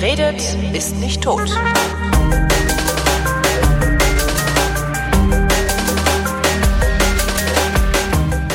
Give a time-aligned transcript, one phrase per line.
[0.00, 0.40] Redet,
[0.72, 1.50] ist nicht tot.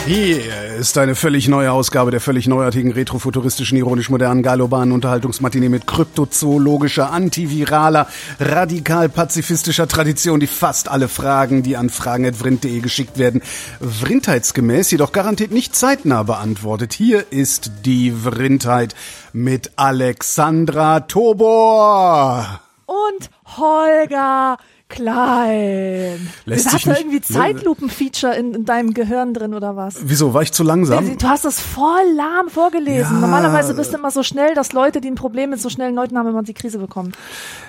[0.08, 7.12] Hier ist eine völlig neue Ausgabe der völlig neuartigen, retrofuturistischen, ironisch-modernen, galobanen Unterhaltungsmatinee mit kryptozoologischer,
[7.12, 8.08] antiviraler,
[8.40, 13.42] radikal-pazifistischer Tradition, die fast alle Fragen, die an fragen.vrint.de geschickt werden,
[13.82, 16.94] vrindheitsgemäß, jedoch garantiert nicht zeitnah beantwortet.
[16.94, 18.96] Hier ist die Vrindheit
[19.34, 22.62] mit Alexandra Tobor.
[22.86, 24.58] Und Holger
[24.96, 26.30] Klein.
[26.46, 29.98] Lässt hast da irgendwie Zeitlupen-Feature in, in deinem Gehirn drin oder was?
[30.02, 31.18] Wieso, war ich zu langsam?
[31.18, 33.16] Du hast das voll lahm vorgelesen.
[33.16, 33.20] Ja.
[33.20, 36.18] Normalerweise bist du immer so schnell, dass Leute, die ein Problem mit so schnellen Leuten
[36.18, 37.12] haben, immer die Krise bekommen.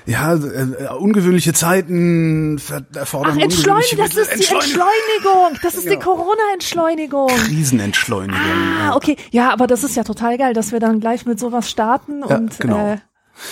[0.06, 2.60] Ja, äh, ungewöhnliche Zeiten
[2.94, 4.86] erfordern Ach, Entschleunigung, ungewöhnliche das ist die Entschleunigung.
[5.16, 5.58] Entschleunigung.
[5.62, 7.28] Das ist die Corona-Entschleunigung.
[7.28, 8.40] Krisenentschleunigung.
[8.82, 9.16] Ah, okay.
[9.30, 12.36] Ja, aber das ist ja total geil, dass wir dann gleich mit sowas starten Ja,
[12.36, 12.92] und genau.
[12.92, 12.98] äh,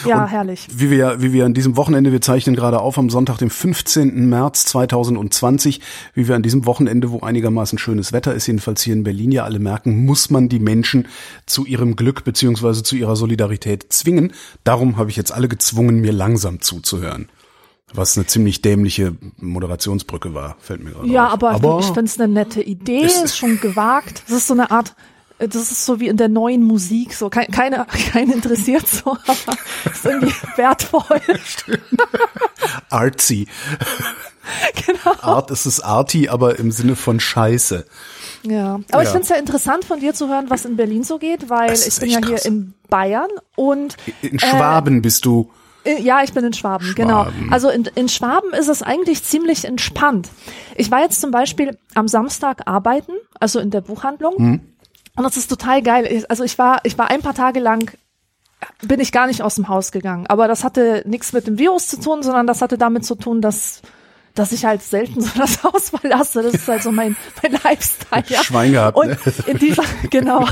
[0.07, 0.69] ja, herrlich.
[0.73, 3.51] Wie wir, ja- wie wir an diesem Wochenende, wir zeichnen gerade auf am Sonntag, dem
[3.51, 4.29] 15.
[4.29, 5.81] März 2020,
[6.15, 9.45] wie wir an diesem Wochenende, wo einigermaßen schönes Wetter ist, jedenfalls hier in Berlin ja
[9.45, 11.09] alle merken, muss man die Menschen
[11.47, 14.33] zu ihrem Glück beziehungsweise zu ihrer Solidarität zwingen.
[14.65, 17.29] Darum habe ich jetzt alle gezwungen, mir langsam zuzuhören.
[17.93, 21.43] Was eine ziemlich dämliche Moderationsbrücke war, fällt mir gerade Ja, auf.
[21.45, 24.25] aber, ich finde es eine nette Idee, Es- ist schon gewagt.
[24.27, 24.97] Das ist so eine Art,
[25.39, 29.59] das ist so wie in der neuen Musik, so kein, keine, keinen interessiert so, aber
[29.93, 31.21] ist irgendwie wertvoll.
[32.91, 33.47] artsy.
[34.87, 35.15] genau.
[35.23, 37.85] Art ist es arty, aber im Sinne von Scheiße.
[38.45, 39.13] Ja, aber ich Ja.
[39.13, 41.99] finde es ja interessant von dir zu hören, was in Berlin so geht, weil ich
[41.99, 42.45] bin ja hier krass.
[42.45, 45.51] in Bayern und In Schwaben bist du.
[45.85, 47.25] Äh, Ja, ich bin in Schwaben, genau.
[47.25, 47.53] Schwaben.
[47.53, 50.29] Also in, in Schwaben ist es eigentlich ziemlich entspannt.
[50.77, 54.37] Ich war jetzt zum Beispiel am Samstag arbeiten, also in der Buchhandlung.
[54.37, 54.61] Hm.
[55.17, 56.25] Und das ist total geil.
[56.29, 57.91] Also ich war, ich war ein paar Tage lang,
[58.83, 60.27] bin ich gar nicht aus dem Haus gegangen.
[60.27, 63.41] Aber das hatte nichts mit dem Virus zu tun, sondern das hatte damit zu tun,
[63.41, 63.83] dass
[64.35, 66.43] dass ich halt selten so das Haus verlasse.
[66.43, 68.25] Das ist halt so mein, mein Lifestyle.
[68.29, 68.43] Ja.
[68.43, 69.17] Schwein gehabt, Und ne?
[69.47, 70.47] in dieser, genau,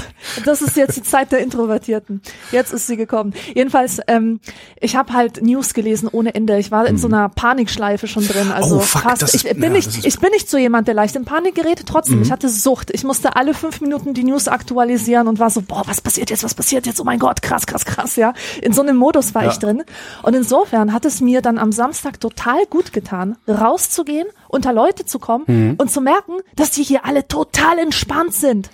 [0.44, 2.22] das ist jetzt die Zeit der Introvertierten.
[2.53, 3.34] Jetzt ist sie gekommen.
[3.54, 4.41] Jedenfalls, ähm,
[4.81, 6.59] ich habe halt News gelesen ohne Ende.
[6.59, 8.50] Ich war in so einer Panikschleife schon drin.
[8.53, 8.81] Also Mhm.
[8.81, 9.22] Oh, fuck, fast.
[9.22, 11.82] ist- ich bin ja, nicht, ich bin nicht so jemand, der leicht in Panik gerät.
[11.87, 12.22] Trotzdem, Mhm.
[12.22, 12.91] ich hatte Sucht.
[12.93, 16.44] Ich musste alle fünf Minuten die News aktualisieren und war so, boah, was passiert jetzt?
[16.44, 17.00] Was passiert jetzt?
[17.00, 18.32] Oh mein Gott, krass, krass, krass, ja.
[18.60, 19.50] In so einem Modus war Ja.
[19.50, 19.82] ich drin.
[20.22, 23.37] Und insofern hat es mir dann am Samstag total gut getan,
[23.72, 25.75] rauszugehen, unter Leute zu kommen Mhm.
[25.78, 28.71] und zu merken, dass die hier alle total entspannt sind.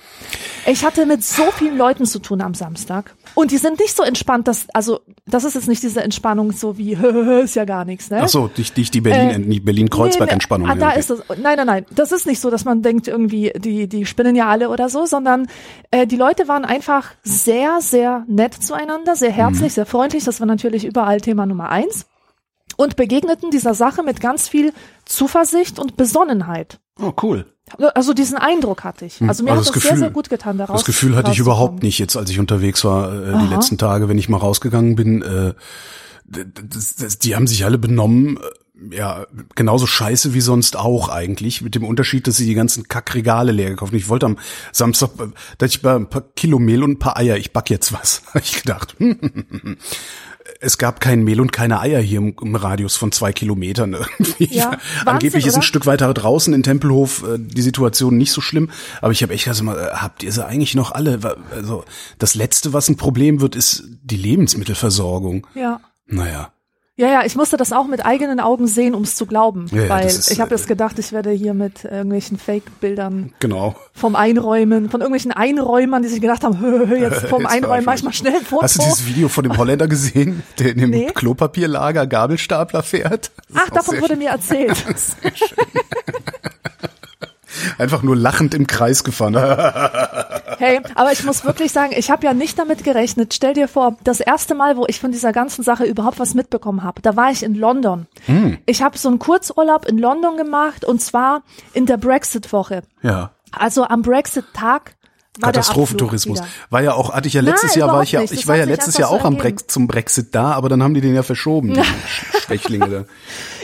[0.66, 3.14] Ich hatte mit so vielen Leuten zu tun am Samstag.
[3.34, 6.76] Und die sind nicht so entspannt, dass, also, das ist jetzt nicht diese Entspannung so
[6.78, 6.92] wie,
[7.42, 8.20] ist ja gar nichts, ne?
[8.22, 10.68] Ach so, dich, dich die Berlin, die Berlin-Kreuzberg-Entspannung.
[10.68, 11.00] Nee, nee, ah, da okay.
[11.00, 11.20] ist das.
[11.40, 11.86] Nein, nein, nein.
[11.90, 15.06] Das ist nicht so, dass man denkt irgendwie, die, die spinnen ja alle oder so,
[15.06, 15.46] sondern
[15.90, 20.24] äh, die Leute waren einfach sehr, sehr nett zueinander, sehr herzlich, sehr freundlich.
[20.24, 22.06] Das war natürlich überall Thema Nummer eins.
[22.80, 24.72] Und begegneten dieser Sache mit ganz viel
[25.04, 26.78] Zuversicht und Besonnenheit.
[27.00, 27.44] Oh, cool.
[27.94, 29.20] Also diesen Eindruck hatte ich.
[29.20, 31.32] Also mir Also hat das das sehr, Gefühl- sehr gut getan, daraus Das Gefühl hatte
[31.32, 33.54] ich überhaupt nicht jetzt, als ich unterwegs war, äh, die Aha.
[33.56, 35.22] letzten Tage, wenn ich mal rausgegangen bin.
[35.22, 35.54] Äh,
[36.24, 38.36] das, das, die haben sich alle benommen,
[38.90, 42.86] äh, ja, genauso scheiße wie sonst auch eigentlich, mit dem Unterschied, dass sie die ganzen
[42.86, 43.98] Kackregale leer gekauft haben.
[43.98, 44.38] Ich wollte am
[44.72, 45.26] Samstag, äh,
[45.58, 47.92] da hatte ich bei ein paar Kilo Mehl und ein paar Eier, ich back jetzt
[47.92, 48.22] was.
[48.34, 48.94] Hab ich gedacht,
[50.60, 53.94] es gab kein Mehl und keine Eier hier im, im Radius von zwei Kilometern.
[54.18, 54.54] Irgendwie.
[54.54, 55.66] Ja, Wahnsinn, Angeblich ist ein oder?
[55.66, 58.70] Stück weiter draußen in Tempelhof äh, die Situation nicht so schlimm,
[59.00, 61.36] aber ich habe echt also mal, äh, habt ihr sie eigentlich noch alle?
[61.50, 61.84] Also
[62.18, 65.46] das letzte, was ein Problem wird, ist die Lebensmittelversorgung.
[65.54, 65.80] Ja.
[66.06, 66.52] Naja,
[66.98, 69.66] Ja, ja, ich musste das auch mit eigenen Augen sehen, um es zu glauben.
[69.70, 73.76] Ja, weil ist, ich habe äh, jetzt gedacht, ich werde hier mit irgendwelchen Fake-Bildern genau.
[73.94, 77.84] vom Einräumen, von irgendwelchen Einräumern, die sich gedacht haben, hö, hö, jetzt vom Jetzt Einräumen
[77.84, 78.62] mach ich mal schnell ein Foto.
[78.62, 81.06] Hast du dieses Video von dem Holländer gesehen, der in dem Nee.
[81.14, 83.30] Klopapierlager Gabelstapler fährt?
[83.54, 84.76] Ach, davon sehr wurde mir erzählt.
[85.34, 85.56] schön.
[87.78, 89.34] Einfach nur lachend im Kreis gefahren.
[90.58, 93.32] Hey, aber ich muss wirklich sagen, ich habe ja nicht damit gerechnet.
[93.32, 96.82] Stell dir vor, das erste Mal, wo ich von dieser ganzen Sache überhaupt was mitbekommen
[96.82, 98.08] habe, da war ich in London.
[98.26, 98.58] Hm.
[98.66, 101.42] Ich habe so einen Kurzurlaub in London gemacht und zwar
[101.74, 102.82] in der Brexit-Woche.
[103.02, 103.30] ja.
[103.50, 104.96] Also am Brexit-Tag
[105.40, 106.40] Katastrophentourismus.
[106.70, 108.32] War ja auch, hatte ich ja letztes Nein, Jahr, war ich ja, nicht.
[108.32, 109.36] ich Das war ja letztes Jahr so auch am.
[109.36, 111.82] Brex, zum Brexit da, aber dann haben die den ja verschoben, die
[112.46, 113.04] Schwächlinge da.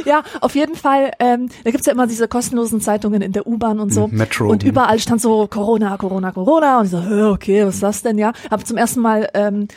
[0.04, 1.12] Ja, auf jeden Fall.
[1.18, 4.06] Ähm, da gibt's ja immer diese kostenlosen Zeitungen in der U-Bahn und so.
[4.08, 6.78] Mhm, Metro, Und überall stand so Corona, Corona, Corona.
[6.80, 6.98] Und ich so,
[7.32, 8.32] okay, was ist das denn, ja?
[8.50, 9.68] Hab zum ersten Mal ähm,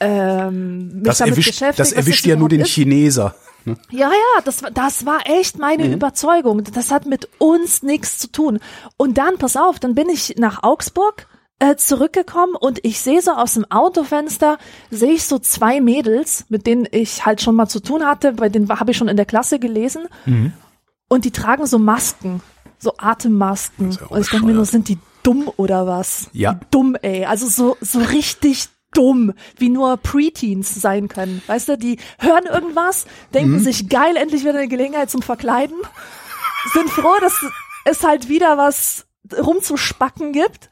[0.00, 1.78] ähm, mich Das damit erwischt, beschäftigt.
[1.80, 2.68] das erwischt ja nur den ist.
[2.70, 3.34] Chineser.
[3.64, 3.76] Ne?
[3.90, 5.92] Ja, ja, das, war- das war echt meine Mhm.
[5.94, 6.62] Überzeugung.
[6.64, 8.60] Das hat mit uns nichts zu tun.
[8.96, 11.26] Und dann, pass auf, dann bin ich nach Augsburg
[11.60, 14.58] äh, zurückgekommen und ich sehe so aus dem Autofenster,
[14.90, 18.48] sehe ich so zwei Mädels, mit denen ich halt schon mal zu tun hatte, bei
[18.48, 20.06] denen habe ich schon in der Klasse gelesen.
[20.26, 20.52] Mhm.
[21.08, 22.42] Und die tragen so Masken,
[22.78, 23.90] so Atemmasken.
[23.92, 26.28] ja und ich denke mir nur, sind die dumm oder was?
[26.32, 26.60] Ja.
[26.70, 27.24] Dumm, ey.
[27.24, 31.42] Also so, so richtig dumm, wie nur Preteens sein können.
[31.46, 33.58] Weißt du, die hören irgendwas, denken Mhm.
[33.60, 35.76] sich geil, endlich wieder eine Gelegenheit zum Verkleiden,
[36.72, 37.34] sind froh, dass
[37.84, 39.06] es halt wieder was
[39.36, 40.70] rumzuspacken gibt.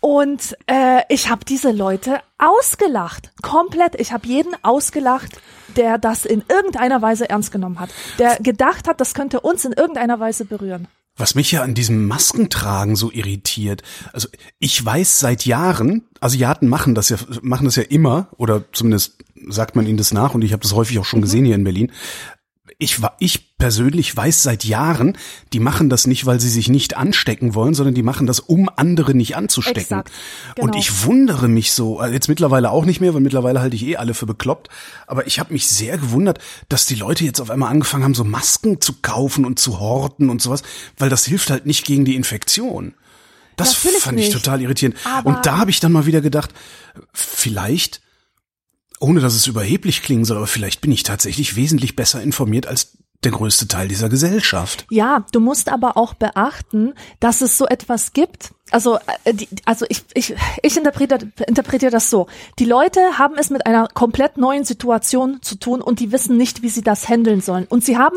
[0.00, 4.00] Und äh, ich habe diese Leute ausgelacht, komplett.
[4.00, 5.40] Ich habe jeden ausgelacht,
[5.76, 9.72] der das in irgendeiner Weise ernst genommen hat, der gedacht hat, das könnte uns in
[9.72, 10.88] irgendeiner Weise berühren.
[11.16, 13.82] Was mich ja an diesem Maskentragen so irritiert,
[14.12, 19.22] also ich weiß seit Jahren, Asiaten machen das ja, machen das ja immer, oder zumindest
[19.48, 21.64] sagt man ihnen das nach, und ich habe das häufig auch schon gesehen hier in
[21.64, 21.92] Berlin.
[22.82, 25.16] Ich, wa- ich persönlich weiß seit Jahren,
[25.52, 28.70] die machen das nicht, weil sie sich nicht anstecken wollen, sondern die machen das, um
[28.74, 29.82] andere nicht anzustecken.
[29.82, 30.10] Exakt,
[30.58, 30.78] Und genau.
[30.78, 33.96] ich wundere mich so, äh, jetzt mittlerweile auch nicht mehr, weil mittlerweile halte ich eh
[33.98, 34.68] alle für bekloppt,
[35.06, 36.38] aber ich habe mich sehr gewundert,
[36.70, 40.30] dass die Leute jetzt auf einmal angefangen haben, so Masken zu kaufen und zu horten
[40.30, 40.62] und sowas,
[40.96, 42.94] weil das hilft halt nicht gegen die Infektion.
[43.56, 44.42] Das Natürlich fand ich nicht.
[44.42, 44.96] total irritierend.
[45.04, 46.50] Aber- und da habe ich dann mal wieder gedacht,
[47.12, 48.00] vielleicht,
[49.00, 52.98] ohne dass es überheblich klingen soll, aber vielleicht bin ich tatsächlich wesentlich besser informiert als
[53.24, 54.86] der größte Teil dieser Gesellschaft.
[54.90, 58.52] Ja, du musst aber auch beachten, dass es so etwas gibt.
[58.70, 59.34] Also, äh,
[59.66, 62.28] also ich, ich, ich interpretiere, interpretiere das so.
[62.58, 66.62] Die Leute haben es mit einer komplett neuen Situation zu tun und die wissen nicht,
[66.62, 67.66] wie sie das handeln sollen.
[67.66, 68.16] Und sie haben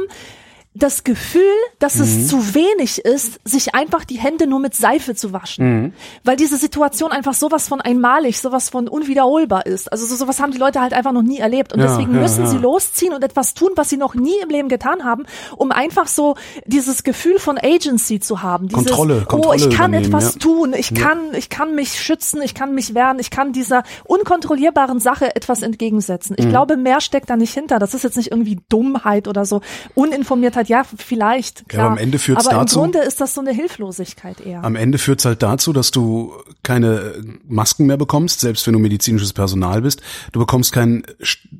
[0.75, 1.41] das Gefühl,
[1.79, 5.93] dass es zu wenig ist, sich einfach die Hände nur mit Seife zu waschen.
[6.23, 9.91] Weil diese Situation einfach sowas von einmalig, sowas von unwiederholbar ist.
[9.91, 11.73] Also so, sowas haben die Leute halt einfach noch nie erlebt.
[11.73, 12.49] Und Ja, deswegen ja, müssen ja.
[12.49, 15.25] sie losziehen und etwas tun, was sie noch nie im Leben getan haben,
[15.57, 16.35] um einfach so
[16.65, 18.67] dieses Gefühl von Agency zu haben.
[18.67, 22.55] Dieses, Kontrolle, oh, Kontrolle ich kann etwas tun, ich kann, ich kann mich schützen, ich
[22.55, 26.35] kann mich wehren, ich kann dieser unkontrollierbaren Sache etwas entgegensetzen.
[26.37, 26.45] Mhm.
[26.45, 27.79] Ich glaube, mehr steckt da nicht hinter.
[27.79, 29.61] Das ist jetzt nicht irgendwie Dummheit oder so.
[29.93, 31.67] Uninformiertheit, ja, vielleicht.
[31.69, 31.85] Klar.
[31.85, 34.63] aber am Ende führt's Aber dazu- im Grunde ist das so eine Hilflosigkeit eher.
[34.63, 36.33] Am Ende führt's halt dazu, dass du
[36.63, 40.01] keine Masken mehr bekommst, selbst wenn du medizinisches Personal bist.
[40.31, 41.03] Du bekommst kein,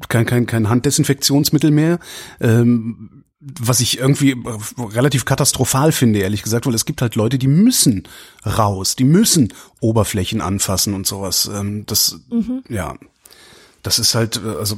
[0.10, 2.00] kein, kein, kein Handdesinfektionsmittel mehr.
[2.40, 3.24] Ähm,
[3.60, 4.38] was ich irgendwie äh,
[4.96, 8.08] relativ katastrophal finde, ehrlich gesagt, weil es gibt halt Leute, die müssen
[8.46, 11.50] raus, die müssen Oberflächen anfassen und sowas.
[11.54, 12.22] Ähm, das,
[12.70, 12.96] ja,
[13.84, 14.78] das ist halt, äh, also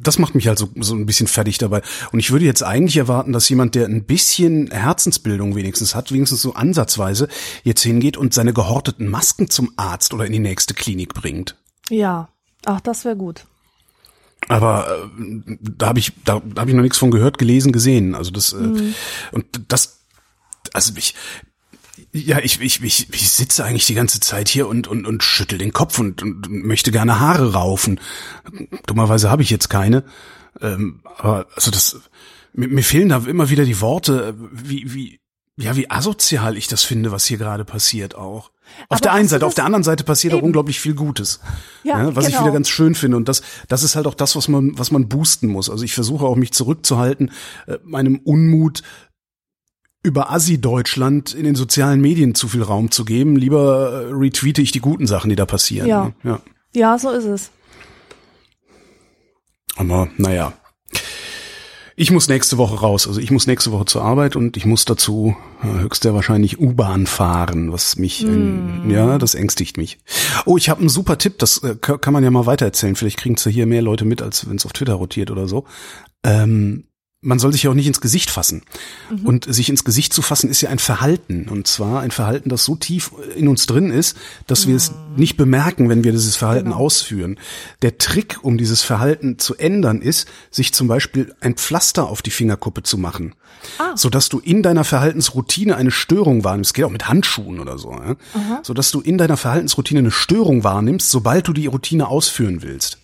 [0.00, 1.82] das macht mich halt so, so ein bisschen fertig dabei.
[2.12, 6.42] Und ich würde jetzt eigentlich erwarten, dass jemand, der ein bisschen Herzensbildung wenigstens hat, wenigstens
[6.42, 7.28] so ansatzweise,
[7.64, 11.56] jetzt hingeht und seine gehorteten Masken zum Arzt oder in die nächste Klinik bringt.
[11.88, 12.28] Ja.
[12.66, 13.46] Ach, das wäre gut.
[14.48, 18.14] Aber äh, da habe ich, da habe ich noch nichts von gehört, gelesen, gesehen.
[18.14, 18.92] Also das äh,
[19.32, 20.00] und das,
[20.72, 21.14] also ich,
[22.12, 25.58] ja, ich, ich, ich, ich sitze eigentlich die ganze Zeit hier und und und schüttel
[25.58, 28.00] den Kopf und, und möchte gerne Haare raufen.
[28.86, 30.04] Dummerweise habe ich jetzt keine.
[30.60, 32.00] Ähm, aber also das,
[32.52, 35.20] mir, mir fehlen da immer wieder die Worte, wie wie
[35.56, 38.50] ja wie asozial ich das finde, was hier gerade passiert auch.
[38.88, 41.40] Auf Aber der einen Seite, auf der anderen Seite passiert auch unglaublich viel Gutes.
[41.82, 42.44] Ja, was ich genau.
[42.44, 45.08] wieder ganz schön finde und das das ist halt auch das, was man was man
[45.08, 45.70] boosten muss.
[45.70, 47.30] Also ich versuche auch mich zurückzuhalten,
[47.66, 48.82] äh, meinem Unmut
[50.02, 53.36] über Assi-Deutschland in den sozialen Medien zu viel Raum zu geben.
[53.36, 55.86] Lieber äh, retweete ich die guten Sachen, die da passieren.
[55.88, 56.04] Ja.
[56.04, 56.14] ne?
[56.24, 56.40] ja.
[56.72, 57.50] Ja, so ist es.
[59.76, 60.52] Aber naja.
[61.96, 63.06] Ich muss nächste Woche raus.
[63.06, 66.58] Also ich muss nächste Woche zur Arbeit und ich muss dazu äh, höchst sehr wahrscheinlich
[66.58, 68.88] U-Bahn fahren, was mich, Hm.
[68.90, 69.98] äh, ja, das ängstigt mich.
[70.46, 72.96] Oh, ich habe einen super Tipp, das äh, ka- kann man ja mal weitererzählen.
[72.96, 75.46] Vielleicht kriegen es ja hier mehr Leute mit, als wenn es auf Twitter rotiert oder
[75.46, 75.66] so.
[76.24, 76.84] Ähm,
[77.22, 78.62] man soll sich ja auch nicht ins Gesicht fassen.
[79.24, 81.48] Und sich ins Gesicht zu fassen ist ja ein Verhalten.
[81.50, 85.36] Und zwar ein Verhalten, das so tief in uns drin ist, dass wir es nicht
[85.36, 87.38] bemerken, wenn wir dieses Verhalten ausführen.
[87.82, 92.30] Der Trick, um dieses Verhalten zu ändern, ist, sich zum Beispiel ein Pflaster auf die
[92.30, 93.34] Fingerkuppe zu machen.
[93.96, 96.72] Sodass du in deiner Verhaltensroutine eine Störung wahrnimmst.
[96.72, 97.92] Geht auch mit Handschuhen oder so.
[97.92, 98.16] Ja?
[98.62, 102.96] Sodass du in deiner Verhaltensroutine eine Störung wahrnimmst, sobald du die Routine ausführen willst.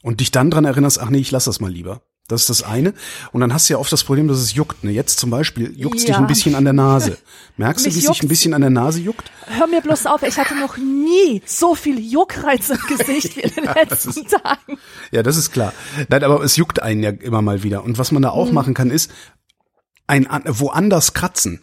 [0.00, 2.00] Und dich dann dran erinnerst, ach nee, ich lass das mal lieber.
[2.32, 2.94] Das ist das eine.
[3.32, 4.82] Und dann hast du ja oft das Problem, dass es juckt.
[4.82, 4.90] Ne?
[4.90, 6.18] Jetzt zum Beispiel juckt's dich Ja.
[6.18, 7.18] ein bisschen an der Nase.
[7.56, 9.30] Merkst du, Mich wie es sich ein bisschen an der Nase juckt?
[9.46, 13.50] Hör mir bloß auf, ich hatte noch nie so viel Juckreiz im Gesicht wie in
[13.54, 14.78] den letzten Tagen.
[15.10, 15.72] Ja, das ist klar.
[16.08, 17.84] Nein, aber es juckt einen ja immer mal wieder.
[17.84, 18.54] Und was man da auch Mhm.
[18.54, 19.10] machen kann, ist
[20.06, 21.62] ein an- woanders kratzen.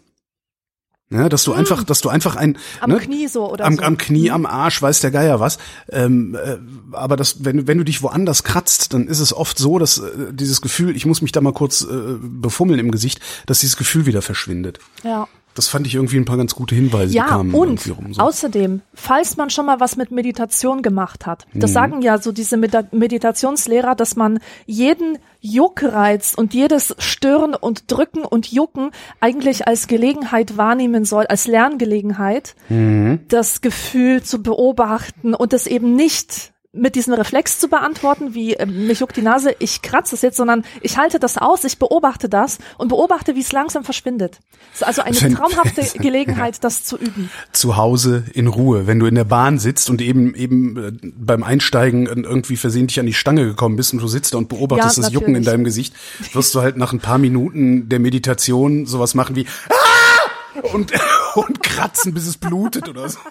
[1.11, 2.55] Ja, dass du einfach, dass du einfach ein Mhm.
[2.81, 3.81] Am ne, Knie so oder am, so.
[3.81, 5.57] am Knie, am Arsch, weiß der Geier was.
[5.91, 6.57] Ähm, äh,
[6.91, 10.11] aber das, wenn, wenn du dich woanders kratzt, dann ist es oft so, dass äh,
[10.31, 11.87] dieses Gefühl, ich muss mich da mal kurz äh,
[12.21, 14.79] befummeln im Gesicht, dass dieses Gefühl wieder verschwindet.
[15.03, 15.27] Ja.
[15.59, 17.13] Das fand ich irgendwie ein paar ganz gute Hinweise.
[17.13, 17.97] Ja, und rum, so.
[18.17, 21.59] außerdem, falls man schon mal was mit Meditation gemacht hat, Mhm.
[21.59, 28.23] das sagen ja so diese Meditationslehrer, dass man jeden Juckreiz und jedes Stören und Drücken
[28.23, 33.19] und Jucken eigentlich als Gelegenheit wahrnehmen soll, als Lerngelegenheit, Mhm.
[33.27, 38.65] das Gefühl zu beobachten und es eben nicht mit diesem Reflex zu beantworten, wie äh,
[38.67, 42.29] mich juckt die Nase, ich kratze es jetzt, sondern ich halte das aus, ich beobachte
[42.29, 44.39] das und beobachte, wie es langsam verschwindet.
[44.75, 47.31] Es ist also eine Wenn- traumhafte Gelegenheit, das zu üben.
[47.53, 51.41] zu Hause in Ruhe, wenn du in der Bahn sitzt und eben eben äh, beim
[51.41, 55.03] Einsteigen irgendwie versehentlich an die Stange gekommen bist und du sitzt da und beobachtest Ja,
[55.05, 55.95] das Jucken in deinem Gesicht,
[56.33, 60.91] wirst du halt nach ein paar Minuten der Meditation sowas machen wie "Ah!" und
[61.35, 63.17] und kratzen, bis es blutet oder so.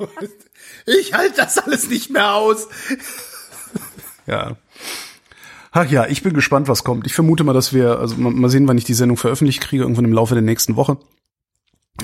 [0.87, 2.69] Ich halte das alles nicht mehr aus.
[4.29, 4.57] Ja.
[5.73, 7.07] Ach ja, ich bin gespannt, was kommt.
[7.07, 10.05] Ich vermute mal, dass wir, also mal sehen, wann ich die Sendung veröffentlicht kriege, irgendwann
[10.07, 10.99] im Laufe der nächsten Woche.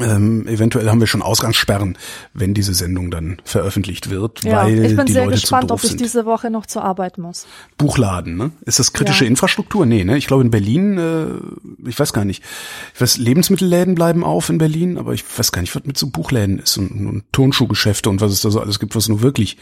[0.01, 1.97] Ähm, eventuell haben wir schon Ausgangssperren,
[2.33, 5.67] wenn diese Sendung dann veröffentlicht wird, Ja, weil ich bin die sehr Leute gespannt, zu
[5.69, 6.01] doof ob ich sind.
[6.01, 7.47] diese Woche noch zur Arbeit muss.
[7.79, 8.51] Buchladen, ne?
[8.67, 9.31] Ist das kritische Ja.
[9.31, 9.87] Infrastruktur?
[9.87, 10.19] Nee, ne?
[10.19, 12.43] Ich glaube in Berlin, äh, ich weiß gar nicht.
[12.93, 16.09] Ich weiß, Lebensmittelläden bleiben auf in Berlin, aber ich weiß gar nicht, was mit so
[16.09, 19.59] Buchläden ist und, und Turnschuhgeschäfte und was es da so alles gibt, was nur wirklich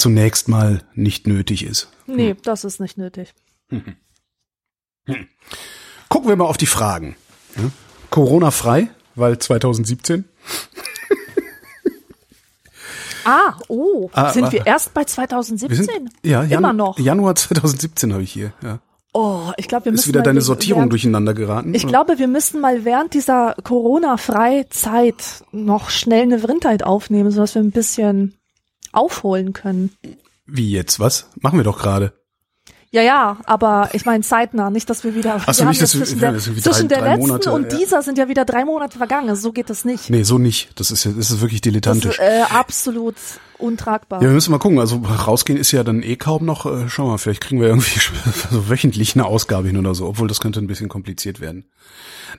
[0.00, 1.88] zunächst mal nicht nötig ist.
[2.06, 3.34] Nee, das ist nicht nötig.
[6.08, 7.16] Gucken wir mal auf die Fragen.
[7.56, 7.70] Ja?
[8.10, 10.24] Corona-frei, weil 2017.
[13.22, 15.84] Ah, oh, Ah, sind ah, wir erst bei Wir 2017?
[15.84, 16.98] sind, ja, Jan, Immer noch.
[16.98, 18.54] Januar 2017 habe ich hier.
[18.62, 18.78] Ja.
[19.12, 21.74] Oh, ich glaube, wir müssen Ist wieder deine Sortierung während, durcheinander geraten?
[21.74, 27.62] Ich glaube, wir müssten mal während dieser Corona-Freizeit noch schnell eine Vrindheit aufnehmen, sodass wir
[27.62, 28.39] ein bisschen
[28.92, 29.90] aufholen können.
[30.46, 30.98] Wie jetzt?
[31.00, 31.28] Was?
[31.40, 32.12] Machen wir doch gerade.
[32.92, 35.40] Ja, ja, aber ich meine zeitnah, nicht, dass wir wieder.
[35.46, 37.20] Ach so, wir nicht, haben dass wir- zwischen der, das zwischen drei- der drei letzten
[37.28, 37.78] Monate, und ja.
[37.78, 39.36] dieser sind ja wieder drei Monate vergangen.
[39.36, 40.10] So geht das nicht.
[40.10, 40.70] Nee, so nicht.
[40.80, 42.18] Das ist, ja- das ist wirklich das dilettantisch.
[42.18, 43.14] ist äh, absolut
[43.58, 44.20] untragbar.
[44.20, 44.80] Ja, wir müssen mal gucken.
[44.80, 46.66] Also rausgehen ist ja dann eh kaum noch.
[46.66, 48.00] Äh, schau mal, vielleicht kriegen wir irgendwie
[48.50, 51.66] so wöchentlich eine Ausgabe hin oder so, obwohl das könnte ein bisschen kompliziert werden.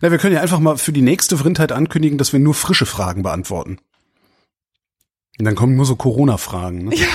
[0.01, 2.85] Na, wir können ja einfach mal für die nächste Vrindheit ankündigen, dass wir nur frische
[2.85, 3.77] Fragen beantworten.
[5.41, 6.89] Und dann kommen nur so Corona-Fragen.
[6.89, 6.95] Ne?
[6.97, 7.07] Ja.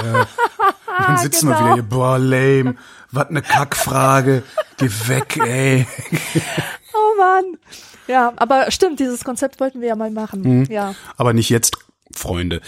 [0.00, 0.26] Und
[1.06, 1.66] dann sitzen wir genau.
[1.66, 2.76] wieder hier, boah, lame,
[3.12, 4.42] was ne Kackfrage,
[4.78, 5.86] geh weg, ey.
[6.94, 7.58] Oh Mann.
[8.06, 10.60] Ja, aber stimmt, dieses Konzept wollten wir ja mal machen.
[10.60, 10.64] Mhm.
[10.70, 10.94] Ja.
[11.18, 11.76] Aber nicht jetzt,
[12.16, 12.62] Freunde.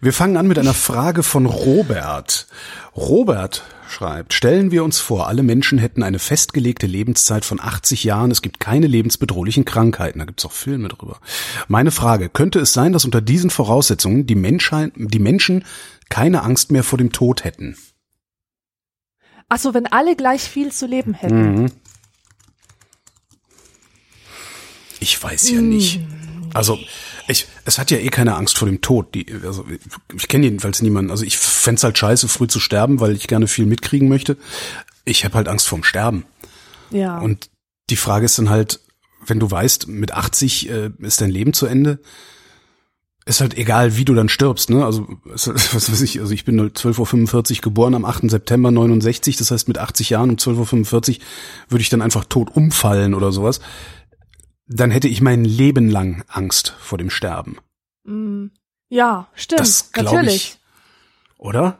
[0.00, 2.46] Wir fangen an mit einer Frage von Robert.
[2.96, 8.30] Robert schreibt, stellen wir uns vor, alle Menschen hätten eine festgelegte Lebenszeit von 80 Jahren,
[8.30, 11.20] es gibt keine lebensbedrohlichen Krankheiten, da gibt's auch Filme drüber.
[11.68, 15.64] Meine Frage, könnte es sein, dass unter diesen Voraussetzungen die, Menschheit, die Menschen
[16.08, 17.76] keine Angst mehr vor dem Tod hätten?
[19.48, 21.62] Ach so, wenn alle gleich viel zu leben hätten.
[21.62, 21.72] Mhm.
[24.98, 26.00] Ich weiß ja nicht.
[26.54, 26.78] Also
[27.28, 29.14] ich, es hat ja eh keine Angst vor dem Tod.
[29.14, 29.64] Die, also
[30.14, 31.10] ich kenne jedenfalls niemanden.
[31.10, 34.36] Also ich fänd's halt scheiße, früh zu sterben, weil ich gerne viel mitkriegen möchte.
[35.04, 36.24] Ich habe halt Angst vorm Sterben.
[36.90, 37.18] Ja.
[37.18, 37.50] Und
[37.90, 38.80] die Frage ist dann halt,
[39.26, 41.98] wenn du weißt, mit 80 äh, ist dein Leben zu Ende,
[43.24, 44.84] ist halt egal, wie du dann stirbst, ne?
[44.84, 48.28] Also, halt- was weiß ich, also ich bin halt 12.45 Uhr geboren am 8.
[48.28, 51.24] September 69, das heißt mit 80 Jahren um 12.45 Uhr
[51.68, 53.60] würde ich dann einfach tot umfallen oder sowas.
[54.66, 57.58] Dann hätte ich mein Leben lang Angst vor dem Sterben.
[58.04, 58.46] Mm.
[58.88, 59.60] ja, stimmt.
[59.60, 60.34] Das glaub natürlich.
[60.34, 60.58] ich.
[61.38, 61.78] Oder?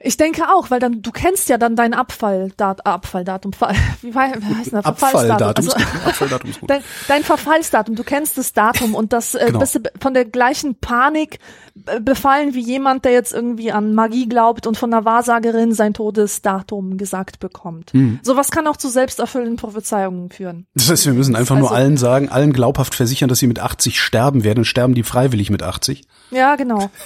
[0.00, 3.52] Ich denke auch, weil dann du kennst ja dann dein Abfalldat Abfalldatum.
[3.52, 4.84] Ver- Wie, heißt das?
[4.84, 5.54] Abfalldatum.
[5.56, 5.72] Also.
[6.06, 6.70] Abfalldatum ist gut.
[6.70, 9.58] dein, dein Verfallsdatum, du kennst das Datum und das äh, Genau.
[9.58, 11.40] bist du von der gleichen Panik
[11.86, 15.94] äh, befallen wie jemand, der jetzt irgendwie an Magie glaubt und von einer Wahrsagerin sein
[15.94, 17.92] Todesdatum gesagt bekommt.
[17.92, 18.20] Hm.
[18.22, 20.66] Sowas kann auch zu selbsterfüllenden Prophezeiungen führen.
[20.74, 23.58] Das heißt, wir müssen einfach nur Also- allen sagen, allen glaubhaft versichern, dass sie mit
[23.58, 26.04] 80 sterben werden und sterben die freiwillig mit 80.
[26.30, 26.88] Ja, genau.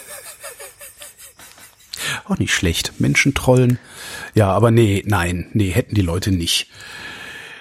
[2.26, 3.00] Auch nicht schlecht.
[3.00, 3.78] Menschen trollen.
[4.34, 6.68] Ja, aber nee, nein, nee, hätten die Leute nicht.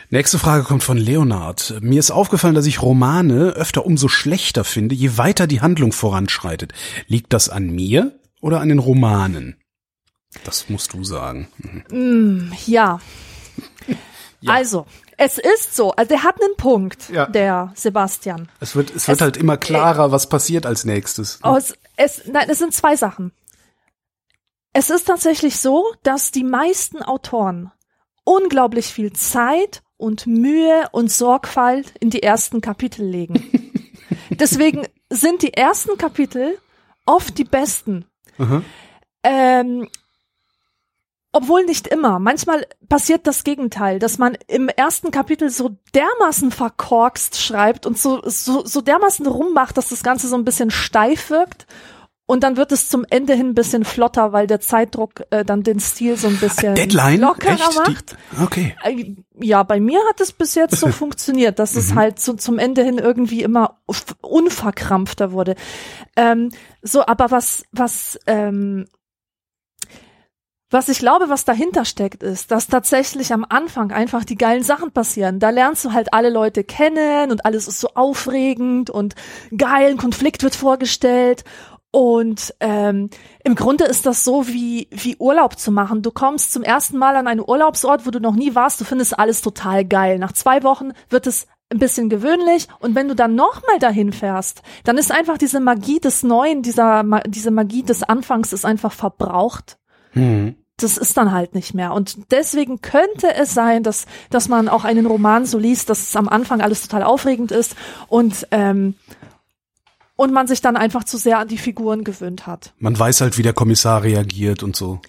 [0.09, 1.75] Nächste Frage kommt von Leonard.
[1.81, 6.73] Mir ist aufgefallen, dass ich Romane öfter umso schlechter finde, je weiter die Handlung voranschreitet.
[7.07, 9.55] Liegt das an mir oder an den Romanen?
[10.43, 11.47] Das musst du sagen.
[11.89, 12.51] Mhm.
[12.65, 12.99] Ja.
[14.47, 17.27] Also, es ist so, also der hat einen Punkt, Ja.
[17.27, 18.49] der Sebastian.
[18.59, 21.37] Es wird, es wird halt immer klarer, was passiert als nächstes.
[21.43, 23.31] Aus, es, nein, es sind zwei Sachen.
[24.73, 27.71] Es ist tatsächlich so, dass die meisten Autoren
[28.23, 33.43] unglaublich viel Zeit und Mühe und Sorgfalt in die ersten Kapitel legen.
[34.29, 36.57] Deswegen sind die ersten Kapitel
[37.05, 38.05] oft die besten.
[39.23, 39.87] Ähm,
[41.33, 42.19] Obwohl nicht immer.
[42.19, 48.21] Manchmal passiert das Gegenteil, dass man im ersten Kapitel so dermaßen verkorkst schreibt und so,
[48.25, 51.67] so, so dermaßen rummacht, dass das Ganze so ein bisschen steif wirkt.
[52.31, 55.63] Und dann wird es zum Ende hin ein bisschen flotter, weil der Zeitdruck äh, dann
[55.63, 57.19] den Stil so ein bisschen Deadline?
[57.19, 57.75] lockerer Echt?
[57.75, 58.15] macht.
[58.31, 58.75] Die, okay.
[58.85, 62.57] Äh, Ja, bei mir hat es bis jetzt so funktioniert, dass es halt so zum
[62.57, 63.81] Ende hin irgendwie immer
[64.21, 65.55] unverkrampfter wurde.
[66.15, 68.85] Ähm, so, aber was, was, ähm,
[70.71, 74.91] was ich glaube, was dahinter steckt, ist, dass tatsächlich am Anfang einfach die geilen Sachen
[74.91, 75.39] passieren.
[75.39, 79.15] Da lernst du halt alle Leute kennen und alles ist so aufregend und
[79.55, 81.43] geil, ein Konflikt wird vorgestellt.
[81.91, 83.09] Und ähm,
[83.43, 86.01] im Grunde ist das so wie, wie Urlaub zu machen.
[86.01, 89.19] Du kommst zum ersten Mal an einen Urlaubsort, wo du noch nie warst, du findest
[89.19, 90.17] alles total geil.
[90.17, 94.61] Nach zwei Wochen wird es ein bisschen gewöhnlich und wenn du dann nochmal dahin fährst,
[94.83, 99.77] dann ist einfach diese Magie des Neuen, dieser, diese Magie des Anfangs ist einfach verbraucht
[100.13, 100.55] Hm.
[100.77, 101.93] das ist dann halt nicht mehr.
[101.93, 106.15] Und deswegen könnte es sein, dass, dass man auch einen Roman so liest, dass es
[106.15, 107.75] am Anfang alles total aufregend ist
[108.07, 108.95] und, ähm,
[110.21, 112.73] und man sich dann einfach zu sehr an die Figuren gewöhnt hat.
[112.79, 114.99] Man weiß halt, wie der Kommissar reagiert und so.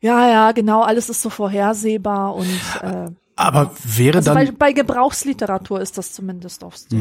[0.00, 2.48] Ja, ja, genau, alles ist so vorhersehbar und
[2.82, 6.96] äh, Aber wäre also bei, dann, bei Gebrauchsliteratur ist das zumindest oft so.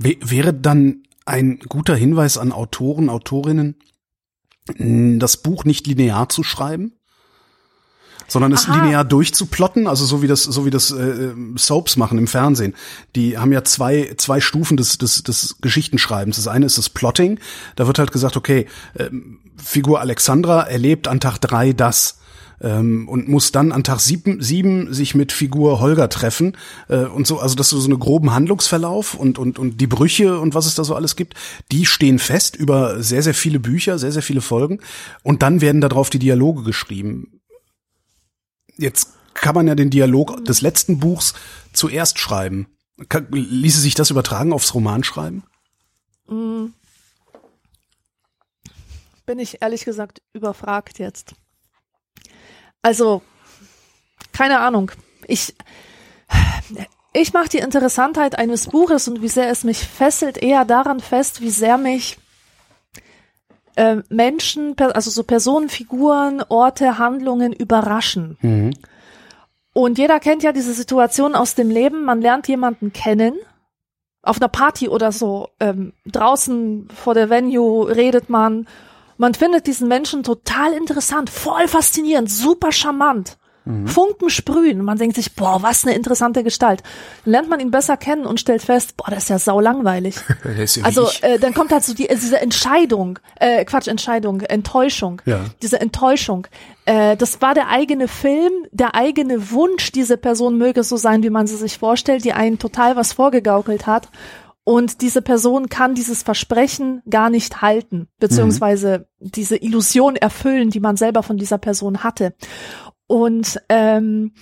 [0.00, 3.76] wä- wäre dann ein guter Hinweis an Autoren, Autorinnen,
[5.18, 6.92] das Buch nicht linear zu schreiben?
[8.32, 8.82] Sondern es Aha.
[8.82, 12.74] linear durchzuplotten, also so wie das, so wie das äh, Soaps machen im Fernsehen.
[13.14, 16.36] Die haben ja zwei zwei Stufen des des, des Geschichtenschreibens.
[16.36, 17.38] Das eine ist das Plotting.
[17.76, 18.66] Da wird halt gesagt, okay,
[18.98, 22.18] ähm, Figur Alexandra erlebt an Tag drei das
[22.62, 26.56] ähm, und muss dann an Tag sieben, sieben sich mit Figur Holger treffen
[26.88, 30.40] äh, und so, also dass du so einen groben Handlungsverlauf und und und die Brüche
[30.40, 31.34] und was es da so alles gibt,
[31.70, 34.80] die stehen fest über sehr sehr viele Bücher, sehr sehr viele Folgen
[35.22, 37.41] und dann werden darauf die Dialoge geschrieben.
[38.82, 41.34] Jetzt kann man ja den Dialog des letzten Buchs
[41.72, 42.66] zuerst schreiben.
[43.08, 45.44] Kann, ließe sich das übertragen aufs Romanschreiben?
[46.26, 46.74] Bin
[49.38, 51.36] ich ehrlich gesagt überfragt jetzt.
[52.82, 53.22] Also,
[54.32, 54.90] keine Ahnung.
[55.28, 55.54] Ich,
[57.12, 61.40] ich mache die Interessantheit eines Buches und wie sehr es mich fesselt, eher daran fest,
[61.40, 62.18] wie sehr mich
[63.76, 68.36] äh, Menschen, also so Personen, Figuren, Orte, Handlungen überraschen.
[69.74, 72.04] Und jeder kennt ja diese Situation aus dem Leben.
[72.04, 73.34] Man lernt jemanden kennen.
[74.22, 75.48] Auf einer Party oder so.
[75.58, 78.68] Ähm, draußen vor der Venue redet man.
[79.16, 83.38] Man findet diesen Menschen total interessant, voll faszinierend, super charmant.
[83.86, 84.80] Funken sprühen.
[84.80, 86.82] Und man denkt sich, boah, was eine interessante Gestalt.
[87.24, 90.16] Dann lernt man ihn besser kennen und stellt fest, boah, das ist ja sau langweilig.
[90.44, 95.22] Ja Also äh, dann kommt halt so die, diese Entscheidung, äh, Quatsch, Entscheidung, Enttäuschung.
[95.24, 95.40] Ja.
[95.62, 96.46] Diese Enttäuschung.
[96.84, 101.30] Äh, das war der eigene Film, der eigene Wunsch, diese Person möge so sein, wie
[101.30, 104.08] man sie sich vorstellt, die einen total was vorgegaukelt hat.
[104.64, 110.96] Und diese Person kann dieses Versprechen gar nicht halten, beziehungsweise diese Illusion erfüllen, die man
[110.96, 112.34] selber von dieser Person hatte.
[113.12, 114.32] Und ähm,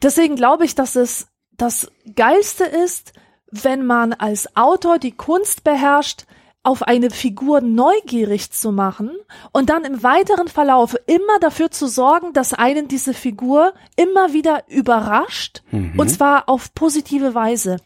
[0.00, 3.14] deswegen glaube ich, dass es das Geilste ist,
[3.50, 6.24] wenn man als Autor die Kunst beherrscht,
[6.62, 9.10] auf eine Figur neugierig zu machen
[9.50, 14.62] und dann im weiteren Verlauf immer dafür zu sorgen, dass einen diese Figur immer wieder
[14.68, 15.64] überrascht
[15.98, 17.78] und zwar auf positive Weise.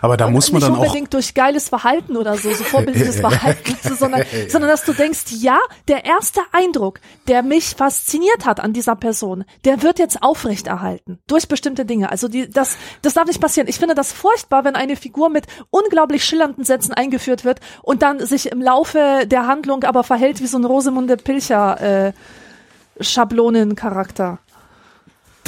[0.00, 3.16] Aber da muss man nicht dann auch unbedingt durch geiles Verhalten oder so, so vorbildliches
[3.20, 8.60] Verhalten, so, sondern, sondern dass du denkst, ja, der erste Eindruck, der mich fasziniert hat
[8.60, 12.10] an dieser Person, der wird jetzt aufrechterhalten durch bestimmte Dinge.
[12.10, 13.68] Also die, das, das darf nicht passieren.
[13.68, 18.24] Ich finde das furchtbar, wenn eine Figur mit unglaublich schillernden Sätzen eingeführt wird und dann
[18.24, 22.12] sich im Laufe der Handlung aber verhält wie so ein Rosemunde Pilcher äh,
[23.00, 24.38] Schablonencharakter.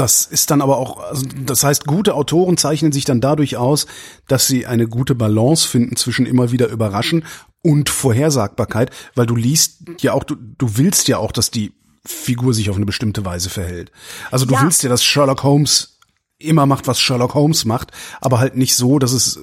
[0.01, 3.85] Das ist dann aber auch, also das heißt, gute Autoren zeichnen sich dann dadurch aus,
[4.29, 7.23] dass sie eine gute Balance finden zwischen immer wieder überraschen
[7.61, 11.75] und Vorhersagbarkeit, weil du liest ja auch, du, du willst ja auch, dass die
[12.07, 13.93] Figur sich auf eine bestimmte Weise verhält.
[14.31, 14.63] Also du Ja.
[14.63, 15.99] willst ja, dass Sherlock Holmes
[16.39, 17.91] immer macht, was Sherlock Holmes macht,
[18.23, 19.39] aber halt nicht so, dass es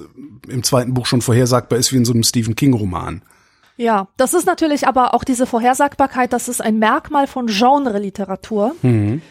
[0.48, 3.22] im zweiten Buch schon vorhersagbar ist wie in so einem Stephen King Roman.
[3.78, 8.74] Ja, das ist natürlich aber auch diese Vorhersagbarkeit, das ist ein Merkmal von Genre-Literatur.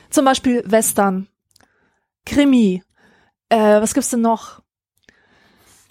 [0.09, 1.27] Zum Beispiel Western,
[2.25, 2.81] Krimi,
[3.49, 4.61] äh, was gibt's denn noch?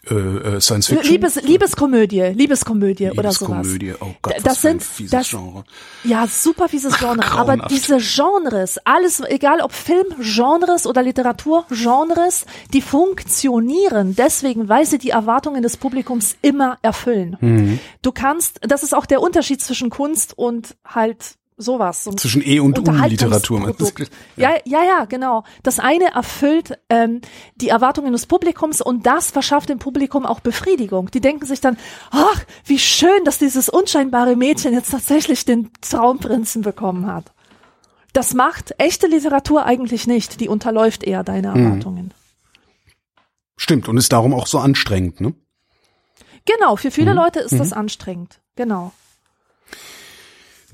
[0.09, 1.11] Äh, äh, Science Fiction.
[1.11, 3.66] Liebes, Liebeskomödie, Liebeskomödie oder sowas.
[3.66, 3.95] Liebeskomödie.
[4.01, 5.64] Oh Gott, was das ein sind, fieses das, Genre.
[6.05, 7.25] ja, super fieses Genre.
[7.33, 7.71] Aber grauenhaft.
[7.71, 15.62] diese Genres, alles, egal ob Filmgenres oder Literaturgenres, die funktionieren deswegen, weil sie die Erwartungen
[15.62, 17.37] des Publikums immer erfüllen.
[17.40, 17.81] Mhm.
[18.03, 22.05] Du kannst, das ist auch der Unterschied zwischen Kunst und halt sowas.
[22.05, 23.57] So Zwischen E und U-Literatur.
[23.59, 24.11] Unterhaltungsprodukt.
[24.37, 25.45] Ja, ja, ja, genau.
[25.62, 27.21] Das eine erfüllt ähm,
[27.57, 31.11] die Erwartungen des Publikums und das verschafft dem Publikum auch Befriedigung.
[31.11, 31.79] Die denken sich dann,
[32.11, 37.33] ach, wie schön, dass dieses unscheinbare Mädchen jetzt tatsächlich den Traumprinzen bekommen hat.
[38.12, 40.40] Das macht echte Literatur eigentlich nicht.
[40.40, 42.14] Die unterläuft eher deine Erwartungen.
[43.59, 45.35] Stimmt, und ist darum auch so anstrengend, ne?
[46.45, 48.40] Genau, für viele Leute ist das anstrengend.
[48.55, 48.92] Genau.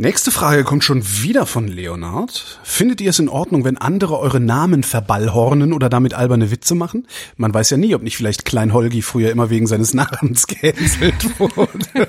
[0.02, 2.58] Nächste Frage kommt schon wieder von Leonard.
[2.64, 7.06] Findet ihr es in Ordnung, wenn andere eure Namen verballhornen oder damit alberne Witze machen?
[7.36, 11.38] Man weiß ja nie, ob nicht vielleicht Klein Holgi früher immer wegen seines Namens gehänselt
[11.38, 12.08] wurde.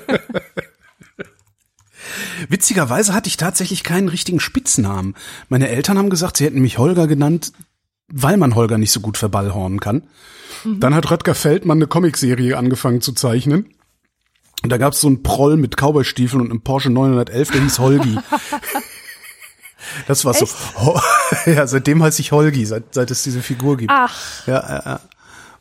[2.48, 5.14] Witzigerweise hatte ich tatsächlich keinen richtigen Spitznamen.
[5.48, 7.52] Meine Eltern haben gesagt, sie hätten mich Holger genannt,
[8.08, 10.02] weil man Holger nicht so gut verballhornen kann.
[10.64, 13.73] Dann hat Röttger Feldmann eine Comicserie angefangen zu zeichnen.
[14.62, 17.78] Und da gab es so einen Proll mit Cowboystiefeln und einem Porsche 911, der hieß
[17.78, 18.18] Holgi.
[20.06, 20.46] Das war so.
[21.46, 23.90] Ja, seitdem heiße ich Holgi, seit, seit es diese Figur gibt.
[23.92, 25.00] Ach, Ja, ja, ja.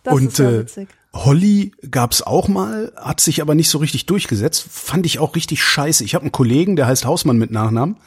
[0.04, 0.90] das und ist ja äh, witzig.
[1.14, 4.66] Holly gab's auch mal, hat sich aber nicht so richtig durchgesetzt.
[4.70, 6.04] Fand ich auch richtig scheiße.
[6.04, 7.98] Ich habe einen Kollegen, der heißt Hausmann mit Nachnamen.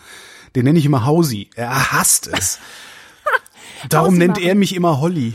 [0.54, 1.50] Den nenne ich immer Hausi.
[1.54, 2.58] Er hasst es.
[3.88, 5.34] Darum nennt er mich immer Holly.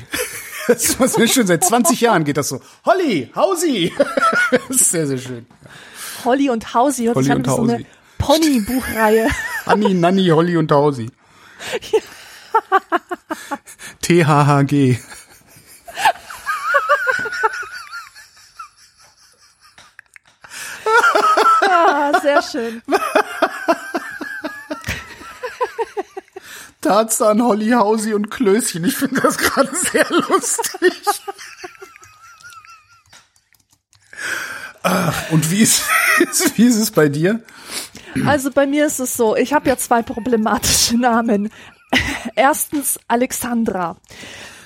[0.68, 2.62] Das ist mir schon seit 20 Jahren geht das so.
[2.86, 3.92] Holly, Hausi.
[4.52, 5.46] Das ist sehr, sehr schön.
[6.26, 7.86] Holly und Hausi hört Holly sich an und wie so eine Hausi.
[8.18, 9.30] Pony-Buchreihe.
[9.66, 11.10] Anni, Nanni, Holly und Hausi.
[14.02, 14.98] THHG.
[21.68, 22.82] ah, sehr schön.
[26.82, 28.84] Tarzan, Holly, Hausi und Klößchen.
[28.86, 30.94] Ich finde das gerade sehr lustig.
[34.84, 35.84] Ah, Und wie ist,
[36.58, 37.42] wie ist es bei dir?
[38.26, 41.52] Also bei mir ist es so, ich habe ja zwei problematische Namen.
[42.36, 43.98] Erstens Alexandra.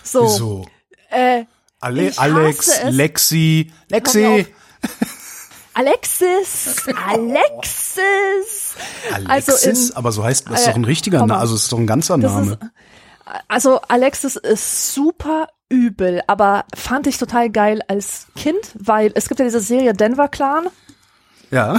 [0.03, 0.23] So.
[0.23, 0.67] Wieso?
[1.09, 1.45] Äh,
[1.79, 2.93] Ale Alex, es.
[2.93, 4.47] Lexi, Lexi.
[5.75, 8.75] Alexis, Alexis.
[9.13, 11.33] Alexis, Also in, aber so heißt das ist äh, doch ein richtiger komm mal.
[11.35, 12.53] Name, also es ist doch ein ganzer Name.
[12.53, 12.59] ist,
[13.47, 19.39] also Alexis ist super übel, aber fand ich total geil als Kind, weil es gibt
[19.39, 20.67] ja diese Serie Denver Clan
[21.51, 21.73] ja.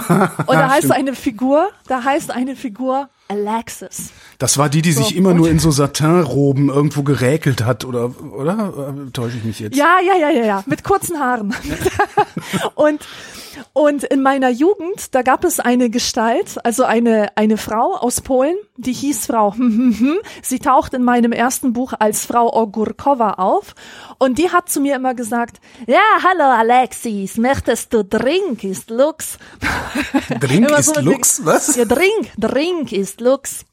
[0.46, 4.10] und da heißt eine Figur, da heißt eine Figur Alexis.
[4.38, 7.84] Das war die, die sich So, immer und- nur in so Satinroben irgendwo geräkelt hat,
[7.84, 8.94] oder, oder?
[9.06, 9.76] Äh, Täusche ich mich jetzt?
[9.76, 11.54] Ja, ja, ja, ja, ja, mit kurzen Haaren.
[12.74, 13.00] und
[13.72, 18.56] und in meiner Jugend, da gab es eine Gestalt, also eine eine Frau aus Polen,
[18.76, 19.54] die hieß Frau.
[20.42, 23.74] Sie taucht in meinem ersten Buch als Frau Ogurkowa auf
[24.18, 29.38] und die hat zu mir immer gesagt: Ja, hallo Alexis, möchtest du Drink ist Lux?
[30.40, 31.76] Drink ist so mit- Lux, was?
[31.76, 33.64] Ja, Drink, Drink ist Lux.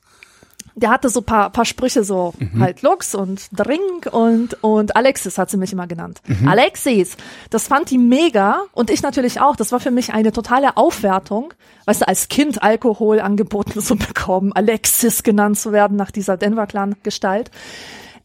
[0.76, 5.50] Der hatte so paar, paar Sprüche so halt Lux und Drink und und Alexis hat
[5.50, 6.22] sie mich immer genannt.
[6.48, 7.16] Alexis,
[7.50, 9.56] das fand die mega und ich natürlich auch.
[9.56, 11.54] Das war für mich eine totale Aufwertung,
[11.86, 16.68] weißt du, als Kind Alkohol angeboten zu bekommen, Alexis genannt zu werden nach dieser Denver
[16.68, 17.52] Clan Gestalt.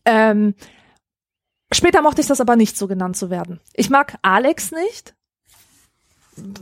[0.05, 0.55] Ähm,
[1.73, 3.61] später mochte ich das aber nicht so genannt zu werden.
[3.75, 5.15] Ich mag Alex nicht,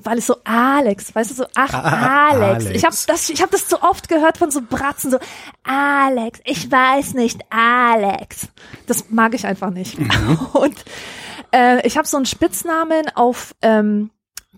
[0.03, 2.67] weil es so Alex, weißt du, so ach Ah, Alex.
[2.67, 2.77] Alex.
[2.77, 5.19] Ich habe das, ich habe das so oft gehört von so Bratzen, so
[5.65, 6.41] Alex.
[6.45, 8.49] Ich weiß nicht, Alex.
[8.87, 9.99] Das mag ich einfach nicht.
[10.53, 10.77] Und
[11.53, 14.11] äh, ich habe so einen Spitznamen auf ähm,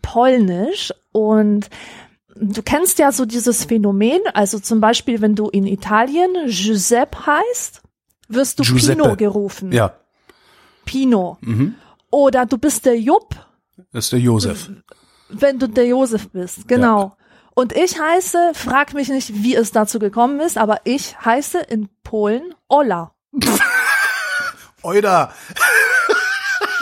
[0.03, 1.69] Polnisch und
[2.35, 4.21] du kennst ja so dieses Phänomen.
[4.35, 7.83] Also zum Beispiel, wenn du in Italien Giuseppe heißt,
[8.29, 9.03] wirst du Giuseppe.
[9.03, 9.73] Pino gerufen.
[9.73, 9.95] Ja,
[10.85, 11.39] Pino.
[12.11, 13.35] Oder du bist der Jupp,
[13.93, 14.71] das ist der Josef.
[15.29, 17.17] Wenn du der Josef bist, genau.
[17.55, 21.89] Und ich heiße, frag mich nicht, wie es dazu gekommen ist, aber ich heiße in
[22.05, 23.13] Polen Ola.
[24.83, 25.33] Oida,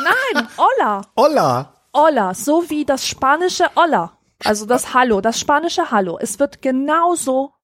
[0.06, 1.02] Nein, Ola.
[1.16, 1.72] Olla.
[1.92, 4.12] Ola, so wie das spanische Ola.
[4.44, 6.18] Also das Hallo, das spanische Hallo.
[6.20, 7.54] Es wird genauso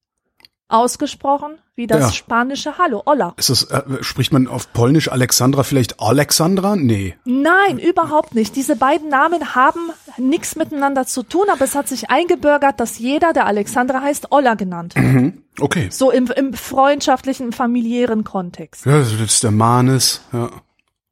[0.68, 2.12] ausgesprochen wie das Ja.
[2.12, 3.35] spanische Hallo, Ola.
[3.37, 6.77] Ist das, äh, spricht man auf Polnisch Alexandra vielleicht Alexandra?
[6.77, 7.16] Nee.
[7.25, 8.57] Nein, überhaupt nicht.
[8.57, 13.33] Diese beiden Namen haben nichts miteinander zu tun, aber es hat sich eingebürgert, dass jeder,
[13.33, 14.94] der Alexandra heißt, Ola genannt.
[14.96, 15.35] wird.
[15.61, 15.88] Okay.
[15.90, 18.85] So im, im freundschaftlichen, familiären Kontext.
[18.87, 20.51] Ja, das ist der Manes, ja.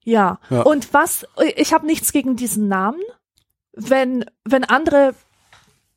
[0.05, 0.39] Ja.
[0.49, 0.63] Ja.
[0.63, 3.01] Und was, ich habe nichts gegen diesen Namen.
[3.73, 5.15] Wenn, wenn andere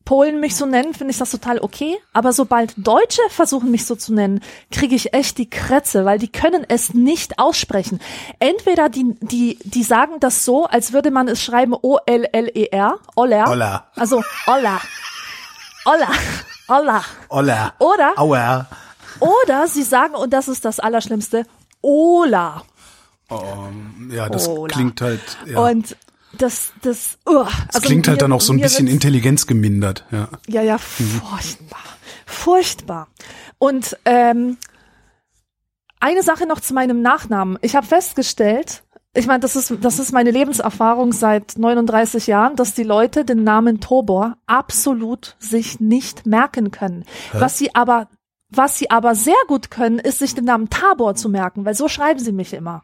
[0.06, 1.98] Polen mich so nennen, finde ich das total okay.
[2.12, 6.32] Aber sobald Deutsche versuchen, mich so zu nennen, kriege ich echt die Krätze, weil die
[6.32, 8.00] können es nicht aussprechen.
[8.40, 13.48] Entweder die, die, die sagen das so, als würde man es schreiben O-L-L-E-R, Oller.
[13.50, 13.88] Olla.
[13.96, 14.82] Also Olla.
[15.86, 16.08] Olla.
[16.68, 17.04] Holla.
[17.30, 17.74] Olla.
[17.80, 18.68] Oder, Aua.
[19.20, 21.46] oder sie sagen, und das ist das Allerschlimmste,
[21.82, 22.64] Ola.
[24.10, 24.74] Ja, das Ola.
[24.74, 25.60] klingt halt, ja.
[25.60, 25.98] Und
[26.38, 30.30] das, das, uh, das klingt halt dann auch so ein bisschen in Intelligenz gemindert, ja.
[30.48, 31.80] Ja, ja, furchtbar.
[32.26, 33.08] Furchtbar.
[33.60, 34.58] Und ähm,
[36.00, 37.58] eine Sache noch zu meinem Nachnamen.
[37.62, 42.74] Ich habe festgestellt, ich meine, das ist, das ist meine Lebenserfahrung seit 39 Jahren, dass
[42.74, 47.06] die Leute den Namen Tobor absolut sich nicht merken können.
[47.32, 48.10] Was sie aber,
[48.50, 51.88] was sie aber sehr gut können, ist sich den Namen Tabor zu merken, weil so
[51.88, 52.84] schreiben sie mich immer.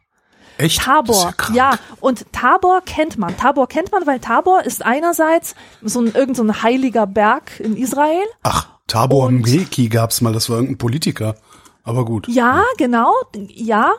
[0.59, 0.81] Echt?
[0.81, 3.35] Tabor, ja, ja, und Tabor kennt man.
[3.37, 7.77] Tabor kennt man, weil Tabor ist einerseits so ein irgend so ein heiliger Berg in
[7.77, 8.23] Israel.
[8.43, 11.35] Ach, Tabor Und- Mbeki gab's mal, das war irgendein Politiker.
[11.83, 12.27] Aber gut.
[12.27, 13.13] Ja, genau,
[13.47, 13.93] ja.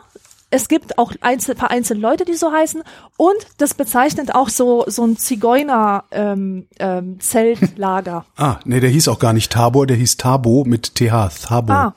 [0.53, 2.83] Es gibt auch einzel, vereinzelte Leute, die so heißen.
[3.17, 8.25] Und das bezeichnet auch so, so ein Zigeuner, ähm, ähm, Zeltlager.
[8.35, 11.29] Ah, nee, der hieß auch gar nicht Tabor, der hieß Tabo mit TH.
[11.47, 11.71] Tabo.
[11.73, 11.95] ah,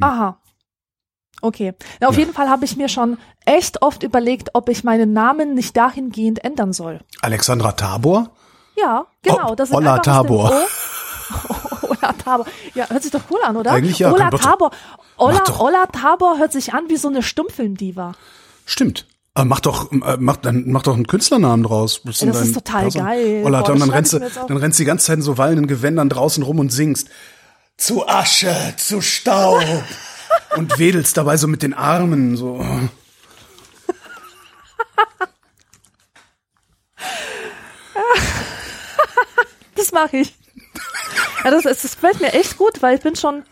[0.00, 0.38] aha.
[1.42, 1.74] Okay.
[2.00, 5.54] Na, auf jeden Fall habe ich mir schon echt oft überlegt, ob ich meinen Namen
[5.54, 7.00] nicht dahingehend ändern soll.
[7.20, 8.30] Alexandra Tabor?
[8.78, 9.50] Ja, genau.
[9.52, 10.50] Oh, Das ist Ola Tabor.
[10.50, 12.46] O- Ola Tabor.
[12.74, 13.72] Ja, hört sich doch cool an, oder?
[13.72, 14.70] Eigentlich ja, Ola Tabor.
[15.18, 15.42] Ola.
[15.58, 18.12] Ola Tabor hört sich an wie so eine Stummfilmdiva.
[18.64, 19.06] Stimmt.
[19.34, 22.00] Aber mach doch, äh, mach, dann mach doch einen Künstlernamen draus.
[22.04, 23.42] Ja, das ist total geil.
[23.44, 26.08] Ola, Boah, dann rennst du, dann rennst du die ganze Zeit in so wallenden Gewändern
[26.08, 27.08] draußen rum und singst.
[27.76, 29.62] Zu Asche, zu Staub.
[30.56, 32.64] und wedelst dabei so mit den Armen, so.
[39.74, 40.34] Das mache ich.
[41.44, 43.42] Ja, das, das gefällt mir echt gut, weil ich bin schon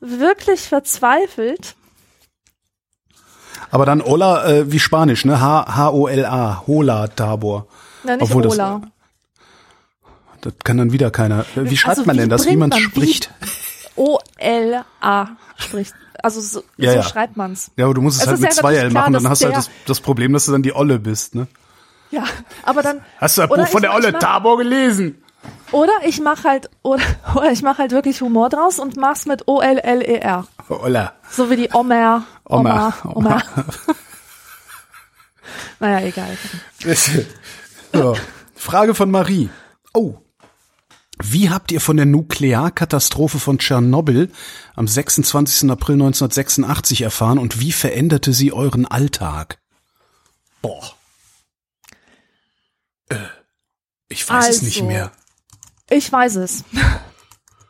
[0.00, 1.74] wirklich verzweifelt.
[3.70, 5.40] Aber dann Ola, äh, wie Spanisch, ne?
[5.40, 6.64] H-O-L-A.
[6.66, 7.66] Hola Tabor.
[8.04, 8.82] Na, nicht Obwohl das- Ola.
[10.42, 11.46] Das kann dann wieder keiner.
[11.54, 13.30] Wie schreibt Also man wie denn das, wie man man- wie- spricht?
[13.96, 15.94] O-L-A spricht.
[16.22, 17.02] Also so, Ja, so ja.
[17.02, 17.70] schreibt man's.
[17.76, 19.30] Ja, aber du musst es, Es halt mit ja zwei L klar, machen, dann dass
[19.30, 21.46] hast du halt das, das Problem, dass du dann die Olle bist, ne?
[22.10, 22.24] Ja,
[22.62, 23.02] aber dann.
[23.18, 25.22] Hast du das oder Buch von der Olle Tabor gelesen?
[25.72, 27.02] Oder ich mache halt, oder,
[27.34, 30.46] oder ich mache halt wirklich Humor draus und mach's mit O-L-L-E-R.
[30.68, 31.12] Ola.
[31.30, 32.24] So wie die Omer.
[32.44, 32.94] Oma.
[33.04, 33.14] Oma.
[33.14, 33.42] Oma.
[35.80, 36.36] naja, egal.
[37.92, 38.16] so.
[38.54, 39.50] Frage von Marie.
[39.92, 40.14] Oh.
[41.22, 44.30] Wie habt ihr von der Nuklearkatastrophe von Tschernobyl
[44.74, 45.70] am 26.
[45.70, 49.58] April 1986 erfahren und wie veränderte sie euren Alltag?
[50.60, 50.92] Boah.
[53.08, 53.16] Äh,
[54.08, 55.12] ich weiß es nicht Also, mehr.
[55.90, 56.64] Ich weiß es.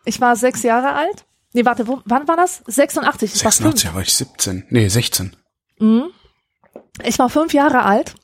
[0.04, 1.26] Ich war sechs Jahre alt.
[1.52, 2.62] Nee, warte, wo, wann war das?
[2.66, 3.34] 86.
[3.34, 3.94] Ich war 86 fünf.
[3.94, 4.66] war ich 17.
[4.70, 5.36] Nee, 16.
[7.02, 8.14] Ich war fünf Jahre alt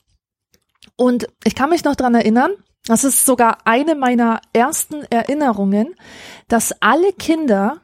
[0.97, 2.53] und ich kann mich noch dran erinnern,
[2.87, 5.95] das ist sogar eine meiner ersten Erinnerungen,
[6.49, 7.81] dass alle Kinder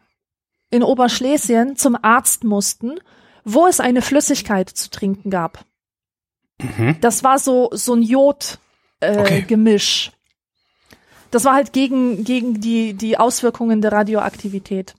[0.70, 2.98] in Oberschlesien zum Arzt mussten,
[3.44, 5.64] wo es eine Flüssigkeit zu trinken gab.
[7.00, 8.58] Das war so, so ein Jod,
[9.00, 9.42] äh, Okay.
[9.42, 10.12] Gemisch.
[11.30, 14.94] Das war halt gegen, gegen die, die Auswirkungen der Radioaktivität.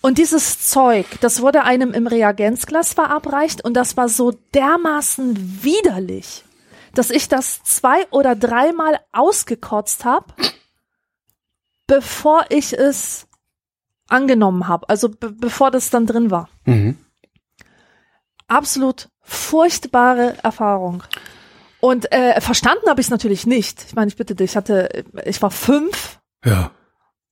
[0.00, 6.44] Und dieses Zeug, das wurde einem im Reagenzglas verabreicht und das war so dermaßen widerlich,
[6.94, 10.26] dass ich das zwei oder dreimal ausgekotzt habe,
[11.86, 13.26] bevor ich es
[14.08, 16.48] angenommen habe, also be bevor das dann drin war.
[16.64, 16.98] Mhm.
[18.48, 21.04] Absolut furchtbare Erfahrung.
[21.80, 23.84] Und äh, verstanden habe ich es natürlich nicht.
[23.86, 26.72] Ich meine, ich bitte dich, ich hatte, ich war fünf Ja.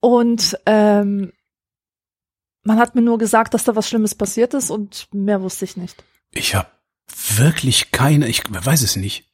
[0.01, 1.33] und ähm,
[2.63, 5.77] man hat mir nur gesagt, dass da was Schlimmes passiert ist und mehr wusste ich
[5.77, 6.03] nicht.
[6.33, 6.69] Ich habe
[7.37, 9.28] wirklich keine, ich weiß es nicht.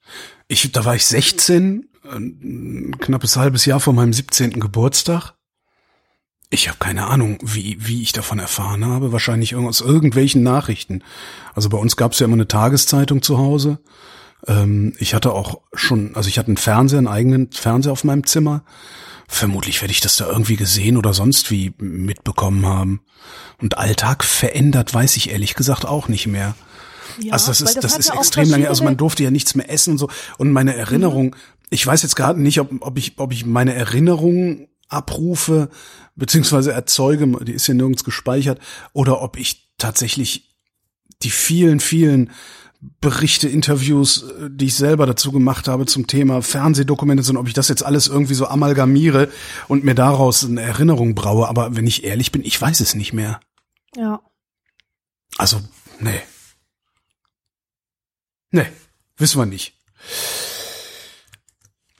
[0.48, 4.60] Ich, da war ich 16, ein knappes halbes Jahr vor meinem 17.
[4.60, 5.34] Geburtstag.
[6.50, 9.12] Ich habe keine Ahnung, wie, wie ich davon erfahren habe.
[9.12, 11.02] Wahrscheinlich aus irgendwelchen Nachrichten.
[11.54, 13.80] Also bei uns gab es ja immer eine Tageszeitung zu Hause.
[14.46, 18.24] Ähm, ich hatte auch schon, also ich hatte einen Fernseher, einen eigenen Fernseher auf meinem
[18.24, 18.62] Zimmer.
[19.26, 23.00] Vermutlich werde ich das da irgendwie gesehen oder sonst wie mitbekommen haben.
[23.60, 26.54] Und Alltag verändert, weiß ich ehrlich gesagt auch nicht mehr.
[27.20, 28.68] Ja, also das ist, das, hat ist ja extrem lange.
[28.68, 30.08] Also man durfte ja nichts mehr essen und so.
[30.38, 31.36] Und meine Erinnerung,
[31.70, 35.70] ich weiß jetzt gerade nicht, ob, ob ich, ob ich meine Erinnerung abrufe
[36.16, 38.60] beziehungsweise erzeuge, die ist ja nirgends gespeichert,
[38.92, 40.54] oder ob ich tatsächlich
[41.22, 42.30] die vielen, vielen
[43.00, 47.54] Berichte, Interviews, äh, die ich selber dazu gemacht habe zum Thema Fernsehdokumente sind, ob ich
[47.54, 49.30] das jetzt alles irgendwie so amalgamiere
[49.68, 51.48] und mir daraus eine Erinnerung braue.
[51.48, 53.40] Aber wenn ich ehrlich bin, ich weiß es nicht mehr.
[53.96, 54.20] Ja.
[55.38, 55.60] Also,
[55.98, 56.20] nee.
[58.54, 58.66] Nee,
[59.16, 59.74] wissen wir nicht.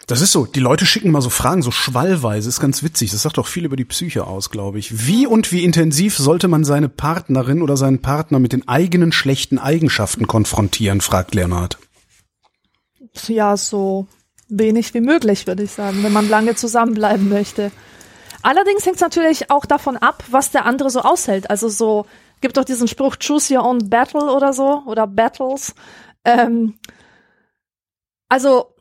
[0.07, 3.11] Das ist so, die Leute schicken mal so Fragen, so schwallweise, ist ganz witzig.
[3.11, 5.09] Das sagt auch viel über die Psyche aus, glaube ich.
[5.09, 9.59] Wie und wie intensiv sollte man seine Partnerin oder seinen Partner mit den eigenen schlechten
[9.59, 11.77] Eigenschaften konfrontieren, fragt Leonhard.
[13.27, 14.07] Ja, so
[14.49, 17.73] wenig wie möglich, würde ich sagen, wenn man lange zusammenbleiben möchte.
[18.43, 21.51] Allerdings hängt es natürlich auch davon ab, was der andere so aushält.
[21.51, 22.07] Also so,
[22.45, 25.75] gibt doch diesen Spruch, choose your own battle oder so, oder battles.
[26.25, 26.75] Ähm,
[28.29, 28.75] also,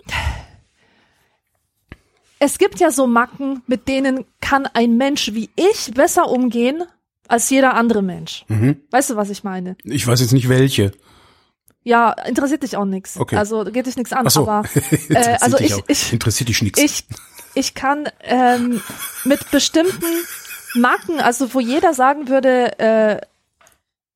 [2.39, 6.83] es gibt ja so Macken, mit denen kann ein Mensch wie ich besser umgehen
[7.27, 8.45] als jeder andere Mensch.
[8.47, 8.81] Mhm.
[8.91, 9.77] Weißt du, was ich meine?
[9.83, 10.91] Ich weiß jetzt nicht welche.
[11.83, 13.17] Ja, interessiert dich auch nix.
[13.17, 13.35] Okay.
[13.35, 14.27] Also geht dich nichts an.
[14.29, 14.47] So.
[14.47, 14.67] Aber
[15.09, 16.79] äh, also ich, ich, Interessiert dich nichts.
[16.79, 17.05] ich,
[17.55, 18.81] ich kann ähm,
[19.25, 20.05] mit bestimmten
[20.75, 23.21] Marken, also wo jeder sagen würde, äh,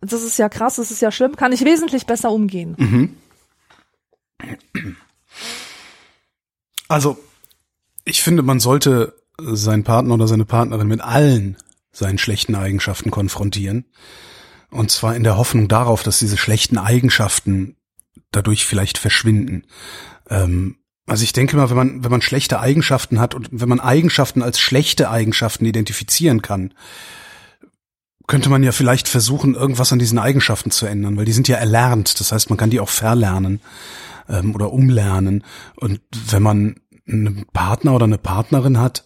[0.02, 2.76] das ist ja krass, das ist ja schlimm, kann ich wesentlich besser umgehen.
[2.78, 3.18] Mhm.
[6.88, 7.18] Also,
[8.06, 11.58] ich finde, man sollte seinen Partner oder seine Partnerin mit allen
[11.92, 13.86] seinen schlechten Eigenschaften konfrontieren.
[14.70, 17.76] Und zwar in der Hoffnung darauf, dass diese schlechten Eigenschaften
[18.32, 19.64] dadurch vielleicht verschwinden.
[20.30, 23.80] Ähm, also ich denke mal, wenn man, wenn man schlechte Eigenschaften hat und wenn man
[23.80, 26.74] Eigenschaften als schlechte Eigenschaften identifizieren kann,
[28.28, 31.58] könnte man ja vielleicht versuchen, irgendwas an diesen Eigenschaften zu ändern, weil die sind ja
[31.58, 32.20] erlernt.
[32.20, 33.62] Das heißt, man kann die auch verlernen
[34.30, 35.44] ähm, oder umlernen.
[35.78, 36.76] Und wenn man
[37.08, 39.06] einen Partner oder eine Partnerin hat,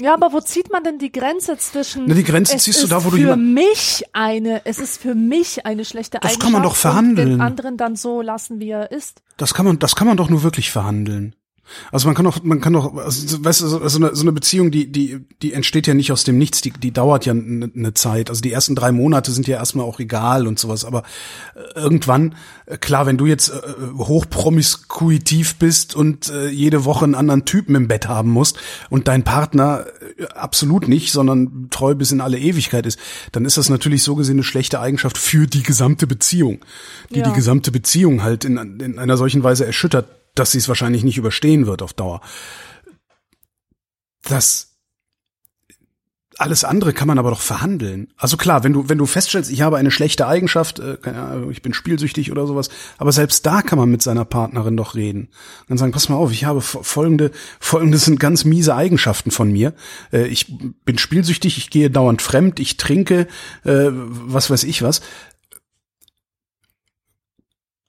[0.00, 2.06] Ja, aber wo zieht man denn die Grenze zwischen?
[2.06, 5.66] Na, die Grenze ziehst du da, wo du für mich eine, es ist für mich
[5.66, 6.42] eine schlechte Das Eigenschaft.
[6.42, 7.30] kann man doch verhandeln.
[7.32, 9.22] den anderen dann so lassen, wie er ist.
[9.36, 11.36] Das kann man, das kann man doch nur wirklich verhandeln.
[11.92, 14.70] Also man kann doch, man kann doch, also, weißt du, so eine, so eine Beziehung,
[14.70, 17.94] die, die, die entsteht ja nicht aus dem Nichts, die, die dauert ja eine, eine
[17.94, 18.30] Zeit.
[18.30, 21.04] Also die ersten drei Monate sind ja erstmal auch egal und sowas, aber
[21.54, 22.34] äh, irgendwann,
[22.66, 23.54] äh, klar, wenn du jetzt äh,
[23.96, 28.58] hochpromiskuitiv bist und äh, jede Woche einen anderen Typen im Bett haben musst
[28.90, 29.86] und dein Partner
[30.18, 32.98] äh, absolut nicht, sondern treu bis in alle Ewigkeit ist,
[33.32, 36.60] dann ist das natürlich so gesehen eine schlechte Eigenschaft für die gesamte Beziehung,
[37.10, 37.28] die Ja.
[37.28, 41.18] die gesamte Beziehung halt in, in einer solchen Weise erschüttert, dass sie es wahrscheinlich nicht
[41.18, 42.20] überstehen wird auf Dauer.
[44.22, 44.70] Das
[46.36, 48.12] alles andere kann man aber doch verhandeln.
[48.16, 50.96] Also klar, wenn du wenn du feststellst, ich habe eine schlechte Eigenschaft, äh,
[51.50, 55.28] ich bin spielsüchtig oder sowas, aber selbst da kann man mit seiner Partnerin doch reden.
[55.68, 59.52] Dann sagen, pass mal auf, ich habe fo- folgende folgende sind ganz miese Eigenschaften von
[59.52, 59.74] mir.
[60.12, 60.52] Äh, ich
[60.84, 63.28] bin spielsüchtig, ich gehe dauernd fremd, ich trinke,
[63.64, 65.02] äh, was weiß ich was.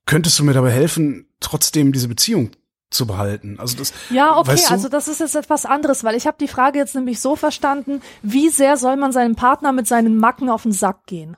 [0.06, 2.52] Könntest du mir dabei helfen, trotzdem diese Beziehung
[2.92, 3.60] zu behalten?
[3.60, 4.74] Also das Ja, okay, weißt du?
[4.74, 8.02] also das ist jetzt etwas anderes, weil ich habe die Frage jetzt nämlich so verstanden,
[8.22, 11.36] wie sehr soll man seinem Partner mit seinen Macken auf den Sack gehen?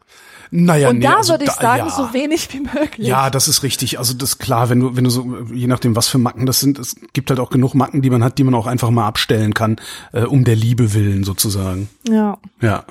[0.51, 1.89] naja, Und nee, da also würde ich da- sagen, ja.
[1.89, 3.07] so wenig wie möglich.
[3.07, 3.99] Ja, das ist richtig.
[3.99, 6.59] Also das ist klar, wenn du, wenn du so, je nachdem, was für Macken das
[6.59, 9.07] sind, es gibt halt auch genug Macken, die man hat, die man auch einfach mal
[9.07, 9.77] abstellen kann,
[10.13, 11.89] äh, um der Liebe willen sozusagen.
[12.07, 12.37] ja.
[12.61, 12.83] Ja.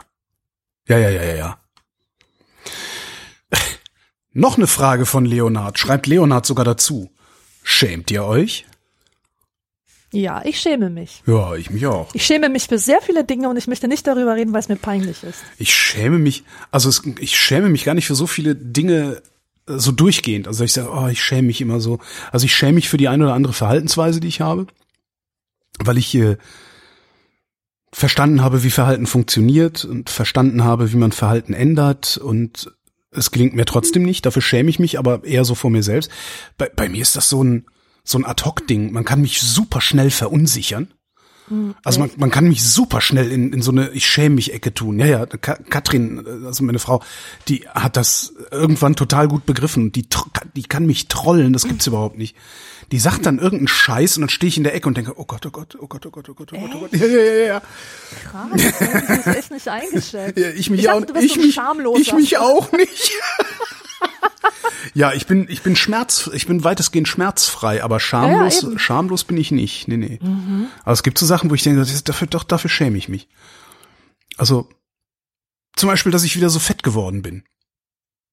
[0.89, 1.59] Ja, ja, ja, ja, ja.
[4.37, 5.79] Noch eine Frage von Leonard.
[5.79, 7.11] Schreibt Leonard sogar dazu.
[7.62, 8.66] Schämt ihr euch?
[10.12, 11.22] Ja, ich schäme mich.
[11.27, 12.11] Ja, ich mich auch.
[12.12, 14.68] Ich schäme mich für sehr viele Dinge und ich möchte nicht darüber reden, weil es
[14.68, 15.38] mir peinlich ist.
[15.57, 19.22] Ich schäme mich, also es, ich schäme mich gar nicht für so viele Dinge
[19.66, 20.49] äh, so durchgehend.
[20.49, 21.99] Also ich sage, oh, ich schäme mich immer so.
[22.31, 24.66] Also ich schäme mich für die eine oder andere Verhaltensweise, die ich habe,
[25.79, 26.37] weil ich äh,
[27.90, 32.76] verstanden habe, wie Verhalten funktioniert und verstanden habe, wie man Verhalten ändert und
[33.17, 34.27] es gelingt mir trotzdem nicht.
[34.27, 36.11] Dafür schäme ich mich, aber eher so vor mir selbst.
[36.59, 37.67] Bei, bei mir ist das so ein
[38.05, 38.93] so ein Ad-hoc-Ding.
[38.93, 40.93] Man kann mich super schnell verunsichern.
[41.85, 44.75] Also man, man kann mich super schnell in, in so eine Ich schäme mich Ecke
[44.75, 44.99] tun.
[44.99, 47.03] Ja, ja, Ka Katrin, also meine Frau,
[47.49, 49.93] die hat das irgendwann total gut begriffen.
[49.93, 50.09] Die,
[50.57, 52.37] die kann mich trollen, das gibt's überhaupt nicht.
[52.92, 55.25] Die sagt dann irgendeinen Scheiß und dann stehe ich in der Ecke und denke, oh
[55.25, 56.92] Gott, oh Gott, oh Gott, oh Gott, oh Gott, oh Gott, oh Gott.
[56.92, 57.62] Ja, ja, ja, ja.
[58.31, 60.38] Krass, das hätte ich echt nicht eingeschätzt.
[60.38, 63.11] ja ich mich ich auch, dachte, du bist ich so mich, ich mich auch nicht.
[64.94, 69.25] ja, ich bin, ich bin schmerz, ich bin weitestgehend schmerzfrei, aber schamlos, Ja, ja, schamlos
[69.25, 69.88] bin ich nicht.
[69.88, 70.20] Nee, nee.
[70.83, 73.09] Aber es gibt so Sachen, wo ich denke, das ist, dafür, doch, dafür schäme ich
[73.09, 73.29] mich.
[74.37, 74.68] Also,
[75.75, 77.44] zum Beispiel, dass ich wieder so fett geworden bin.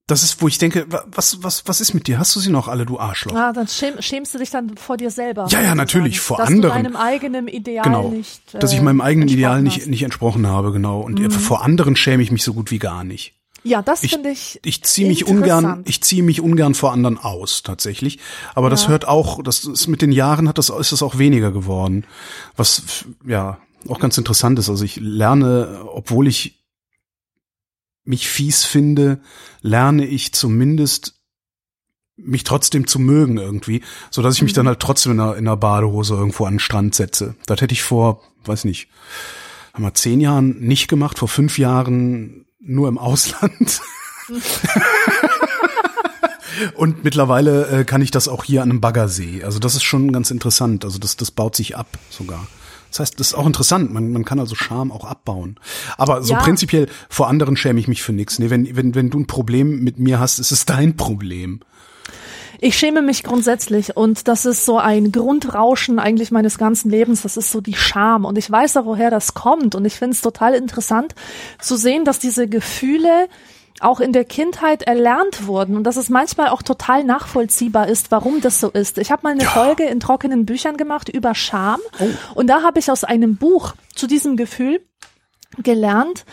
[0.07, 2.19] Das ist, wo ich denke, wa- was, was, was ist mit dir?
[2.19, 3.33] Hast du sie noch alle, du Arschloch?
[3.35, 5.47] Ah, dann schäm, schämst du dich dann vor dir selber.
[5.49, 6.75] Ja, ja, natürlich, vor dass anderen.
[6.77, 8.09] Du deinem eigenen Ideal genau.
[8.09, 8.53] nicht.
[8.53, 9.85] Äh, dass ich meinem eigenen Ideal nicht, hast.
[9.85, 9.91] Mhm.
[9.91, 10.99] nicht entsprochen habe, genau.
[10.99, 13.33] Und vor anderen schäme ich mich so gut wie gar nicht.
[13.63, 14.59] Ja, das Ich- finde ich.
[14.65, 18.19] Ich ziehe mich ungern, ich ziehe mich ungern vor anderen aus, tatsächlich.
[18.55, 18.89] Aber das Ja.
[18.89, 22.05] hört auch, das ist mit den Jahren hat das, ist das auch weniger geworden.
[22.57, 24.69] Was, ja, auch ganz interessant ist.
[24.69, 26.59] Also ich lerne, obwohl ich
[28.03, 29.21] mich fies finde,
[29.61, 31.15] lerne ich zumindest
[32.15, 33.81] mich trotzdem zu mögen irgendwie,
[34.11, 36.59] so dass ich mich dann halt trotzdem in einer, in einer Badehose irgendwo an den
[36.59, 37.35] Strand setze.
[37.45, 38.89] Das hätte ich vor, weiß nicht,
[39.73, 43.81] haben wir zehn Jahren nicht gemacht, vor fünf Jahren nur im Ausland.
[46.75, 49.43] Und mittlerweile äh, kann ich das auch hier an einem Baggersee.
[49.43, 50.85] Also das ist schon ganz interessant.
[50.85, 52.47] Also das, das baut sich ab sogar.
[52.93, 53.91] Das heißt, das ist auch interessant.
[53.91, 55.59] Man, man kann also Scham auch abbauen.
[55.97, 56.39] Aber so Ja.
[56.39, 58.37] prinzipiell vor anderen schäme ich mich für nichts.
[58.37, 61.61] Nee, wenn, wenn, wenn du ein Problem mit mir hast, ist es dein Problem.
[62.59, 67.23] Ich schäme mich grundsätzlich und das ist so ein Grundrauschen eigentlich meines ganzen Lebens.
[67.23, 70.13] Das ist so die Scham und ich weiß auch, woher das kommt und ich finde
[70.13, 71.15] es total interessant
[71.59, 73.27] zu sehen, dass diese Gefühle
[73.79, 78.41] auch in der Kindheit erlernt wurden und dass es manchmal auch total nachvollziehbar ist, warum
[78.41, 78.97] das so ist.
[78.97, 81.79] Ich habe mal eine Folge in trockenen Büchern gemacht über Scham
[82.35, 84.81] und da habe ich aus einem Buch zu diesem Gefühl
[85.57, 86.25] gelernt,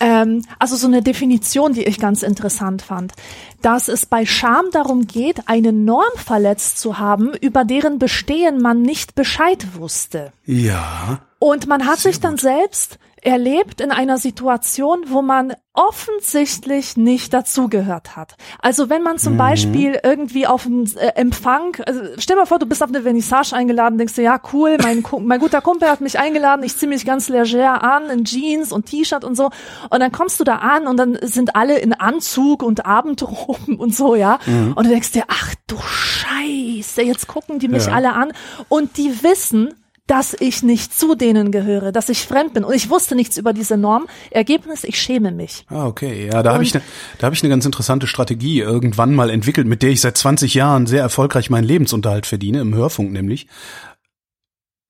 [0.00, 3.12] ähm, also so eine Definition, die ich ganz interessant fand,
[3.60, 8.82] dass es bei Scham darum geht, eine Norm verletzt zu haben, über deren Bestehen man
[8.82, 10.32] nicht Bescheid wusste.
[10.46, 11.20] Ja.
[11.38, 18.16] Und man hat sich dann selbst erlebt in einer Situation, wo man offensichtlich nicht dazugehört
[18.16, 18.34] hat.
[18.60, 22.66] Also wenn man zum Beispiel irgendwie auf einen äh, Empfang, also stell mal vor, du
[22.66, 26.18] bist auf eine Vernissage eingeladen, denkst du, ja cool, mein, mein guter Kumpel hat mich
[26.18, 29.50] eingeladen, ich ziehe mich ganz leger an, in Jeans und T-Shirt und so.
[29.90, 33.94] Und dann kommst du da an und dann sind alle in Anzug und Abendroben und
[33.94, 34.38] so, ja.
[34.46, 37.92] Und du denkst dir, ach du Scheiße, jetzt gucken die mich Ja.
[37.92, 38.32] alle an
[38.68, 39.74] und die wissen,
[40.10, 43.52] dass ich nicht zu denen gehöre, dass ich fremd bin und ich wusste nichts über
[43.52, 44.08] diese Norm.
[44.32, 45.64] Ergebnis, ich schäme mich.
[45.68, 46.26] Ah, okay.
[46.26, 46.82] Ja, da habe ich, ne,
[47.18, 50.54] da habe ich eine ganz interessante Strategie irgendwann mal entwickelt, mit der ich seit 20
[50.54, 53.46] Jahren sehr erfolgreich meinen Lebensunterhalt verdiene, im Hörfunk nämlich.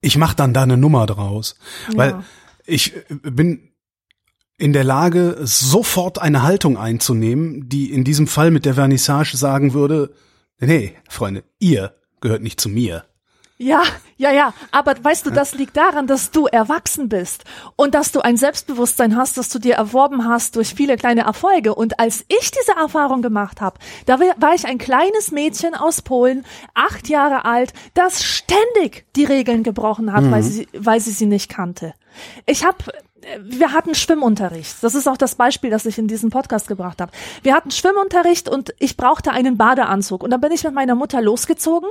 [0.01, 1.55] Ich mache dann da eine Nummer draus,
[1.95, 2.23] weil Ja.
[2.65, 3.69] ich äh, bin
[4.57, 9.73] in der Lage, sofort eine Haltung einzunehmen, die in diesem Fall mit der Vernissage sagen
[9.73, 10.15] würde,
[10.59, 13.05] nee, Freunde, ihr gehört nicht zu mir.
[13.61, 13.83] Ja,
[14.17, 14.53] ja, ja.
[14.71, 17.43] Aber weißt du, das liegt daran, dass du erwachsen bist
[17.75, 21.75] und dass du ein Selbstbewusstsein hast, das du dir erworben hast durch viele kleine Erfolge.
[21.75, 26.43] Und als ich diese Erfahrung gemacht habe, da war ich ein kleines Mädchen aus Polen,
[26.73, 31.47] acht Jahre alt, das ständig die Regeln gebrochen hat, weil, sie, weil sie sie nicht
[31.47, 31.93] kannte.
[32.47, 32.77] Ich habe
[33.39, 34.77] wir hatten Schwimmunterricht.
[34.81, 37.11] Das ist auch das Beispiel, das ich in diesem Podcast gebracht habe.
[37.43, 40.23] Wir hatten Schwimmunterricht und ich brauchte einen Badeanzug.
[40.23, 41.87] Und dann bin ich mit meiner Mutter losgezogen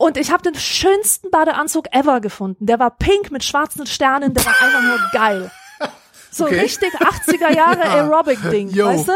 [0.00, 2.64] und ich habe den schönsten Badeanzug ever gefunden.
[2.64, 5.50] Der war pink mit schwarzen Sternen, der war einfach nur geil.
[6.32, 6.60] So Okay.
[6.60, 8.86] richtig 80er Jahre Aerobic-Ding, Yo.
[8.86, 9.12] weißt du?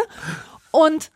[0.73, 1.13] Und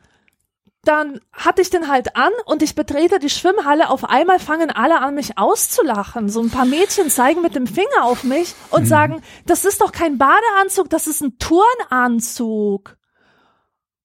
[0.84, 3.90] dann hatte ich den halt an und ich betrete die Schwimmhalle.
[3.90, 6.28] Auf einmal fangen alle an, mich auszulachen.
[6.28, 9.90] So ein paar Mädchen zeigen mit dem Finger auf mich und sagen, das ist doch
[9.90, 12.96] kein Badeanzug, das ist ein Turnanzug.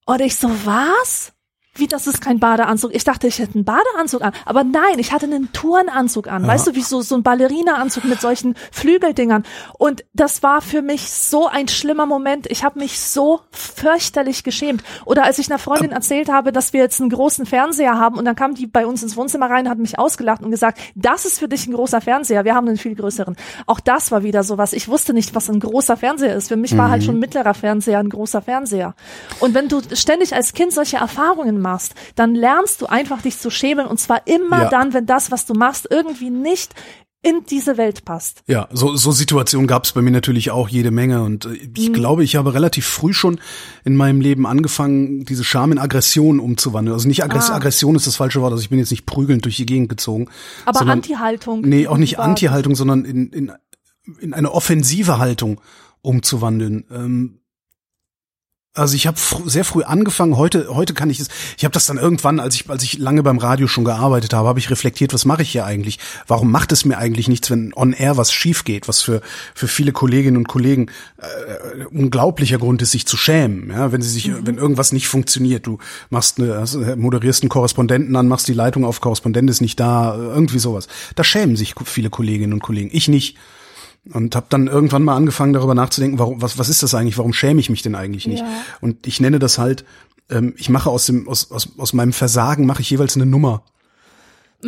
[0.05, 1.32] Und ich so, was?
[1.75, 2.93] Wie, das ist kein Badeanzug?
[2.93, 4.31] Ich dachte, ich hätte einen Badeanzug an.
[4.45, 6.45] Aber nein, ich hatte einen Turnanzug an.
[6.45, 9.43] Weißt du, wie so, so ein Ballerinaanzug mit solchen Flügeldingern.
[9.79, 12.45] Und das war für mich so ein schlimmer Moment.
[12.51, 14.83] Ich habe mich so fürchterlich geschämt.
[15.05, 18.25] Oder als ich einer Freundin erzählt habe, dass wir jetzt einen großen Fernseher haben und
[18.25, 21.39] dann kam die bei uns ins Wohnzimmer rein, hat mich ausgelacht und gesagt, das ist
[21.39, 22.45] für dich ein großer Fernseher.
[22.45, 23.35] Wir haben einen viel größeren.
[23.65, 24.73] Auch das war wieder sowas.
[24.73, 26.49] Ich wusste nicht, was ein großer Fernseher ist.
[26.49, 28.93] Für mich war halt schon ein mittlerer Fernseher ein großer Fernseher.
[29.39, 33.49] Und wenn du ständig als Kind solche Erfahrungen machst, dann lernst du einfach dich zu
[33.49, 34.69] schämen und zwar immer Ja.
[34.69, 36.73] dann, wenn das, was du machst, irgendwie nicht
[37.25, 38.43] in diese Welt passt.
[38.47, 41.87] Ja, so, so Situationen gab es bei mir natürlich auch jede Menge und äh, ich
[41.87, 41.93] Mhm.
[41.93, 43.39] glaube, ich habe relativ früh schon
[43.85, 46.93] in meinem Leben angefangen, diese Scham in Aggression umzuwandeln.
[46.93, 47.55] Also nicht Aggress Ah.
[47.55, 50.27] Aggression ist das falsche Wort, also ich bin jetzt nicht prügelnd durch die Gegend gezogen.
[50.65, 51.61] Aber sondern, Anti-Haltung.
[51.61, 53.51] Nee, auch nicht Anti-Haltung, sondern in, in,
[54.19, 55.61] in eine offensive Haltung
[56.01, 56.85] umzuwandeln.
[56.91, 57.39] Ähm,
[58.75, 60.35] also ich habe fr sehr früh angefangen.
[60.35, 61.27] Heute, heute kann ich es.
[61.57, 64.47] Ich habe das dann irgendwann, als ich, als ich lange beim Radio schon gearbeitet habe,
[64.47, 65.99] habe ich reflektiert, was mache ich hier eigentlich?
[66.27, 68.87] Warum macht es mir eigentlich nichts, wenn on air was schief geht?
[68.87, 69.21] Was für
[69.53, 73.69] für viele Kolleginnen und Kollegen äh, unglaublicher Grund ist, sich zu schämen.
[73.69, 75.77] Ja, wenn sie sich, wenn irgendwas nicht funktioniert, du
[76.09, 80.15] machst eine, hast- moderierst einen Korrespondenten an, machst die Leitung auf, Korrespondent ist nicht da,
[80.15, 80.87] irgendwie sowas.
[81.15, 82.89] Da schämen sich viele Kolleginnen und Kollegen.
[82.91, 83.37] Ich nicht.
[84.11, 87.31] Und habe dann irgendwann mal angefangen darüber nachzudenken, warum, was, was ist das eigentlich, warum
[87.31, 88.41] schäme ich mich denn eigentlich nicht?
[88.41, 88.47] Ja.
[88.81, 89.85] Und ich nenne das halt,
[90.29, 93.63] ähm, ich mache aus dem, aus, aus, aus meinem Versagen mache ich jeweils eine Nummer.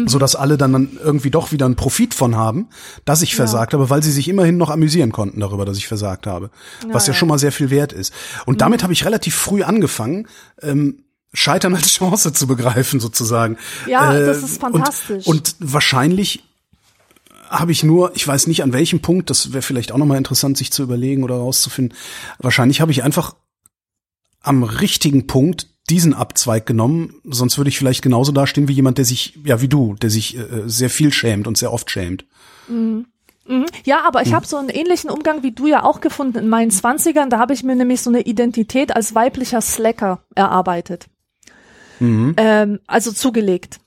[0.07, 2.67] So dass alle dann, dann irgendwie doch wieder einen Profit von haben,
[3.05, 6.27] dass ich versagt habe, weil sie sich immerhin noch amüsieren konnten darüber, dass ich versagt
[6.27, 6.49] habe.
[6.91, 7.17] was ja, ja.
[7.17, 8.13] schon mal sehr viel wert ist.
[8.45, 10.27] Und damit habe ich relativ früh angefangen,
[10.61, 13.57] ähm, Scheitern als Chance zu begreifen, sozusagen.
[13.87, 15.27] Ja, Äh, das ist fantastisch.
[15.27, 16.43] Und, und wahrscheinlich
[17.49, 20.57] habe ich nur, ich weiß nicht an welchem Punkt, das wäre vielleicht auch nochmal interessant,
[20.57, 21.97] sich zu überlegen oder rauszufinden.
[22.39, 23.35] Wahrscheinlich habe ich einfach
[24.41, 29.05] am richtigen Punkt diesen Abzweig genommen, sonst würde ich vielleicht genauso dastehen wie jemand, der
[29.05, 32.25] sich, ja wie du, der sich äh, sehr viel schämt und sehr oft schämt.
[32.67, 33.05] Mhm.
[33.83, 34.35] Ja, aber ich mhm.
[34.35, 37.29] habe so einen ähnlichen Umgang wie du ja auch gefunden in meinen Zwanzigern.
[37.29, 41.05] Da habe ich mir nämlich so eine Identität als weiblicher Slacker erarbeitet.
[41.99, 42.33] Mhm.
[42.37, 43.79] Ähm, also zugelegt.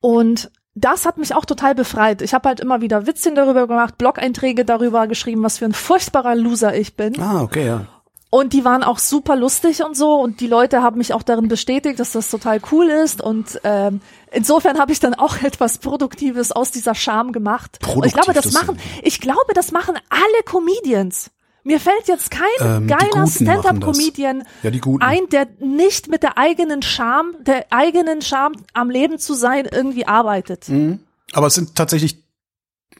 [0.00, 2.20] Und das hat mich auch total befreit.
[2.20, 6.34] Ich habe halt immer wieder Witzchen darüber gemacht, Blog-Einträge darüber geschrieben, was für ein furchtbarer
[6.34, 7.18] Loser ich bin.
[7.18, 7.86] Ah, okay, ja.
[8.28, 10.14] Und die waren auch super lustig und so.
[10.14, 13.22] Und die Leute haben mich auch darin bestätigt, dass das total cool ist.
[13.22, 17.78] Und ähm, insofern habe ich dann auch etwas Produktives aus dieser Scham gemacht.
[17.80, 21.30] Produktiv, und ich glaube, das, das machen, ich glaube, das machen alle Comedians.
[21.66, 27.34] Mir fällt jetzt kein ähm, geiler Stand-up-Comedian ja, ein, der nicht mit der eigenen Scham,
[27.40, 30.68] der eigenen Scham am Leben zu sein, irgendwie arbeitet.
[30.68, 31.00] Mhm.
[31.32, 32.22] Aber es sind tatsächlich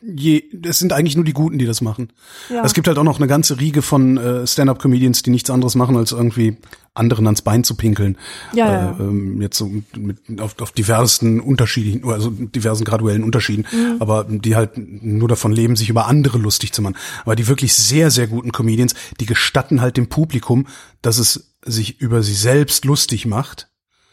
[0.03, 2.13] je, es sind eigentlich nur die Guten, die das machen.
[2.49, 2.65] Ja.
[2.65, 5.97] Es gibt halt auch noch eine ganze Riege von äh, Stand-up-Comedians, die nichts anderes machen,
[5.97, 6.57] als irgendwie
[6.95, 8.17] anderen ans Bein zu pinkeln.
[8.53, 8.91] Ja, ja.
[8.99, 13.97] Äh, ähm, jetzt so mit, auf, auf diversen unterschiedlichen, also diversen graduellen Unterschieden, mhm.
[14.01, 16.97] aber die halt nur davon leben, sich über andere lustig zu machen.
[17.25, 20.67] Aber die wirklich sehr, sehr guten Comedians, die gestatten halt dem Publikum,
[21.03, 23.69] dass es sich über sie selbst lustig macht.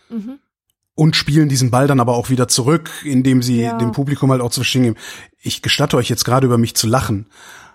[0.09, 0.39] Mhm
[0.95, 3.77] und spielen diesen Ball dann aber auch wieder zurück, indem sie ja.
[3.77, 4.97] dem Publikum halt auch zu verstehen geben,
[5.39, 7.27] ich gestatte euch jetzt gerade über mich zu lachen.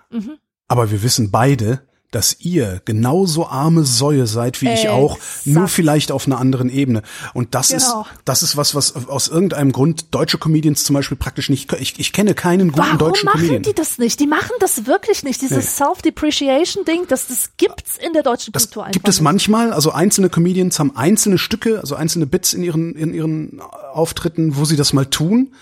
[0.09, 0.37] Mhm.
[0.67, 4.85] Aber wir wissen beide, dass ihr genauso arme Säue seid wie Exakt.
[4.85, 7.03] ich auch, nur vielleicht auf einer anderen Ebene.
[7.33, 8.01] Und das genau.
[8.01, 11.99] ist, das ist was, was aus irgendeinem Grund deutsche Comedians zum Beispiel praktisch nicht, ich,
[11.99, 13.61] ich kenne keinen guten Warum deutschen machen Comedian.
[13.61, 14.19] die das nicht?
[14.19, 15.41] Die machen das wirklich nicht.
[15.41, 15.85] Dieses nee.
[15.85, 19.23] Self-Depreciation-Ding, das, das gibt's in der deutschen das Kultur einfach gibt es nicht.
[19.23, 23.61] manchmal, also einzelne Comedians haben einzelne Stücke, also einzelne Bits in ihren, in ihren
[23.93, 25.53] Auftritten, wo sie das mal tun.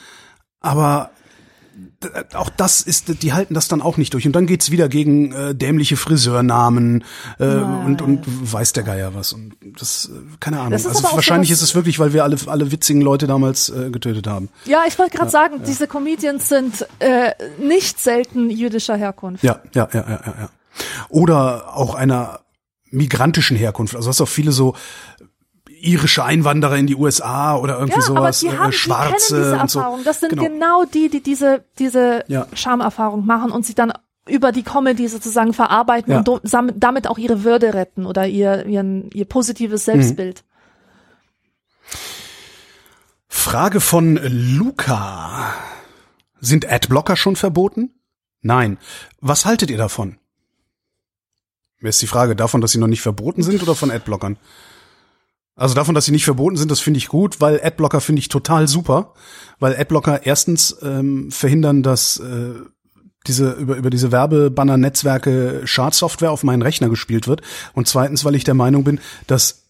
[0.59, 1.11] Aber
[2.33, 4.27] auch das ist, die halten das dann auch nicht durch.
[4.27, 7.03] Und dann geht's wieder gegen äh, dämliche Friseurnamen
[7.39, 9.33] äh, und, und weiß der Geier was.
[9.33, 10.73] Und das, äh, keine Ahnung.
[10.73, 14.49] Also wahrscheinlich ist es wirklich, weil wir alle, alle witzigen Leute damals äh, getötet haben.
[14.65, 15.65] Ja, ich wollte gerade ja, sagen, ja.
[15.65, 19.43] diese Comedians sind äh, nicht selten jüdischer Herkunft.
[19.43, 20.49] Ja, ja, ja, ja, ja.
[21.09, 22.41] Oder auch einer
[22.91, 23.95] migrantischen Herkunft.
[23.95, 24.75] Also hast auch viele so
[25.79, 29.41] irische Einwanderer in die USA oder irgendwie ja, sowas, aber die äh, haben, Schwarze die
[29.41, 29.79] diese und so.
[29.79, 30.03] Erfahrung.
[30.03, 30.43] Das sind genau.
[30.43, 32.47] genau, die, die diese, diese ja.
[32.53, 33.93] Schamerfahrung machen und sich dann
[34.27, 36.19] über die Comedy sozusagen verarbeiten ja.
[36.19, 36.41] und
[36.75, 40.43] damit auch ihre Würde retten oder ihr, ihren, ihr positives Selbstbild.
[40.43, 40.47] Mhm.
[43.27, 45.53] Frage von Luca.
[46.39, 47.91] Sind Adblocker schon verboten?
[48.41, 48.77] Nein.
[49.21, 50.17] Was haltet ihr davon?
[51.79, 54.37] Wer ist die Frage davon, dass sie noch nicht verboten sind oder von Adblockern?
[55.57, 58.29] Also davon, dass sie nicht verboten sind, das finde ich gut, weil Adblocker finde ich
[58.29, 59.13] total super,
[59.59, 62.53] weil Adblocker erstens ähm, verhindern, dass äh,
[63.25, 67.41] diese über über diese Werbebanner-Netzwerke Schadsoftware auf meinen Rechner gespielt wird
[67.73, 69.63] und zweitens, weil ich der Meinung bin, dass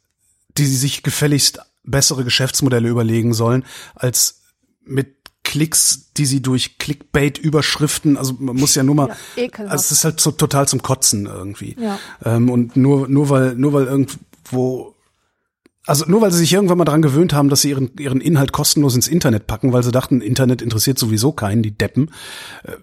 [0.57, 3.63] die sich gefälligst bessere Geschäftsmodelle überlegen sollen,
[3.95, 4.41] als
[4.83, 9.91] mit Klicks, die sie durch Clickbait-Überschriften, also man muss ja nur mal, ja, also es
[9.93, 11.77] ist halt so, total zum Kotzen irgendwie.
[11.79, 11.97] Ja.
[12.25, 14.96] Ähm, und nur nur weil nur weil irgendwo
[15.87, 18.51] also nur weil sie sich irgendwann mal dran gewöhnt haben, dass sie ihren, ihren Inhalt
[18.51, 22.11] kostenlos ins Internet packen, weil sie dachten, Internet interessiert sowieso keinen, die Deppen,
[22.63, 22.73] äh,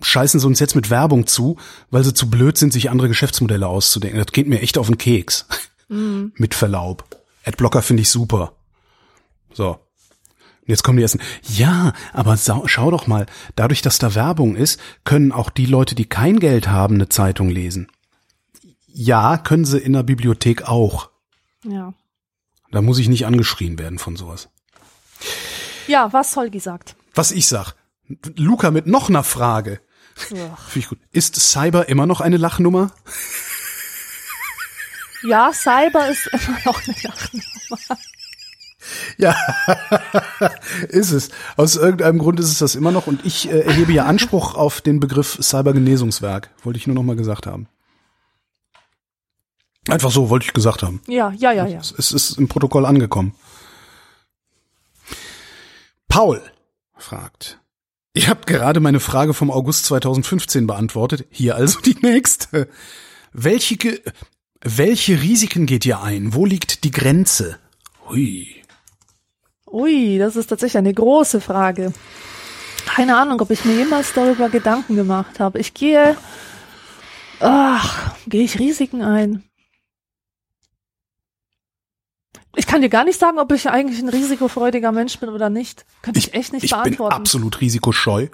[0.00, 1.56] scheißen sie uns jetzt mit Werbung zu,
[1.90, 4.18] weil sie zu blöd sind, sich andere Geschäftsmodelle auszudenken.
[4.18, 5.46] Das geht mir echt auf den Keks.
[5.88, 6.32] Mhm.
[6.36, 7.04] mit Verlaub.
[7.44, 8.52] Adblocker finde ich super.
[9.52, 9.70] So.
[9.70, 11.20] Und jetzt kommen die ersten.
[11.42, 16.04] Ja, aber schau doch mal, dadurch, dass da Werbung ist, können auch die Leute, die
[16.04, 17.88] kein Geld haben, eine Zeitung lesen.
[18.86, 21.10] Ja, können sie in der Bibliothek auch.
[21.64, 21.94] Ja.
[22.72, 24.48] Da muss ich nicht angeschrien werden von sowas.
[25.86, 26.96] Ja, was Holgi sagt.
[27.14, 27.74] Was ich sag.
[28.34, 29.80] Luca mit noch einer Frage.
[30.14, 30.98] Finde ich gut.
[31.12, 32.90] Ist Cyber immer noch eine Lachnummer?
[35.22, 37.98] Ja, Cyber ist immer noch eine Lachnummer.
[39.16, 39.36] Ja,
[40.88, 41.28] ist es.
[41.56, 44.80] Aus irgendeinem Grund ist es das immer noch und ich äh, erhebe ja Anspruch auf
[44.80, 46.50] den Begriff Cybergenesungswerk.
[46.62, 47.68] Wollte ich nur noch mal gesagt haben.
[49.88, 51.00] Einfach so, wollte ich gesagt haben.
[51.08, 51.80] Ja, ja, ja, ja.
[51.80, 53.34] Es, es ist im Protokoll angekommen.
[56.08, 56.42] Paul
[56.96, 57.58] fragt.
[58.14, 61.26] Ihr habt gerade meine Frage vom August 2015 beantwortet.
[61.30, 62.68] Hier also die nächste.
[63.32, 64.00] Welche,
[64.60, 66.34] welche Risiken geht ihr ein?
[66.34, 67.58] Wo liegt die Grenze?
[68.08, 68.62] Hui.
[69.66, 71.92] Ui, das ist tatsächlich eine große Frage.
[72.84, 75.58] Keine Ahnung, ob ich mir jemals darüber Gedanken gemacht habe.
[75.58, 76.16] Ich gehe,
[77.40, 79.42] ach, gehe ich Risiken ein?
[82.56, 85.86] Ich kann dir gar nicht sagen, ob ich eigentlich ein risikofreudiger Mensch bin oder nicht.
[86.02, 86.92] Könnte ich, ich echt nicht ich beantworten.
[86.92, 88.28] Ich bin absolut risikoscheu.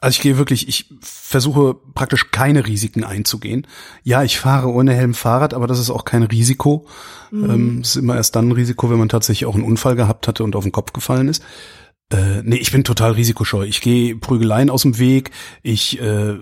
[0.00, 3.66] Also ich gehe wirklich, ich versuche praktisch keine Risiken einzugehen.
[4.02, 6.86] Ja, ich fahre ohne Helm Fahrrad, aber das ist auch kein Risiko.
[7.30, 7.50] Mhm.
[7.50, 10.28] Ähm, es ist immer erst dann ein Risiko, wenn man tatsächlich auch einen Unfall gehabt
[10.28, 11.42] hatte und auf den Kopf gefallen ist.
[12.12, 13.64] Äh, nee, ich bin total risikoscheu.
[13.64, 15.30] Ich gehe Prügeleien aus dem Weg.
[15.62, 16.36] Ich äh,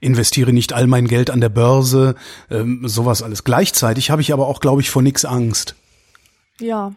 [0.00, 2.14] investiere nicht all mein Geld an der Börse.
[2.50, 3.44] Ähm, sowas alles.
[3.44, 5.74] Gleichzeitig habe ich aber auch, glaube ich, vor nichts Angst.
[6.60, 6.92] Ja.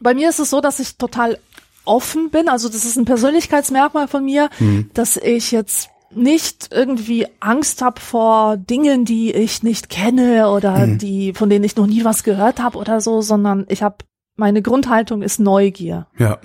[0.00, 1.38] Bei mir ist es so, dass ich total
[1.84, 2.48] offen bin.
[2.48, 4.90] Also das ist ein Persönlichkeitsmerkmal von mir, mhm.
[4.94, 10.98] dass ich jetzt nicht irgendwie Angst habe vor Dingen, die ich nicht kenne oder mhm.
[10.98, 13.96] die von denen ich noch nie was gehört habe oder so, sondern ich habe
[14.36, 16.06] meine Grundhaltung ist Neugier.
[16.16, 16.38] Ja.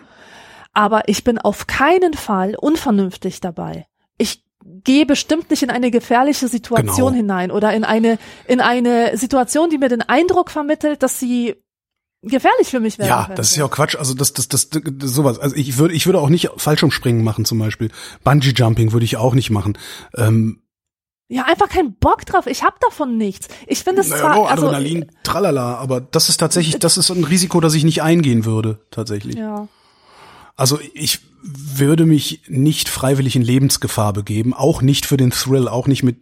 [0.74, 3.86] Aber ich bin auf keinen Fall unvernünftig dabei.
[4.18, 4.44] Ich
[4.84, 7.18] gehe bestimmt nicht in eine gefährliche Situation genau.
[7.18, 8.18] hinein oder in eine
[8.48, 11.56] in eine Situation, die mir den Eindruck vermittelt, dass sie
[12.24, 13.10] gefährlich für mich wäre.
[13.10, 13.96] Ja, das ist ja auch Quatsch.
[13.96, 15.40] Also das, das, das, das, sowas.
[15.40, 17.92] Also ich würde, ich würde auch nicht Fallschirmspringen machen zum Beispiel.
[18.24, 19.78] Bungee Jumping würde ich auch nicht machen.
[20.16, 20.62] Ähm,
[21.28, 22.48] ja, einfach keinen Bock drauf.
[22.48, 23.48] Ich hab davon nichts.
[23.68, 26.98] Ich finde es naja, zwar, no, also Adrenalin, also, tralala, aber das ist tatsächlich, das
[26.98, 29.36] ist ein Risiko, das ich nicht eingehen würde, tatsächlich.
[29.36, 29.68] Ja.
[30.56, 35.88] Also ich würde mich nicht freiwillig in Lebensgefahr begeben, auch nicht für den Thrill, auch
[35.88, 36.18] nicht mit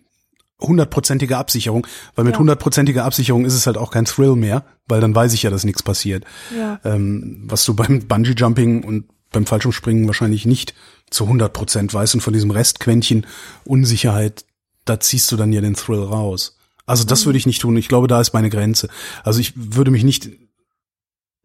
[0.61, 5.15] hundertprozentiger Absicherung, weil mit hundertprozentiger Absicherung ist es halt auch kein Thrill mehr, weil dann
[5.15, 6.23] weiß ich ja, dass nichts passiert.
[6.55, 6.79] Ja.
[6.83, 10.73] Ähm, was du beim Bungee Jumping und beim Fallschirmspringen wahrscheinlich nicht
[11.09, 13.25] zu 100 Prozent weißt und von diesem Restquäntchen
[13.65, 14.45] Unsicherheit,
[14.85, 16.57] da ziehst du dann ja den Thrill raus.
[16.85, 17.25] Also das mhm.
[17.27, 17.77] würde ich nicht tun.
[17.77, 18.89] Ich glaube, da ist meine Grenze.
[19.23, 20.29] Also ich würde mich nicht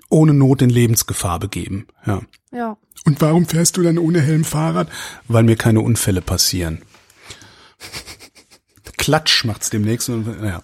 [0.09, 1.87] ohne Not in Lebensgefahr begeben.
[2.07, 2.23] Ja.
[2.53, 2.77] Ja.
[3.05, 4.89] Und warum fährst du dann ohne Helm Fahrrad?
[5.29, 6.83] Weil mir keine Unfälle passieren.
[8.97, 10.09] Klatsch macht's demnächst.
[10.09, 10.63] Ja.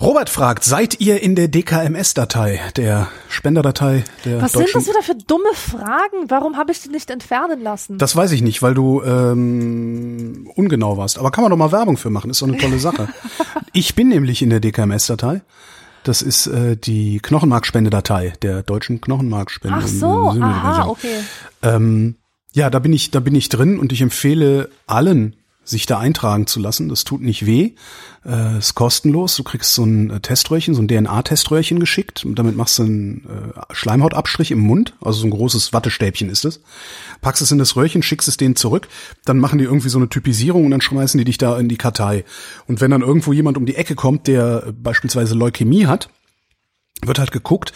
[0.00, 5.14] Robert fragt, seid ihr in der DKMS-Datei, der Spenderdatei der Was sind das wieder für
[5.14, 6.28] dumme Fragen?
[6.28, 7.98] Warum habe ich die nicht entfernen lassen?
[7.98, 11.18] Das weiß ich nicht, weil du ähm, ungenau warst.
[11.18, 13.08] Aber kann man doch mal Werbung für machen, ist doch eine tolle Sache.
[13.72, 15.42] ich bin nämlich in der DKMS-Datei.
[16.04, 19.78] Das ist äh, die Knochenmarkspendedatei der deutschen Knochenmarkspende.
[19.80, 21.20] Ach so, aha, okay.
[21.62, 22.16] Ähm,
[22.52, 25.34] ja, da bin ich, da bin ich drin und ich empfehle allen
[25.64, 26.88] sich da eintragen zu lassen.
[26.88, 27.72] Das tut nicht weh,
[28.24, 29.36] äh, ist kostenlos.
[29.36, 32.24] Du kriegst so ein äh, Teströhrchen, so ein DNA-Teströhrchen geschickt.
[32.24, 36.44] Und damit machst du einen äh, Schleimhautabstrich im Mund, also so ein großes Wattestäbchen ist
[36.44, 36.60] es.
[37.20, 38.88] Packst es in das Röhrchen, schickst es denen zurück.
[39.24, 41.78] Dann machen die irgendwie so eine Typisierung und dann schmeißen die dich da in die
[41.78, 42.24] Kartei.
[42.66, 46.10] Und wenn dann irgendwo jemand um die Ecke kommt, der beispielsweise Leukämie hat,
[47.02, 47.72] wird halt geguckt,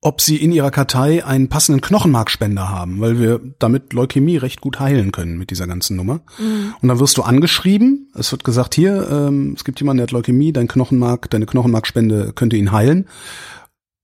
[0.00, 4.78] ob sie in ihrer Kartei einen passenden Knochenmarkspender haben, weil wir damit Leukämie recht gut
[4.78, 6.20] heilen können mit dieser ganzen Nummer.
[6.38, 6.74] Mhm.
[6.80, 10.12] Und dann wirst du angeschrieben, es wird gesagt, hier, ähm, es gibt jemanden, der hat
[10.12, 13.06] Leukämie, dein Knochenmark, deine Knochenmarkspende könnte ihn heilen.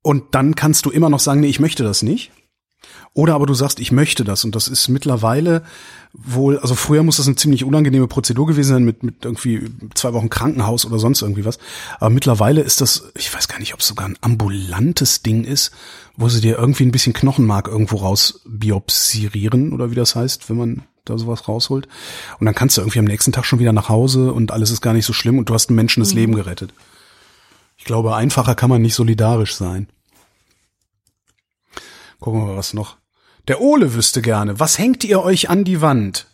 [0.03, 2.33] Und dann kannst du immer noch sagen, nee, ich möchte das nicht.
[3.17, 4.45] Oder aber du sagst, ich möchte das.
[4.45, 5.63] Und das ist mittlerweile
[6.13, 10.13] wohl, also früher muss das eine ziemlich unangenehme Prozedur gewesen sein mit, mit irgendwie zwei
[10.13, 11.59] Wochen Krankenhaus oder sonst irgendwie was.
[12.01, 15.71] Aber mittlerweile ist das, ich weiß gar nicht, ob es sogar ein ambulantes Ding ist,
[16.17, 20.57] wo sie dir irgendwie ein bisschen Knochenmark irgendwo raus biopsirieren oder wie das heißt, wenn
[20.57, 21.87] man da sowas rausholt.
[22.41, 24.81] Und dann kannst du irgendwie am nächsten Tag schon wieder nach Hause und alles ist
[24.81, 26.19] gar nicht so schlimm und du hast einem Menschen das mhm.
[26.19, 26.75] Leben gerettet.
[27.77, 29.89] Ich glaube, einfacher kann man nicht solidarisch sein.
[32.19, 32.97] Gucken wir mal, was noch.
[33.49, 36.27] Der Ole wüsste gerne, was hängt ihr euch an die Wand?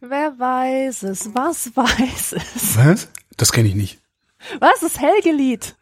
[0.00, 1.32] Wer weiß es?
[1.34, 2.76] Was weiß es?
[2.76, 3.08] Was?
[3.36, 4.00] Das kenne ich nicht.
[4.58, 4.80] Was?
[4.80, 5.76] Das Helgelied.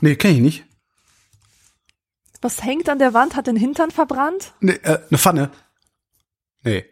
[0.00, 0.64] Nee, kenne ich nicht.
[2.40, 3.36] Was hängt an der Wand?
[3.36, 4.52] Hat den Hintern verbrannt?
[4.60, 5.50] Nee, äh, eine Pfanne.
[6.62, 6.84] Nee.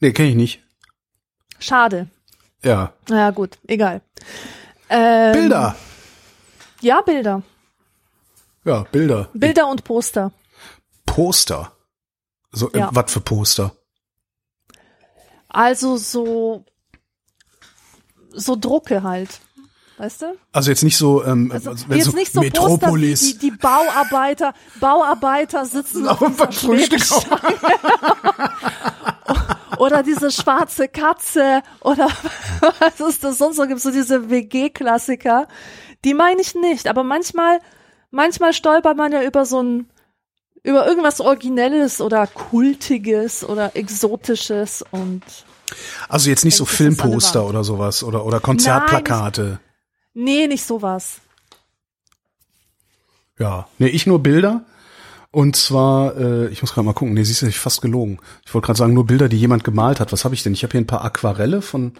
[0.00, 0.62] Nee, kenne ich nicht.
[1.60, 2.08] Schade.
[2.62, 2.92] Ja.
[3.08, 4.02] Na gut, egal.
[4.88, 5.76] Ähm, Bilder.
[6.80, 7.42] Ja, Bilder.
[8.64, 9.28] Ja, Bilder.
[9.32, 10.32] Bilder und Poster.
[11.06, 11.72] Poster.
[12.52, 12.90] So, äh, ja.
[12.92, 13.72] was für Poster?
[15.48, 16.64] Also so,
[18.30, 19.40] so Drucke halt.
[19.98, 20.34] Weißt du?
[20.52, 23.20] Also jetzt nicht so, ähm, also, also jetzt so nicht so Metropolis.
[23.20, 27.02] Poster, die, die Bauarbeiter, Bauarbeiter sitzen auf dem Frühstück.
[29.78, 32.08] oder diese schwarze Katze oder
[32.78, 35.48] was ist das sonst noch gibt so diese WG-Klassiker.
[36.04, 37.60] Die meine ich nicht, aber manchmal
[38.10, 39.90] manchmal stolpert man ja über so ein,
[40.62, 45.22] über irgendwas Originelles oder Kultiges oder Exotisches und.
[46.08, 49.42] Also jetzt nicht so Filmposter oder sowas oder, oder Konzertplakate.
[49.42, 51.20] Nein, nicht, nee, nicht sowas.
[53.38, 54.64] Ja, nee, ich nur Bilder.
[55.32, 58.18] Und zwar, äh, ich muss gerade mal gucken, nee, siehst du, ich fast gelogen.
[58.44, 60.12] Ich wollte gerade sagen, nur Bilder, die jemand gemalt hat.
[60.12, 60.54] Was habe ich denn?
[60.54, 61.92] Ich habe hier ein paar Aquarelle von,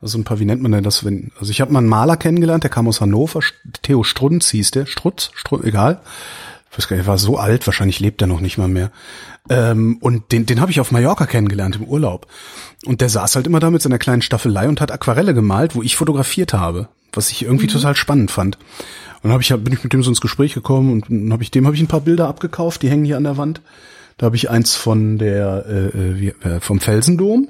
[0.00, 2.16] also ein paar, wie nennt man denn das, wenn, also ich habe mal einen Maler
[2.16, 3.40] kennengelernt, der kam aus Hannover,
[3.82, 6.00] Theo Strunz hieß der, Strutz, Strutz egal.
[6.70, 8.90] Ich weiß gar nicht, er war so alt, wahrscheinlich lebt er noch nicht mal mehr.
[9.50, 12.26] Ähm, und den, den habe ich auf Mallorca kennengelernt im Urlaub.
[12.86, 15.82] Und der saß halt immer da mit seiner kleinen Staffelei und hat Aquarelle gemalt, wo
[15.82, 18.56] ich fotografiert habe, was ich irgendwie total spannend fand.
[19.22, 21.50] Und dann hab ich, bin ich mit dem so ins Gespräch gekommen und hab ich
[21.50, 23.60] dem habe ich ein paar Bilder abgekauft, die hängen hier an der Wand.
[24.16, 27.48] Da habe ich eins von der äh, äh, wie, äh, vom Felsendom.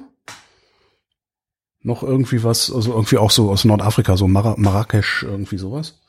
[1.81, 5.99] Noch irgendwie was, also irgendwie auch so aus Nordafrika, so Mar Marrakesch, irgendwie sowas.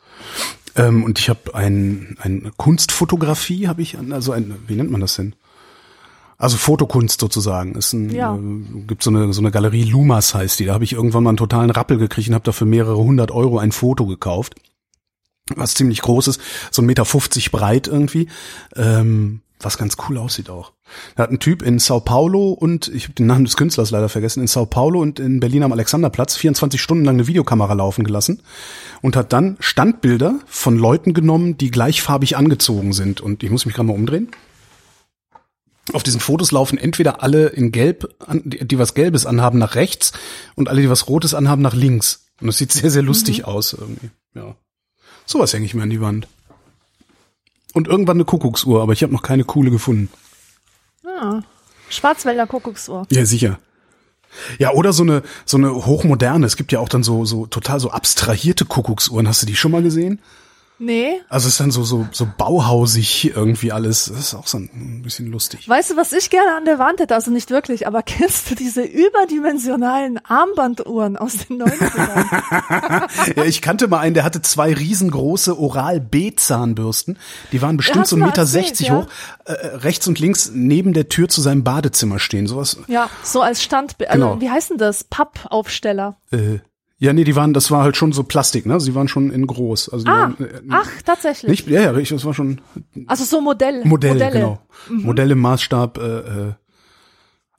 [0.77, 5.01] Ähm, und ich habe ein, ein Kunstfotografie, habe ich, an- also ein, wie nennt man
[5.01, 5.35] das denn?
[6.41, 7.75] Also Fotokunst sozusagen.
[7.75, 8.35] Ist ein, Ja.
[8.35, 10.65] äh, gibt so eine, so eine Galerie Lumas heißt die.
[10.65, 13.59] Da habe ich irgendwann mal einen totalen Rappel gekriegt und habe dafür mehrere hundert Euro
[13.59, 14.55] ein Foto gekauft.
[15.55, 18.29] Was ziemlich groß ist, so ein Meter fünfzig breit irgendwie.
[18.75, 20.73] Ähm, was ganz cool aussieht auch.
[21.17, 24.09] Da hat ein Typ in Sao Paulo und ich habe den Namen des Künstlers leider
[24.09, 28.05] vergessen, in Sao Paulo und in Berlin am Alexanderplatz 24 Stunden lang eine Videokamera laufen
[28.05, 28.41] gelassen
[29.03, 33.21] und hat dann Standbilder von Leuten genommen, die gleichfarbig angezogen sind.
[33.21, 34.29] Und ich muss mich gerade mal umdrehen.
[35.93, 40.13] Auf diesen Fotos laufen entweder alle in Gelb, die, was Gelbes anhaben, nach rechts
[40.55, 42.27] und alle, die was Rotes anhaben, nach links.
[42.41, 44.11] Und das sieht sehr, sehr lustig aus irgendwie.
[44.35, 44.55] Ja.
[45.27, 46.29] Sowas hänge ich mir an die Wand.
[47.73, 50.09] Und irgendwann eine Kuckucksuhr, aber ich habe noch keine coole gefunden.
[51.05, 51.43] Ah.
[51.89, 53.07] Schwarzwälder Kuckucksuhr.
[53.11, 53.59] Ja, sicher.
[54.59, 56.47] Ja, oder so eine so eine hochmoderne.
[56.47, 59.27] Es gibt ja auch dann so so total so abstrahierte Kuckucksuhren.
[59.27, 60.21] Hast du die schon mal gesehen?
[60.83, 61.21] Nee.
[61.29, 64.07] Also es ist dann so so so bauhausig irgendwie alles.
[64.07, 65.69] Das ist auch so ein bisschen lustig.
[65.69, 67.15] Weißt du, was ich gerne an der Wand hätte?
[67.15, 73.09] Also nicht wirklich, aber kennst du diese überdimensionalen Armbanduhren aus den 90ern?
[73.37, 77.19] Ja, ich kannte mal einen, der hatte zwei riesengroße Oral-B-Zahnbürsten.
[77.53, 78.97] Die waren bestimmt so du 1,60 mal Meter erzählt, ja.
[78.97, 79.07] hoch,
[79.45, 82.47] äh, rechts und links neben der Tür zu seinem Badezimmer stehen.
[82.47, 82.79] Sowas.
[82.89, 84.41] ja, so als Stand, also Genau.
[84.41, 85.05] wie heißt denn das?
[85.05, 86.17] Pappaufsteller.
[86.33, 86.59] Äh,
[87.03, 88.79] ja, nee, die waren, das war halt schon so Plastik, ne?
[88.79, 89.89] Sie waren schon in groß.
[89.89, 91.51] Also Ah, waren, äh, ach, tatsächlich.
[91.51, 92.61] nicht, ja, ja, richtig, das war schon
[93.07, 93.85] Also so Modell.
[93.85, 94.31] Modell, Modelle.
[94.33, 94.61] genau.
[94.89, 96.03] Modell im Maßstab äh,
[96.49, 96.53] äh,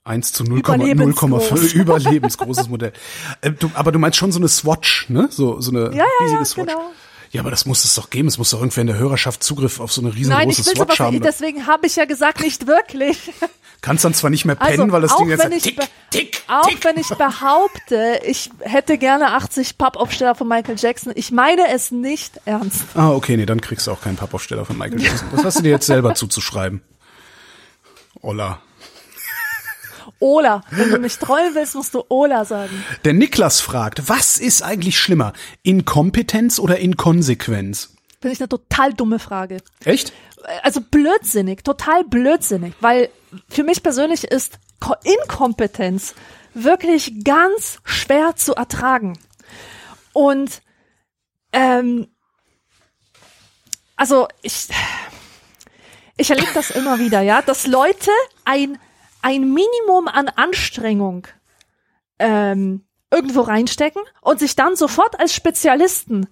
[0.03, 1.73] 1 zu 0,0,5 Überlebensgroß.
[1.73, 2.93] überlebensgroßes Modell.
[3.41, 5.27] Äh, du, aber du meinst schon so eine Swatch, ne?
[5.31, 6.67] So, so eine Ja, ja, riesige ja, Swatch.
[6.69, 6.91] genau.
[7.31, 8.27] Ja, aber das muss es doch geben.
[8.27, 10.65] Es muss doch irgendwer in der Hörerschaft Zugriff auf so eine riesengroße Nein, ich will
[10.75, 11.13] Swatch sowas haben.
[11.13, 13.31] nicht, deswegen habe ich ja gesagt, nicht wirklich.
[13.81, 15.79] Kannst dann zwar nicht mehr pennen, Also, weil das Ding jetzt sagt, tick,
[16.11, 16.83] tick, Auch tick.
[16.85, 22.39] wenn ich behaupte, ich hätte gerne 80 Pappaufsteller von Michael Jackson, ich meine es nicht
[22.45, 22.83] ernst.
[22.93, 25.29] Ah, okay, nee, dann kriegst du auch keinen Pappaufsteller von Michael Jackson.
[25.31, 26.81] Das hast du dir jetzt selber zuzuschreiben.
[28.21, 28.61] Olla.
[30.19, 32.83] Ola, wenn du mich trollen willst, musst du Ola sagen.
[33.03, 35.33] Der Niklas fragt, was ist eigentlich schlimmer?
[35.63, 37.95] Inkompetenz oder Inkonsequenz?
[38.21, 39.57] Finde ich eine total dumme Frage.
[39.83, 40.13] Echt?
[40.63, 43.09] Also blödsinnig, total blödsinnig, weil
[43.49, 46.15] für mich persönlich ist Ko Inkompetenz
[46.53, 49.17] wirklich ganz schwer zu ertragen.
[50.13, 50.61] Und
[51.53, 52.07] ähm,
[53.95, 54.67] also ich
[56.17, 58.11] ich erlebe das immer wieder, ja, dass Leute
[58.45, 58.79] ein
[59.21, 61.27] ein Minimum an Anstrengung
[62.19, 66.27] ähm, irgendwo reinstecken und sich dann sofort als Spezialisten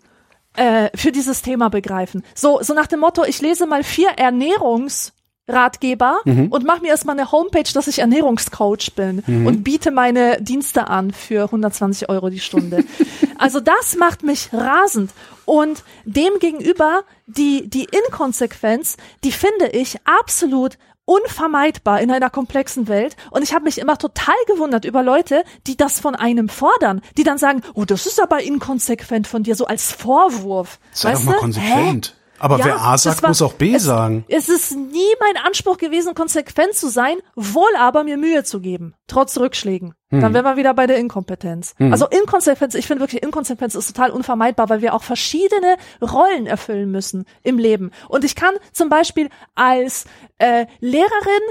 [0.56, 2.24] äh, für dieses Thema begreifen.
[2.36, 7.32] So, so nach dem Motto, ich lese mal vier Ernährungsratgeber und mache mir erstmal eine
[7.32, 12.84] Homepage, dass ich Ernährungscoach bin und biete meine Dienste an für 120 Euro die Stunde.
[13.38, 15.12] also das macht mich rasend.
[15.46, 20.78] Und dem gegenüber die, die Inkonsequenz, die finde ich absolut
[21.10, 23.16] unvermeidbar in einer komplexen Welt.
[23.32, 27.24] Und ich habe mich immer total gewundert über Leute, die das von einem fordern, die
[27.24, 30.80] dann sagen, oh, das ist aber inkonsequent von dir, so als Vorwurf.
[30.92, 32.16] Sei weißt doch mal konsequent.
[32.16, 32.19] Hä?
[32.40, 34.26] Aber Ja, wer A sagt, war- muss auch B es, sagen.
[34.28, 38.94] Es ist nie mein Anspruch gewesen, konsequent zu sein, wohl aber mir Mühe zu geben,
[39.08, 39.94] trotz Rückschlägen.
[40.10, 40.22] Hm.
[40.22, 41.76] Dann wären wir wieder bei der Inkompetenz.
[41.80, 46.90] Also Inkonsequenz, ich finde wirklich, Inkonsequenz ist total unvermeidbar, weil wir auch verschiedene Rollen erfüllen
[46.92, 47.92] müssen im Leben.
[48.08, 50.06] Und ich kann zum Beispiel als
[50.40, 51.44] äh, Lehrerin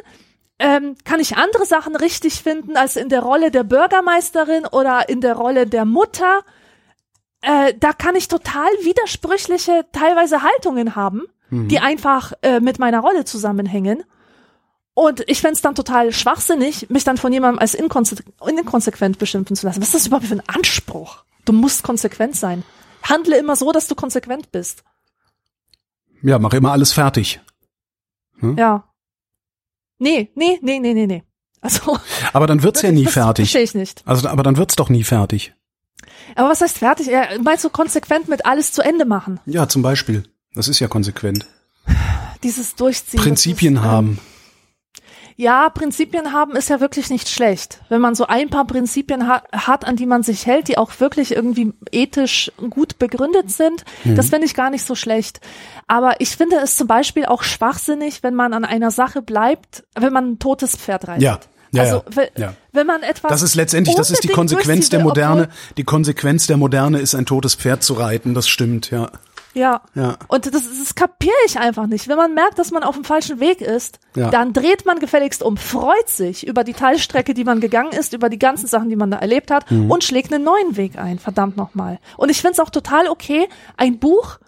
[0.59, 5.21] ähm, kann ich andere Sachen richtig finden als in der Rolle der Bürgermeisterin oder in
[5.21, 6.41] der Rolle der Mutter
[7.43, 13.25] äh, da kann ich total widersprüchliche teilweise Haltungen haben, die einfach äh, mit meiner Rolle
[13.25, 14.05] zusammenhängen.
[14.93, 18.17] Und ich fänd's dann total schwachsinnig, mich dann von jemandem als inkonse
[18.47, 19.81] inkonsequent beschimpfen zu lassen.
[19.81, 21.25] Was ist das überhaupt für ein Anspruch?
[21.47, 22.65] Du musst konsequent sein.
[23.03, 24.85] Handle immer so, dass du konsequent bist.
[26.21, 27.41] Ja, mach immer alles fertig.
[28.43, 28.85] Ja.
[29.99, 31.23] Nee, nee, nee, nee, nee, nee.
[31.61, 31.99] Also,
[32.33, 33.51] Aber dann wird's ja nie fertig.
[33.51, 34.03] Verstehe ich nicht.
[34.05, 35.55] Also, aber dann wird's doch nie fertig.
[36.35, 37.07] Aber was heißt fertig?
[37.09, 39.41] Ja, meinst du konsequent mit alles zu Ende machen?
[39.47, 40.25] Ja, zum Beispiel.
[40.55, 41.47] Das ist ja konsequent.
[42.43, 43.21] Dieses Durchziehen.
[43.21, 44.19] Prinzipien ist, ähm, haben.
[45.41, 47.81] Ja, Prinzipien haben ist ja wirklich nicht schlecht.
[47.89, 50.99] Wenn man so ein paar Prinzipien ha hat, an die man sich hält, die auch
[50.99, 54.17] wirklich irgendwie ethisch gut begründet sind, Mhm.
[54.17, 55.41] das finde ich gar nicht so schlecht.
[55.87, 60.13] Aber ich finde es zum Beispiel auch schwachsinnig, wenn man an einer Sache bleibt, wenn
[60.13, 61.23] man ein totes Pferd reitet.
[61.23, 61.39] Ja.
[61.73, 62.55] Ja, also, wenn, Ja.
[62.73, 63.29] wenn man etwas.
[63.31, 65.49] Das ist letztendlich, das ist die Konsequenz der Moderne.
[65.77, 69.11] Die Konsequenz der Moderne ist ein totes Pferd zu reiten, das stimmt, ja.
[69.55, 69.81] Ja.
[69.95, 70.17] Ja.
[70.29, 72.07] Und das, das kapiere ich einfach nicht.
[72.07, 74.31] Wenn man merkt, dass man auf dem falschen Weg ist, Ja.
[74.31, 78.29] dann dreht man gefälligst um, freut sich über die Teilstrecke, die man gegangen ist, über
[78.29, 79.91] die ganzen Sachen, die man da erlebt hat Mhm.
[79.91, 81.19] und schlägt einen neuen Weg ein.
[81.19, 81.99] Verdammt nochmal.
[82.17, 84.39] Und ich finde es auch total okay, ein Buch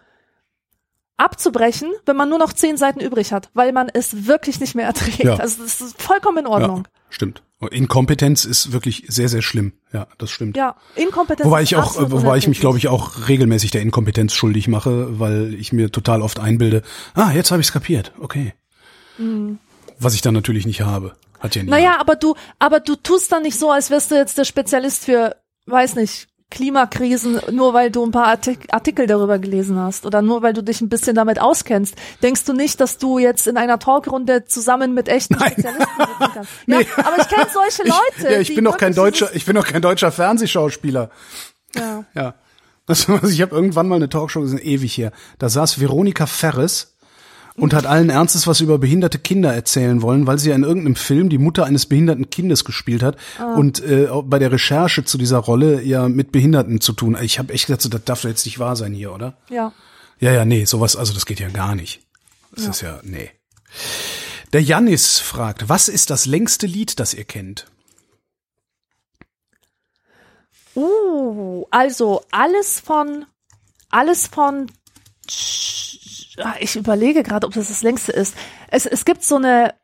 [1.16, 4.86] abzubrechen, wenn man nur noch zehn Seiten übrig hat, weil man es wirklich nicht mehr
[4.92, 5.24] erträgt.
[5.24, 5.36] Ja.
[5.36, 6.84] Also das ist vollkommen in Ordnung.
[6.86, 7.42] Ja, stimmt.
[7.70, 9.74] Inkompetenz ist wirklich sehr, sehr schlimm.
[9.92, 10.56] Ja, das stimmt.
[10.56, 11.46] Ja, Inkompetenz.
[11.46, 15.52] Wobei ich auch, wobei ich mich, glaube ich, auch regelmäßig der Inkompetenz schuldig mache, weil
[15.54, 16.82] ich mir total oft einbilde,
[17.14, 18.54] ah, jetzt habe ich es kapiert, okay.
[19.98, 21.16] Was ich dann natürlich nicht habe.
[21.38, 21.66] Hat ja nie.
[21.66, 21.70] Mhm.
[21.70, 25.04] Naja, aber du, aber du tust dann nicht so, als wärst du jetzt der Spezialist
[25.04, 25.36] für,
[25.66, 30.42] weiß nicht, Klimakrisen, nur weil du ein paar Artik Artikel darüber gelesen hast oder nur
[30.42, 31.94] weil du dich ein bisschen damit auskennst.
[32.22, 35.52] Denkst du nicht, dass du jetzt in einer Talkrunde zusammen mit echten Nein.
[35.52, 36.50] Spezialisten sitzen kannst?
[36.66, 36.86] Ja, Nee.
[36.96, 38.00] aber ich kenne solche Leute.
[38.18, 41.10] Ich, ja, ich bin doch kein deutscher, ich bin doch kein deutscher Fernsehschauspieler.
[41.76, 42.04] Ja.
[42.14, 42.34] Ja.
[42.86, 45.12] Das, also ich habe irgendwann mal eine Talkshow, das ist ewig her.
[45.38, 46.96] Da saß Veronika Ferres
[47.56, 50.96] und hat allen Ernstes was über behinderte Kinder erzählen wollen, weil sie ja in irgendeinem
[50.96, 53.16] Film die Mutter eines behinderten Kindes gespielt hat
[53.56, 57.16] und äh, bei der Recherche zu dieser Rolle ja mit Behinderten zu tun.
[57.20, 59.36] Ich habe echt gedacht, so, das darf doch jetzt nicht wahr sein hier, oder?
[59.48, 59.72] ja.
[60.22, 62.02] Ja, ja, nee, sowas, also das geht ja gar nicht.
[62.54, 63.30] Das ist ja, nee.
[64.52, 67.66] Der Jannis fragt, was ist das längste Lied, das ihr kennt?
[70.76, 73.24] Uh, also alles von,
[73.88, 74.66] alles von,
[75.30, 76.09] Ah,
[76.60, 78.34] ich überlege gerade, ob das das längste ist.
[78.70, 79.74] Es, es gibt so eine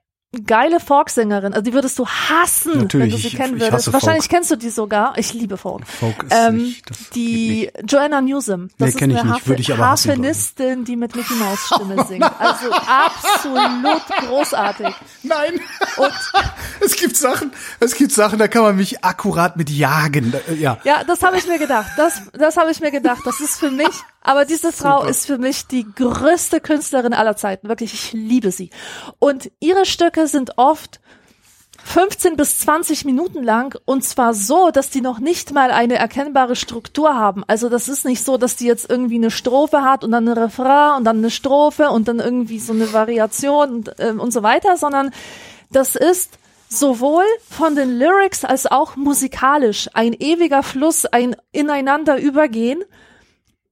[0.44, 3.72] geile Folksängerin, also die würdest du hassen, Natürlich, wenn du sie ich- kennen ich würdest.
[3.86, 4.30] hasse Wahrscheinlich Folk.
[4.30, 5.16] kennst du die sogar.
[5.16, 5.86] Ich liebe Folk.
[5.86, 8.68] Folk ist ähm, nicht, die Joanna Newsom.
[8.76, 10.24] Das Nee, ist ich eine nicht, würde ich aber hassen, glaub ich.
[10.26, 12.24] Harfenistin, die mit Mickey Mouse Stimme singt.
[12.38, 14.94] Also absolut großartig.
[15.22, 15.60] Nein.
[15.96, 16.12] Und
[16.84, 20.34] Es gibt Sachen, es gibt Sachen, da kann man mich akkurat mit jagen.
[20.48, 20.76] Äh, Ja.
[20.84, 21.92] Ja, das habe ich mir gedacht.
[21.96, 23.20] Das, das habe ich mir gedacht.
[23.24, 23.88] Das ist für mich,
[24.26, 27.68] aber diese Frau ist für mich die größte Künstlerin aller Zeiten.
[27.68, 28.70] Wirklich, ich liebe sie.
[29.20, 31.00] Und ihre Stücke sind oft
[31.84, 36.56] 15 bis 20 Minuten lang und zwar so, dass die noch nicht mal eine erkennbare
[36.56, 37.44] Struktur haben.
[37.46, 40.40] Also das ist nicht so, dass die jetzt irgendwie eine Strophe hat und dann eine
[40.40, 44.42] Refrain und dann eine Strophe und dann irgendwie so eine Variation und, ähm, und so
[44.42, 45.12] weiter, sondern
[45.70, 52.82] das ist sowohl von den Lyrics als auch musikalisch ein ewiger Fluss, ein ineinander übergehen.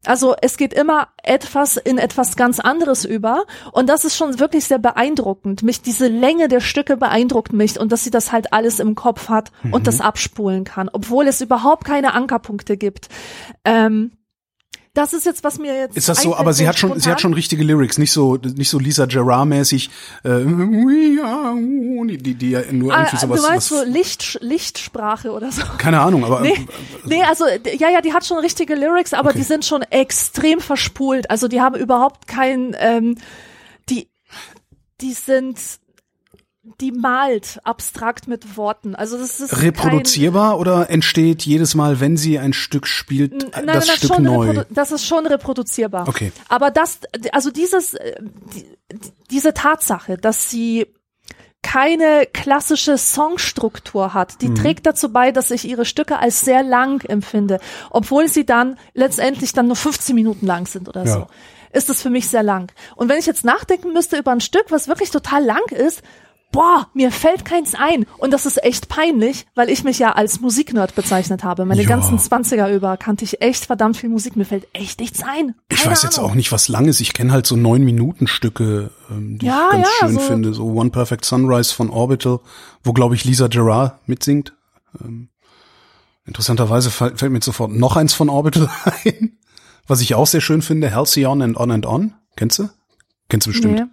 [0.07, 4.65] Also es geht immer etwas in etwas ganz anderes über und das ist schon wirklich
[4.67, 5.63] sehr beeindruckend.
[5.63, 9.29] Mich diese Länge der Stücke beeindruckt mich und dass sie das halt alles im Kopf
[9.29, 13.09] hat und das abspulen kann, obwohl es überhaupt keine Ankerpunkte gibt.
[13.65, 14.13] Ähm,
[14.95, 17.21] das ist jetzt was mir jetzt Ist das so, aber sie hat schon, sie hat
[17.21, 19.91] schon richtige Lyrics, nicht so, nicht so Lisa Gerard mäßig,
[20.23, 20.41] äh,
[22.17, 25.63] die, die ja nur Ah, irgendwie sowas, du meinst so Licht, Lichtsprache oder so?
[25.79, 26.67] keine Ahnung, aber, Nee,
[27.05, 29.39] nee, also ja, ja, die hat schon richtige Lyrics, aber Okay.
[29.39, 31.31] die sind schon extrem verspult.
[31.31, 33.17] Also die haben überhaupt kein, ähm,
[33.89, 34.09] die,
[35.01, 35.59] die sind,
[36.81, 38.95] die malt abstrakt mit Worten.
[38.95, 43.75] Also das ist reproduzierbar oder entsteht jedes Mal, wenn sie ein Stück spielt, Kein, nein,
[43.77, 44.65] das nein, Stück neu?
[44.71, 46.09] Das ist schon reproduzierbar.
[46.09, 46.33] Okay.
[46.49, 47.01] Aber das,
[47.33, 48.15] also dieses, äh,
[48.55, 48.63] die,
[48.93, 50.87] die- diese Tatsache, dass sie
[51.63, 54.39] keine klassische Songstruktur hat, Mhm.
[54.55, 57.59] die trägt dazu bei, dass ich ihre Stücke als sehr lang empfinde,
[57.91, 61.13] obwohl sie dann letztendlich dann nur 15 Minuten lang sind oder Ja.
[61.13, 61.27] so.
[61.73, 62.71] Ist es für mich sehr lang.
[62.95, 66.03] Und wenn ich jetzt nachdenken müsste über ein Stück, was wirklich total lang ist,
[66.55, 68.07] boah, mir fällt keins ein.
[68.19, 71.65] Und das ist echt peinlich, weil ich mich ja als Musiknerd bezeichnet habe.
[71.67, 71.89] Meine Ja.
[71.89, 74.37] ganzen 20er über kannte ich echt verdammt viel Musik.
[74.37, 75.55] Mir fällt echt nichts ein.
[75.69, 76.31] Ich Keine weiß jetzt Ahnung.
[76.31, 77.01] auch nicht, was lang ist.
[77.01, 80.21] Ich kenne halt so neun Minuten Stücke, ähm, die Ja, ich ganz ja, schön so-
[80.21, 80.55] finde.
[80.55, 82.41] So One Perfect Sunrise von Orbital,
[82.83, 84.55] wo glaube ich Lisa Gerard mitsingt.
[85.01, 85.29] Ähm,
[86.25, 88.71] interessanterweise fällt mir jetzt sofort noch eins von Orbital
[89.05, 89.39] ein,
[89.87, 90.95] was ich auch sehr schön finde.
[90.95, 92.15] Halcyon and On and On.
[92.37, 92.69] Kennst du?
[93.29, 93.75] Kennst du bestimmt.
[93.75, 93.85] Nee.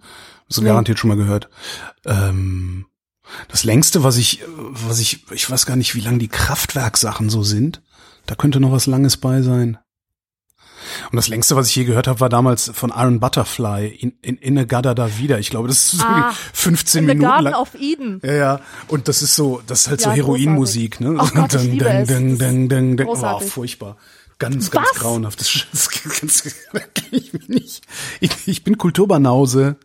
[0.60, 0.66] Nee.
[0.68, 1.48] garantiert schon mal gehört.
[2.04, 2.86] Ähm,
[3.48, 7.42] das längste, was ich, was ich, ich weiß gar nicht, wie lang die Kraftwerksachen so
[7.42, 7.82] sind.
[8.26, 9.78] Da könnte noch was Langes bei sein.
[11.10, 14.36] Und das längste, was ich je gehört habe, war damals von Iron Butterfly in, in,
[14.36, 15.38] in a Gada da wieder.
[15.38, 17.54] Ich glaube, das ist so Ah, 15 In the Minuten Garden lang.
[17.54, 18.20] of Eden.
[18.24, 18.60] Ja, ja.
[18.88, 21.16] Und das ist so, das ist halt so Ja, Heroinmusik, ne?
[21.18, 21.62] Ach Gott, es.
[21.62, 23.00] ding, Das ding, ding, ding.
[23.06, 23.96] Oh, furchtbar.
[24.38, 24.98] Ganz, ganz Was?
[24.98, 25.38] grauenhaft.
[25.40, 25.88] Das, das,
[26.20, 26.42] ganz,
[26.72, 27.84] da kenn ich mich nicht.
[28.20, 29.76] Ich, ich bin Kulturbanause.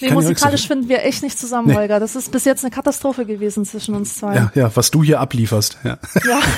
[0.00, 1.74] Nee, kann musikalisch finden wir echt nicht zusammen, Nee.
[1.76, 2.00] Holger.
[2.00, 4.34] Das ist bis jetzt eine Katastrophe gewesen zwischen uns zwei.
[4.34, 5.78] Ja, ja, was du hier ablieferst.
[5.84, 5.98] Ja.
[6.26, 6.40] Ja.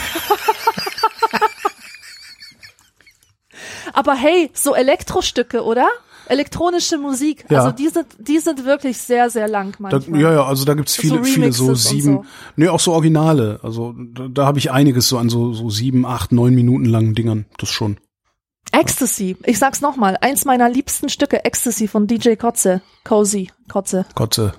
[3.92, 5.88] Aber hey, so Elektrostücke, oder?
[6.28, 7.44] Elektronische Musik.
[7.48, 7.60] Ja.
[7.62, 10.20] Also die sind, die sind wirklich sehr, sehr lang Da, manchmal.
[10.20, 12.24] ja, ja, also da gibt's So viele, viele so Remixes und sieben, so.
[12.56, 13.60] nee, auch so Originale.
[13.62, 17.14] Also da, da habe ich einiges so an so, so sieben, acht, neun Minuten langen
[17.14, 17.46] Dingern.
[17.58, 17.98] Das schon.
[18.72, 19.36] Ecstasy.
[19.44, 20.18] Ich sag's nochmal.
[20.20, 22.82] Eins meiner liebsten Stücke, Ecstasy von DJ Kotze.
[23.04, 23.50] Cozy.
[23.68, 24.04] Kotze.
[24.18, 24.50] Äh,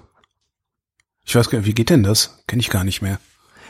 [1.26, 2.44] ich weiß gar nicht, wie geht denn das?
[2.48, 3.20] Kenne ich gar nicht mehr.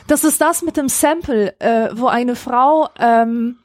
[0.06, 3.58] Das ist das mit dem Sample, äh, wo eine Frau, ähm,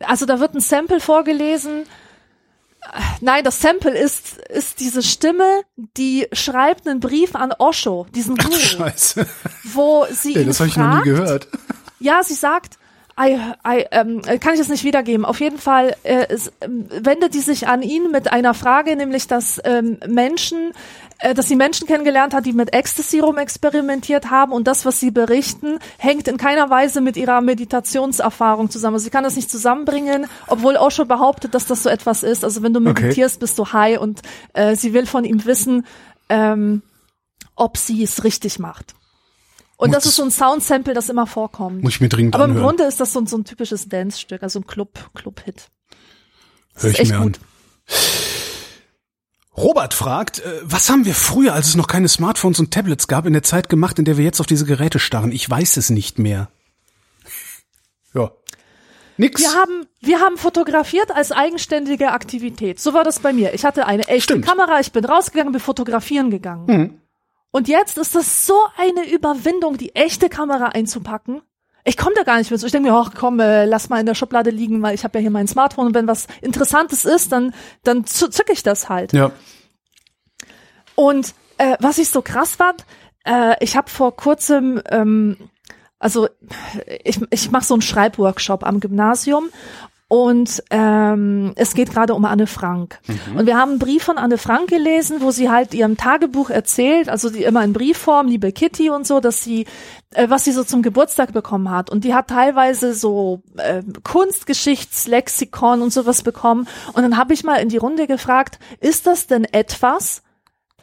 [0.00, 1.84] also da wird ein Sample vorgelesen.
[3.20, 8.54] Nein, das Sample ist, ist diese Stimme, die schreibt einen Brief an Osho, diesen Guru,
[8.56, 9.26] Scheiße.
[9.64, 11.48] wo sie Ey, das habe ich noch nie gehört.
[11.98, 12.78] Ja, sie sagt,
[13.20, 15.24] I, I, ähm, kann ich das nicht wiedergeben.
[15.26, 19.26] Auf jeden Fall äh, es, ähm, wendet die sich an ihn mit einer Frage, nämlich
[19.26, 20.72] dass ähm, Menschen,
[21.18, 25.10] äh, dass sie Menschen kennengelernt hat, die mit Ecstasy rumexperimentiert haben und das, was sie
[25.10, 28.94] berichten, hängt in keiner Weise mit ihrer Meditationserfahrung zusammen.
[28.94, 32.42] Also sie kann das nicht zusammenbringen, obwohl Osho behauptet, dass das so etwas ist.
[32.42, 33.02] Also wenn du Okay.
[33.02, 34.22] meditierst, bist du high und
[34.54, 35.84] äh, sie will von ihm wissen,
[36.30, 36.80] ähm,
[37.54, 38.94] ob sie es richtig macht.
[39.80, 41.82] Und das ist so ein Soundsample, das immer vorkommt.
[41.82, 42.66] Muss ich mir dringend Aber im anhören.
[42.66, 45.68] Grunde ist das so ein, so ein typisches Dance-Stück, also ein Club, Club-Hit.
[46.74, 47.38] Hör ich mir gut.
[47.38, 47.96] an.
[49.56, 53.24] Robert fragt, äh, was haben wir früher, als es noch keine Smartphones und Tablets gab,
[53.26, 55.32] in der Zeit gemacht, in der wir jetzt auf diese Geräte starren?
[55.32, 56.50] Ich weiß es nicht mehr.
[58.12, 58.32] Ja.
[59.18, 59.40] Nix.
[59.40, 62.80] Wir haben, wir haben fotografiert als eigenständige Aktivität.
[62.80, 63.54] So war das bei mir.
[63.54, 64.46] Ich hatte eine echte Stimmt.
[64.46, 66.66] Kamera, ich bin rausgegangen, bin fotografieren gegangen.
[66.66, 67.00] Mhm.
[67.52, 71.42] Und jetzt ist das so eine Überwindung, die echte Kamera einzupacken.
[71.84, 72.60] Ich komme da gar nicht mit.
[72.60, 72.66] so.
[72.66, 75.18] Ich denke mir, ach komm, äh, lass mal in der Schublade liegen, weil ich habe
[75.18, 78.88] ja hier mein Smartphone und wenn was Interessantes ist, dann, dann zü- zücke ich das
[78.88, 79.12] halt.
[79.12, 79.32] Ja.
[80.94, 82.84] Und äh, was ich so krass fand,
[83.24, 85.36] äh, ich habe vor kurzem, ähm,
[85.98, 86.28] also
[87.04, 89.48] ich, ich mache so einen Schreibworkshop am Gymnasium
[90.10, 92.98] und ähm, es geht gerade um Anne Frank.
[93.36, 97.08] Und wir haben einen Brief von Anne Frank gelesen, wo sie halt ihrem Tagebuch erzählt,
[97.08, 99.66] also die immer in Briefform, liebe Kitty und so, dass sie,
[100.12, 101.90] äh, was sie so zum Geburtstag bekommen hat.
[101.90, 106.66] Und die hat teilweise so äh, Kunstgeschichtslexikon und sowas bekommen.
[106.92, 110.22] Und dann habe ich mal in die Runde gefragt, ist das denn etwas,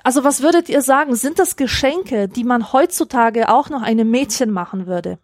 [0.03, 4.51] also was würdet ihr sagen, sind das Geschenke, die man heutzutage auch noch einem Mädchen
[4.51, 5.19] machen würde?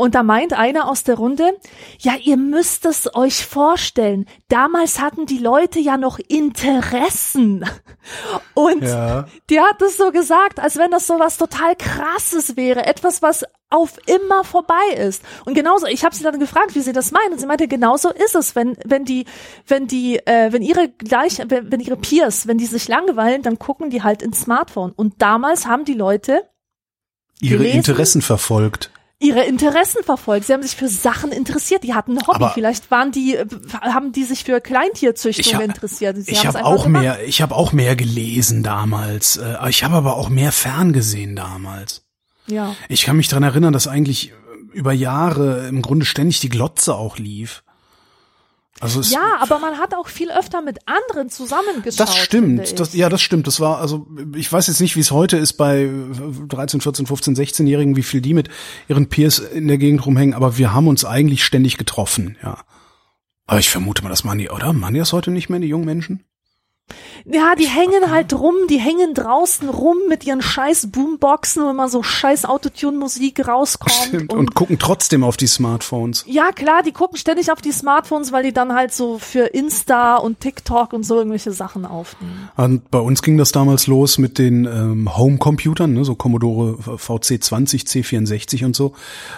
[0.00, 1.56] Und da meint einer aus der Runde,
[1.98, 4.26] ja, ihr müsst es euch vorstellen.
[4.48, 7.64] Damals hatten die Leute ja noch Interessen.
[8.54, 9.26] Und Ja.
[9.50, 13.44] die hat es so gesagt, als wenn das so was total krasses wäre, etwas, was
[13.68, 15.22] auf immer vorbei ist.
[15.44, 17.32] Und genauso, ich habe sie dann gefragt, wie sie das meinen.
[17.34, 19.26] Und sie meinte, genauso ist es, wenn wenn die
[19.66, 23.58] wenn die äh, wenn ihre gleich wenn, wenn ihre Peers, wenn die sich langweilen, dann
[23.60, 24.92] gucken die halt ins Smartphone.
[24.92, 26.42] Und damals haben die Leute
[27.40, 27.76] Ihre gelesen?
[27.78, 28.90] Interessen verfolgt.
[29.20, 30.46] Ihre Interessen verfolgt.
[30.46, 31.84] Sie haben sich für Sachen interessiert.
[31.84, 32.36] Die hatten ein Hobby.
[32.36, 33.36] Aber- Vielleicht waren die,
[33.80, 36.16] haben die sich für Kleintierzüchtung hab- interessiert.
[36.16, 37.02] Sie Ich habe auch gemacht.
[37.02, 39.36] mehr, ich habe auch mehr gelesen damals.
[39.36, 42.02] Äh, Ich habe aber auch mehr ferngesehen damals.
[42.46, 42.74] Ja.
[42.88, 44.32] Ich kann mich dran erinnern, dass eigentlich
[44.72, 47.62] über Jahre im Grunde ständig die Glotze auch lief.
[48.80, 52.00] Also Ja, aber man hat auch viel öfter mit anderen zusammengeschaut.
[52.00, 52.80] das stimmt.
[52.80, 53.46] Das, ja, das stimmt.
[53.46, 55.88] Das war also, ich weiß jetzt nicht, wie es heute ist bei
[56.48, 58.48] 13, 14, 15, 16-Jährigen, wie viel die mit
[58.88, 60.34] ihren Peers in der Gegend rumhängen.
[60.34, 62.38] Aber wir haben uns eigentlich ständig getroffen.
[62.42, 62.64] Ja.
[63.46, 64.72] Aber ich vermute mal, das machen die, oder?
[64.72, 66.24] Machen die das heute nicht mehr, die jungen Menschen?
[67.24, 71.88] Ja, die hängen halt rum, die hängen draußen rum mit ihren scheiß Boomboxen, wo immer
[71.88, 73.92] so scheiß Autotune-Musik rauskommt.
[74.08, 74.32] Stimmt.
[74.32, 76.24] Und gucken trotzdem auf die Smartphones.
[76.26, 80.16] ja, klar, die gucken ständig auf die Smartphones, weil die dann halt so für Insta
[80.16, 82.48] und TikTok und so irgendwelche Sachen aufnehmen.
[82.56, 87.86] Und bei uns ging das damals los mit den ähm, Home-Computern, ne, so Commodore VC20,
[87.86, 88.92] C64 und so.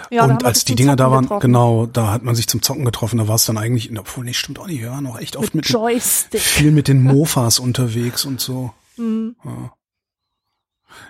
[0.09, 1.41] Ja, und als die Dinger da waren, getroffen.
[1.41, 3.17] genau, da hat man sich zum Zocken getroffen.
[3.17, 4.81] Da war es dann eigentlich, obwohl, nee, stimmt auch nicht.
[4.81, 6.41] Wir waren auch echt oft mit, den- Joystick.
[6.41, 7.03] viel mit den
[7.43, 8.71] Mofas unterwegs und so.
[8.97, 9.35] Mhm.
[9.43, 9.73] Ja.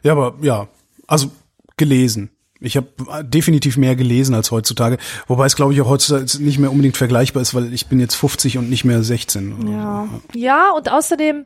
[0.04, 0.68] ja, aber ja,
[1.08, 1.32] also
[1.78, 2.30] gelesen.
[2.60, 2.88] Ich habe
[3.24, 7.42] definitiv mehr gelesen als heutzutage, wobei es glaube ich auch heutzutage nicht mehr unbedingt vergleichbar
[7.42, 9.60] ist, weil ich bin jetzt 50 und nicht mehr 16.
[9.60, 10.10] oder Ja.
[10.10, 10.40] so.
[10.40, 11.46] ja, und außerdem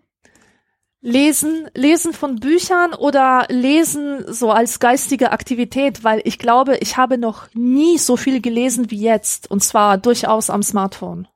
[1.01, 7.17] lesen, lesen von Büchern oder lesen so als geistige Aktivität, weil ich glaube, ich habe
[7.17, 11.27] noch nie so viel gelesen wie jetzt und zwar durchaus am Smartphone.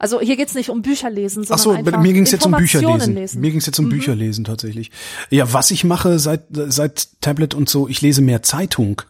[0.00, 2.46] Also hier geht's nicht um Bücher lesen, Ach sondern so, einfach mir ging es jetzt
[2.46, 3.14] um Bücherlesen.
[3.14, 3.40] lesen.
[3.42, 3.90] Mir ging es jetzt um Mhm.
[3.90, 4.90] Bücherlesen tatsächlich.
[5.28, 9.02] Ja, was ich mache seit seit Tablet und so, ich lese mehr Zeitung.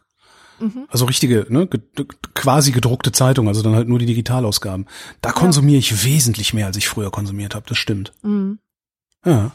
[0.59, 0.87] Mhm.
[0.89, 1.69] Also richtige, ne,
[2.35, 4.87] quasi gedruckte Zeitung, also dann halt nur die Digitalausgaben.
[5.23, 7.67] Da konsumiere ich wesentlich mehr, als ich früher konsumiert habe.
[7.69, 8.13] Das stimmt.
[8.23, 8.59] Mhm.
[9.25, 9.53] Ja.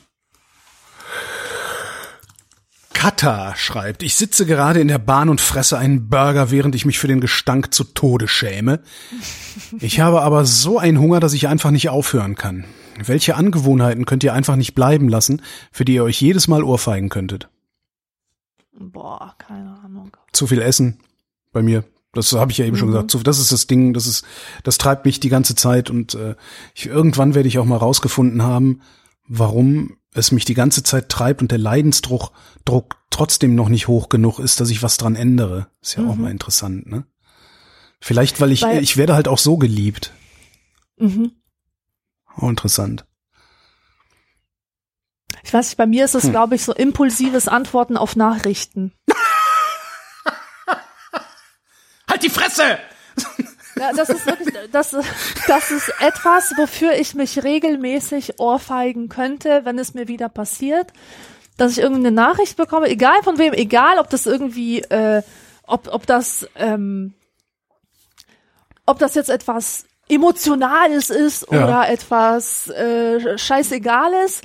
[3.05, 6.97] Kata schreibt, ich sitze gerade in der Bahn und fresse einen Burger, während ich mich
[6.97, 8.79] für den Gestank zu Tode schäme.
[9.79, 12.65] Ich habe aber so einen Hunger, dass ich einfach nicht aufhören kann.
[12.97, 17.09] Welche Angewohnheiten könnt ihr einfach nicht bleiben lassen, für die ihr euch jedes Mal ohrfeigen
[17.09, 17.47] könntet?
[18.73, 20.17] Boah, keine Ahnung.
[20.33, 20.97] Zu viel Essen
[21.51, 21.83] bei mir.
[22.11, 22.79] Das habe ich ja eben mhm.
[22.79, 23.27] schon gesagt.
[23.27, 24.25] Das ist das Ding, das ist,
[24.63, 26.33] das treibt mich die ganze Zeit und äh,
[26.73, 28.81] ich, irgendwann werde ich auch mal rausgefunden haben,
[29.27, 32.31] warum es mich die ganze Zeit treibt und der Leidensdruck
[32.65, 35.67] Druck trotzdem noch nicht hoch genug ist, dass ich was dran ändere.
[35.81, 36.09] Ist ja mhm.
[36.09, 37.05] auch mal interessant, ne?
[38.01, 40.11] Vielleicht, weil ich, weil, ich werde halt auch so geliebt.
[40.97, 41.31] Mhm.
[42.35, 43.05] Auch interessant.
[45.43, 46.31] Ich weiß nicht, bei mir ist es, hm.
[46.31, 48.93] glaube ich, so impulsives Antworten auf Nachrichten.
[52.09, 52.79] halt die Fresse!
[53.77, 54.95] Ja, das ist wirklich, das,
[55.47, 60.93] das ist etwas, wofür ich mich regelmäßig ohrfeigen könnte, wenn es mir wieder passiert,
[61.57, 65.23] dass ich irgendeine Nachricht bekomme, egal von wem, egal ob das irgendwie, äh,
[65.67, 67.13] ob, ob das, ähm,
[68.85, 71.63] ob das jetzt etwas Emotionales ist ja.
[71.63, 74.41] oder etwas äh, Scheißegales.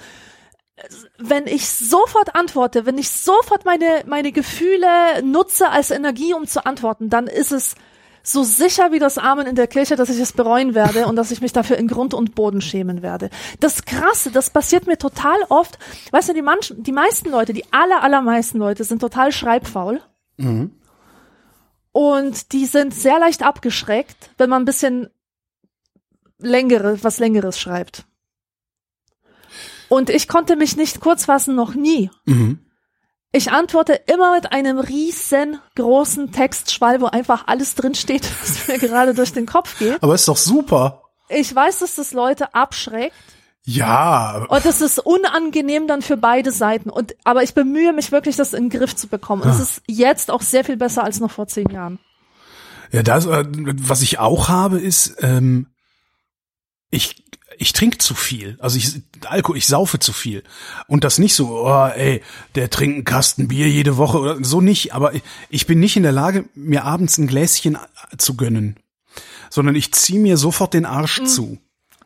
[1.18, 6.64] Wenn ich sofort antworte, wenn ich sofort meine, meine Gefühle nutze als Energie, um zu
[6.64, 7.74] antworten, dann ist es
[8.22, 11.30] so sicher wie das Amen in der Kirche, dass ich es bereuen werde und dass
[11.30, 13.30] ich mich dafür in Grund und Boden schämen werde.
[13.60, 15.78] Das Krasse, das passiert mir total oft.
[16.10, 20.00] Weißt du, die, manchen, die meisten Leute, die aller, allermeisten Leute sind total schreibfaul.
[20.36, 20.72] Mhm.
[21.92, 25.08] Und die sind sehr leicht abgeschreckt, wenn man ein bisschen
[26.38, 28.04] längere, was längeres schreibt.
[29.88, 32.10] Und ich konnte mich nicht kurz fassen, noch nie.
[32.24, 32.60] Mhm.
[33.32, 39.32] Ich antworte immer mit einem riesengroßen Textschwall, wo einfach alles drinsteht, was mir gerade durch
[39.32, 40.02] den Kopf geht.
[40.02, 41.02] Aber ist doch super.
[41.28, 43.14] Ich weiß, dass das Leute abschreckt.
[43.62, 44.46] Ja.
[44.48, 46.90] Und das ist unangenehm dann für beide Seiten.
[46.90, 49.42] Und, aber ich bemühe mich wirklich, das in den Griff zu bekommen.
[49.42, 49.62] Und es ah.
[49.62, 52.00] ist jetzt auch sehr viel besser als noch vor zehn Jahren.
[52.90, 55.68] Ja, das, äh, was ich auch habe, ist, ähm,
[56.90, 57.24] ich
[57.61, 58.56] ich trinke zu viel.
[58.58, 60.42] Also ich Alkohol, ich saufe zu viel.
[60.86, 62.22] Und das nicht so, oh, ey,
[62.54, 65.12] der trinkt einen Kasten Bier jede Woche oder so nicht, aber
[65.50, 67.76] ich bin nicht in der Lage, mir abends ein Gläschen
[68.16, 68.76] zu gönnen,
[69.50, 71.26] sondern ich ziehe mir sofort den Arsch mhm.
[71.26, 71.58] zu.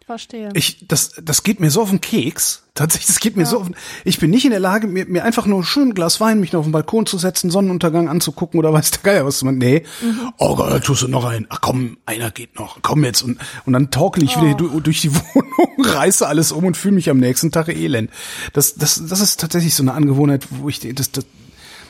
[0.07, 0.51] Verstehe.
[0.53, 2.65] Ich, das, das geht mir so auf den Keks.
[2.75, 3.49] Tatsächlich, das geht mir ja.
[3.49, 5.95] so auf den, Ich bin nicht in der Lage, mir, mir einfach nur schön ein
[5.95, 9.25] Glas Wein, mich noch auf den Balkon zu setzen, Sonnenuntergang anzugucken oder weiß der Geier
[9.25, 9.43] was.
[9.43, 9.85] Man, nee.
[10.03, 10.33] Mhm.
[10.37, 11.47] Oh Gott, da tust du noch ein.
[11.49, 12.83] Ach komm, einer geht noch.
[12.83, 13.23] Komm jetzt.
[13.23, 14.43] Und, und dann torkel ich oh.
[14.43, 18.11] wieder durch die Wohnung, reiße alles um und fühle mich am nächsten Tag elend.
[18.53, 21.25] Das, das, das ist tatsächlich so eine Angewohnheit, wo ich, das, das,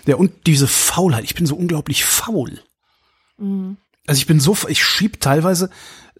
[0.06, 1.24] ja, und diese Faulheit.
[1.24, 2.60] Ich bin so unglaublich faul.
[3.38, 3.76] Mhm.
[4.06, 5.70] Also ich bin so, ich schieb teilweise,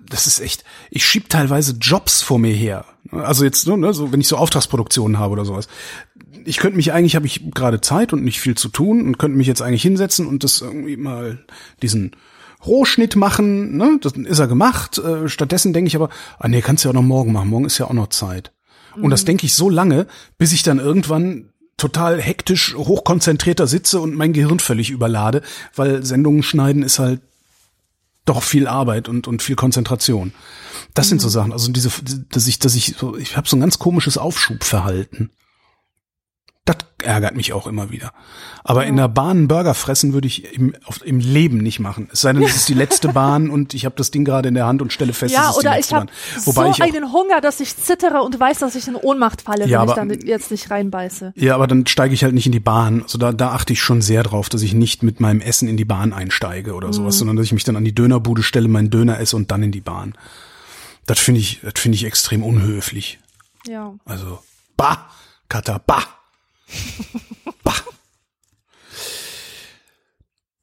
[0.09, 2.84] das ist echt, ich schieb teilweise Jobs vor mir her.
[3.11, 5.68] Also jetzt, ne, so, wenn ich so Auftragsproduktionen habe oder sowas.
[6.44, 9.36] Ich könnte mich eigentlich, habe ich gerade Zeit und nicht viel zu tun und könnte
[9.36, 11.44] mich jetzt eigentlich hinsetzen und das irgendwie mal
[11.82, 12.12] diesen
[12.64, 14.98] Rohschnitt machen, ne, das ist er gemacht.
[14.98, 17.66] Äh, stattdessen denke ich aber, ah nee, kannst du ja auch noch morgen machen, morgen
[17.66, 18.52] ist ja auch noch Zeit.
[18.96, 19.26] Und das mhm.
[19.26, 20.07] denke ich so lange,
[20.38, 25.42] bis ich dann irgendwann total hektisch, hochkonzentrierter sitze und mein Gehirn völlig überlade,
[25.74, 27.20] weil Sendungen schneiden ist halt
[28.25, 30.33] doch viel Arbeit und, und viel Konzentration.
[30.95, 31.11] Das mhm.
[31.11, 31.33] sind so mhm.
[31.33, 31.53] Sachen.
[31.53, 31.91] Also diese,
[32.31, 35.31] dass ich, dass ich so, ich habe so ein ganz komisches Aufschubverhalten.
[36.64, 38.12] Das ärgert mich auch immer wieder.
[38.62, 38.88] Aber ja.
[38.88, 42.08] in der Bahn einen Burger fressen würde ich im, auf, im Leben nicht machen.
[42.10, 44.54] Es sei denn, es ist die letzte Bahn und ich habe das Ding gerade in
[44.54, 46.82] der Hand und stelle fest, ja, es ist oder die letzte ich habe so ich
[46.82, 50.10] einen Hunger, dass ich zittere und weiß, dass ich in Ohnmacht falle, ja, wenn aber,
[50.10, 51.34] ich dann jetzt nicht reinbeiße.
[51.36, 53.02] Ja, aber dann steige ich halt nicht in die Bahn.
[53.02, 55.76] Also da, da achte ich schon sehr drauf, dass ich nicht mit meinem Essen in
[55.76, 56.92] die Bahn einsteige oder mhm.
[56.94, 59.62] sowas, sondern dass ich mich dann an die Dönerbude stelle, meinen Döner esse und dann
[59.62, 60.14] in die Bahn.
[61.04, 63.18] Das finde ich, das finde ich extrem unhöflich.
[63.66, 63.92] Ja.
[64.06, 64.38] Also,
[64.78, 65.10] bah,
[65.50, 66.04] Kata, bah.
[67.62, 67.74] Bah.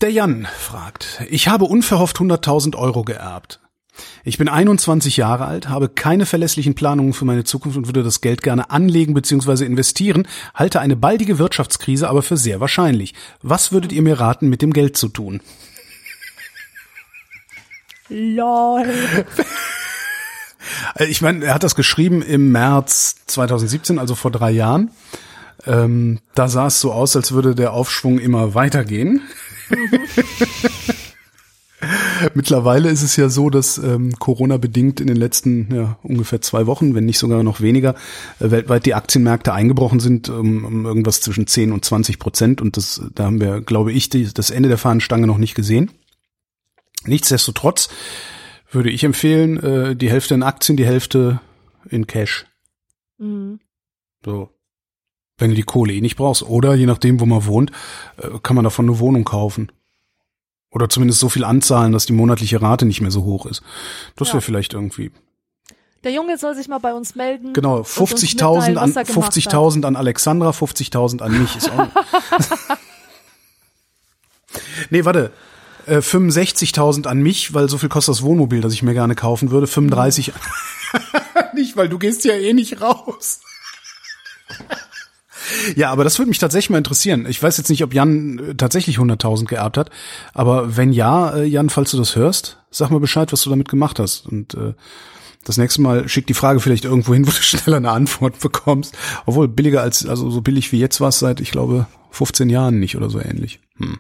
[0.01, 3.59] Der Jan fragt, ich habe unverhofft 100.000 Euro geerbt.
[4.23, 8.21] Ich bin 21 Jahre alt, habe keine verlässlichen Planungen für meine Zukunft und würde das
[8.21, 9.65] Geld gerne anlegen bzw.
[9.65, 13.13] investieren, halte eine baldige Wirtschaftskrise aber für sehr wahrscheinlich.
[13.41, 15.41] Was würdet ihr mir raten, mit dem Geld zu tun?
[18.09, 18.85] LOL.
[20.99, 24.91] Ich meine, er hat das geschrieben im März 2017, also vor drei Jahren.
[25.65, 29.21] Ähm, da sah es so aus, als würde der Aufschwung immer weitergehen.
[32.35, 36.67] Mittlerweile ist es ja so, dass ähm, Corona bedingt in den letzten ja, ungefähr zwei
[36.67, 37.95] Wochen, wenn nicht sogar noch weniger,
[38.39, 42.61] äh, weltweit die Aktienmärkte eingebrochen sind um, um irgendwas zwischen 10 und 20 Prozent.
[42.61, 45.91] Und das, da haben wir, glaube ich, die, das Ende der Fahnenstange noch nicht gesehen.
[47.05, 47.89] Nichtsdestotrotz
[48.71, 51.41] würde ich empfehlen, äh, die Hälfte in Aktien, die Hälfte
[51.89, 52.45] in Cash.
[53.17, 53.59] Mhm.
[54.23, 54.49] So
[55.41, 56.43] wenn du die Kohle eh nicht brauchst.
[56.43, 57.71] Oder je nachdem, wo man wohnt,
[58.17, 59.71] äh, kann man davon eine Wohnung kaufen.
[60.69, 63.61] Oder zumindest so viel anzahlen, dass die monatliche Rate nicht mehr so hoch ist.
[64.15, 64.35] Das Ja.
[64.35, 65.11] wäre vielleicht irgendwie.
[66.03, 67.53] Der Junge soll sich mal bei uns melden.
[67.53, 69.33] Genau, und uns 50.000 mitteilen, an, was er gemacht hat.
[69.35, 71.55] 50.000 an Alexandra, 50.000 an mich.
[71.57, 71.87] Ist auch
[74.89, 75.31] nee, warte.
[75.87, 79.51] Äh, 65.000 an mich, weil so viel kostet das Wohnmobil, das ich mir gerne kaufen
[79.51, 79.67] würde.
[79.67, 80.31] 35.
[81.53, 83.41] nicht, weil du gehst ja eh nicht raus.
[85.75, 87.25] Ja, aber das würde mich tatsächlich mal interessieren.
[87.27, 89.89] Ich weiß jetzt nicht, ob Jan äh, tatsächlich 100.000 geerbt hat,
[90.33, 93.69] aber wenn ja, äh, Jan, falls du das hörst, sag mal Bescheid, was du damit
[93.69, 94.25] gemacht hast.
[94.25, 94.73] Und äh,
[95.43, 98.97] das nächste Mal schick die Frage vielleicht irgendwo hin, wo du schneller eine Antwort bekommst.
[99.25, 102.79] Obwohl billiger als, also so billig wie jetzt war es seit, ich glaube, 15 Jahren
[102.79, 103.59] nicht oder so ähnlich.
[103.77, 103.99] Hm.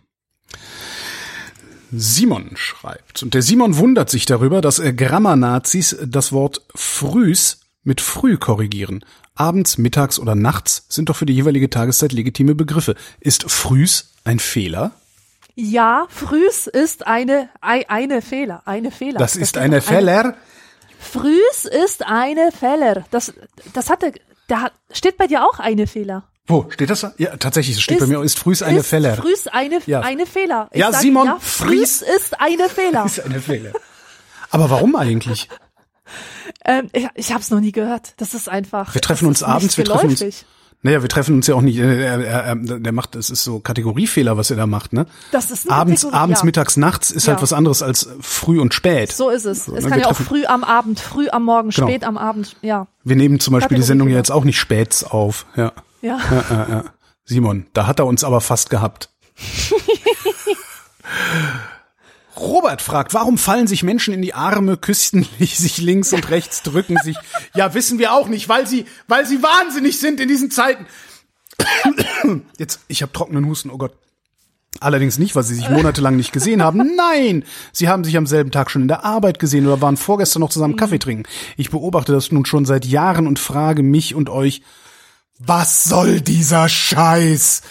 [1.91, 3.21] Simon schreibt.
[3.21, 9.03] Und der Simon wundert sich darüber, dass äh, Grammar-Nazis das Wort frühs mit früh korrigieren.
[9.35, 12.95] Abends, mittags oder nachts sind doch für die jeweilige Tageszeit legitime Begriffe.
[13.19, 14.91] Ist frühs ein Fehler?
[15.55, 19.19] Ja, frühs ist eine, ei- eine Fehler, eine Fehler.
[19.19, 20.35] Das ist ist eine eine- Fehler.
[20.99, 23.05] Frühs ist eine Fehler.
[23.11, 23.33] Das,
[23.73, 24.13] das hatte,
[24.47, 26.25] da steht bei dir auch eine Fehler.
[26.47, 27.01] Wo steht das?
[27.01, 27.13] da?
[27.17, 29.15] Ja, tatsächlich, es steht bei Ist- mir, ist frühs eine ist Fehler.
[29.15, 30.01] Frühs eine, Ja.
[30.01, 30.69] eine Fehler.
[30.71, 33.05] Ich Ja, sag, Simon, ja, frühs ist eine Fehler.
[33.05, 33.71] Ist eine Fehler.
[34.49, 35.49] Aber warum eigentlich?
[36.65, 38.13] Ähm, ich ich habe es noch nie gehört.
[38.17, 38.93] Das ist einfach.
[38.93, 40.45] Wir treffen uns abends, wir treffen uns.
[40.83, 41.77] Naja, wir treffen uns ja auch nicht.
[41.77, 45.05] Er, er, er, der macht, das ist so Kategoriefehler, was er da macht, ne?
[45.31, 46.45] Das ist abends, Kategorie, abends, ja.
[46.45, 47.41] mittags, nachts ist halt Ja.
[47.43, 49.11] was anderes als früh und spät.
[49.11, 49.65] So ist es.
[49.65, 51.87] So, es ne, kann wir ja auch früh am Abend, früh am Morgen, Genau.
[51.87, 52.55] spät am Abend.
[52.63, 55.45] Ja, Wir nehmen zum Beispiel die Sendung ja jetzt auch nicht späts auf.
[55.55, 55.71] Ja.
[56.01, 56.17] ja.
[56.31, 56.83] Ja, ja, ja.
[57.25, 59.09] Simon, da hat er uns aber fast gehabt.
[62.41, 66.97] Robert fragt, warum fallen sich Menschen in die Arme, küssten sich links und rechts, drücken
[67.03, 67.17] sich?
[67.55, 70.85] Ja, wissen wir auch nicht, weil sie, weil sie wahnsinnig sind in diesen Zeiten.
[72.57, 73.93] Jetzt, ich habe trockenen Husten, oh Gott.
[74.79, 76.95] Allerdings nicht, weil sie sich monatelang nicht gesehen haben.
[76.95, 80.39] Nein, sie haben sich am selben Tag schon in der Arbeit gesehen oder waren vorgestern
[80.39, 81.23] noch zusammen Kaffee trinken.
[81.57, 84.61] Ich beobachte das nun schon seit Jahren und frage mich und euch,
[85.37, 87.63] was soll dieser Scheiß?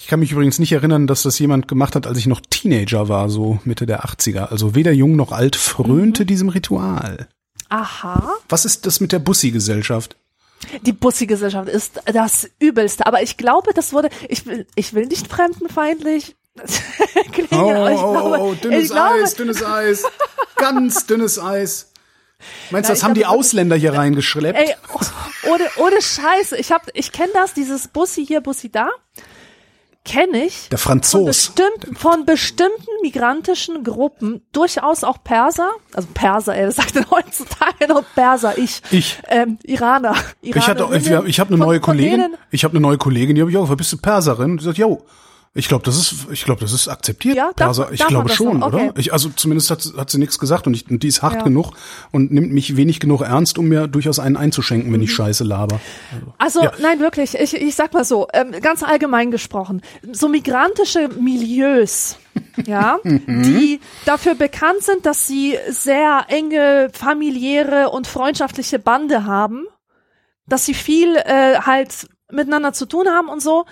[0.00, 3.10] Ich kann mich übrigens nicht erinnern, dass das jemand gemacht hat, als ich noch Teenager
[3.10, 4.46] war, so Mitte der 80er.
[4.46, 7.28] Also weder jung noch alt frönte diesem Ritual.
[7.68, 8.32] Aha.
[8.48, 10.16] Was ist das mit der Bussi-Gesellschaft?
[10.86, 13.04] Die Bussi-Gesellschaft ist das Übelste.
[13.04, 16.34] Aber ich glaube, das wurde, ich will, ich will nicht fremdenfeindlich
[17.32, 20.04] klingen, aber ich glaube, dünnes ich glaube, Eis, dünnes Eis.
[20.56, 21.92] Ganz dünnes Eis.
[22.70, 24.58] Meinst du, das haben die Ausländer hier reingeschleppt?
[24.58, 26.56] Ey, oh, ohne, ohne Scheiße.
[26.56, 28.88] Ich hab, ich kenne das, dieses Bussi hier, Bussi da.
[30.10, 30.68] Kenne ich.
[30.70, 31.24] Der Von, Franzos.
[31.26, 37.86] bestimmt, von bestimmten migrantischen Gruppen, durchaus auch Perser, also Perser, ey, das sagt denn heutzutage
[37.88, 38.82] noch Perser, ich.
[38.90, 39.18] Ich.
[39.28, 40.14] Ähm, Iraner.
[40.42, 40.88] Ich hatte,
[41.26, 42.34] ich, habe eine Von- neue von Kollegin.
[42.50, 43.74] Ich habe eine neue Kollegin, die habe ich auch.
[43.76, 44.52] Bist du Perserin?
[44.52, 45.02] Und die sagt, jo.
[45.52, 47.36] Ich glaube, das ist, ich glaube, das ist akzeptiert.
[47.36, 47.88] Ja, darf- Perser.
[47.92, 48.62] Ich darf glaube schon?
[48.62, 48.76] Okay.
[48.88, 48.92] oder?
[48.96, 51.42] Ich, also zumindest hat, hat sie nichts gesagt und, ich, und die ist hart Ja.
[51.42, 51.72] genug
[52.12, 55.80] und nimmt mich wenig genug ernst, um mir durchaus einen einzuschenken, wenn ich Scheiße laber.
[56.38, 56.72] Also Ja.
[56.80, 57.34] nein, wirklich.
[57.34, 59.82] Ich, ich sag mal so, ähm, ganz allgemein gesprochen,
[60.12, 62.16] so migrantische Milieus,
[62.64, 69.64] ja, die dafür bekannt sind, dass sie sehr enge familiäre und freundschaftliche Bande haben,
[70.46, 73.64] dass sie viel äh, halt miteinander zu tun haben und so.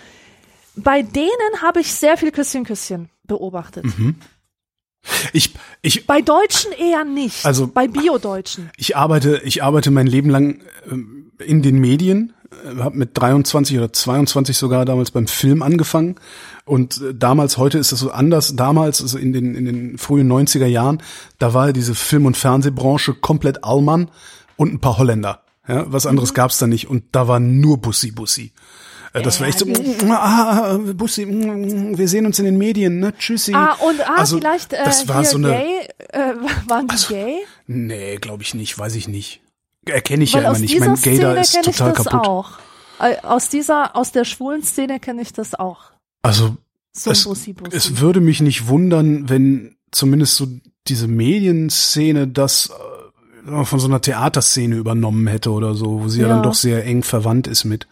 [0.83, 3.85] Bei denen habe ich sehr viel Küsschen, Küsschen beobachtet.
[5.33, 7.45] Ich, ich, Bei Deutschen eher nicht.
[7.47, 8.71] Also- bei Bio-Deutschen.
[8.77, 13.79] ich arbeite, ich arbeite mein Leben lang ähm, in den Medien, äh, habe mit 23
[13.79, 16.17] oder 22 sogar damals beim Film angefangen
[16.65, 20.31] und äh, damals, heute ist das so anders, damals, also in den, in den frühen
[20.31, 21.03] 90er Jahren,
[21.39, 24.11] da war diese Film- und Fernsehbranche komplett Allmann
[24.57, 25.43] und ein paar Holländer.
[25.67, 28.53] Ja, was anderes gab's da nicht und da war nur Bussi Bussi.
[29.19, 29.67] Äh, Das war echt so,
[30.11, 33.13] ah, Bussi, mm, wir sehen uns in den Medien, ne?
[33.17, 33.53] Tschüssi.
[33.55, 36.35] Ah, und ah, Also, vielleicht äh, das war so eine, gay, äh,
[36.67, 37.37] waren die gay?
[37.67, 39.41] Nee, glaube ich nicht, weiß ich nicht.
[39.87, 40.79] Erkenne ich Weil ja immer nicht.
[40.81, 42.27] Mein Gaydar Szene ist total das kaputt.
[42.29, 42.51] auch.
[43.01, 45.93] Äh, Aus dieser, aus der schwulen Szene kenne ich das auch.
[46.23, 46.57] Also
[46.93, 47.77] So es, Bussi Bussi.
[47.77, 50.47] es würde mich nicht wundern, wenn zumindest so
[50.89, 52.73] diese Medienszene das äh,
[53.65, 56.35] von so einer Theaterszene übernommen hätte oder so, wo sie ja, Ja.
[56.35, 57.87] dann doch sehr eng verwandt ist mit.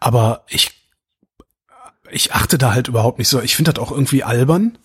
[0.00, 0.72] Aber ich
[2.10, 3.40] ich achte da halt überhaupt nicht so.
[3.42, 4.78] Ich finde das auch irgendwie albern.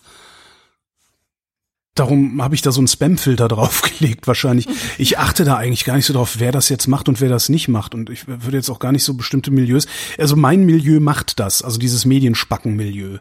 [1.94, 4.66] Darum habe ich da so einen Spam-Filter draufgelegt wahrscheinlich.
[4.98, 7.48] Ich achte da eigentlich gar nicht so drauf, wer das jetzt macht und wer das
[7.48, 7.94] nicht macht.
[7.94, 9.86] Und ich würde jetzt auch gar nicht so bestimmte Milieus.
[10.18, 13.18] Also mein Milieu macht das, also dieses Medienspacken-Milieu.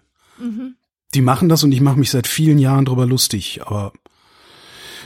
[1.13, 3.61] Die machen das und ich mache mich seit vielen Jahren drüber lustig.
[3.63, 3.93] Aber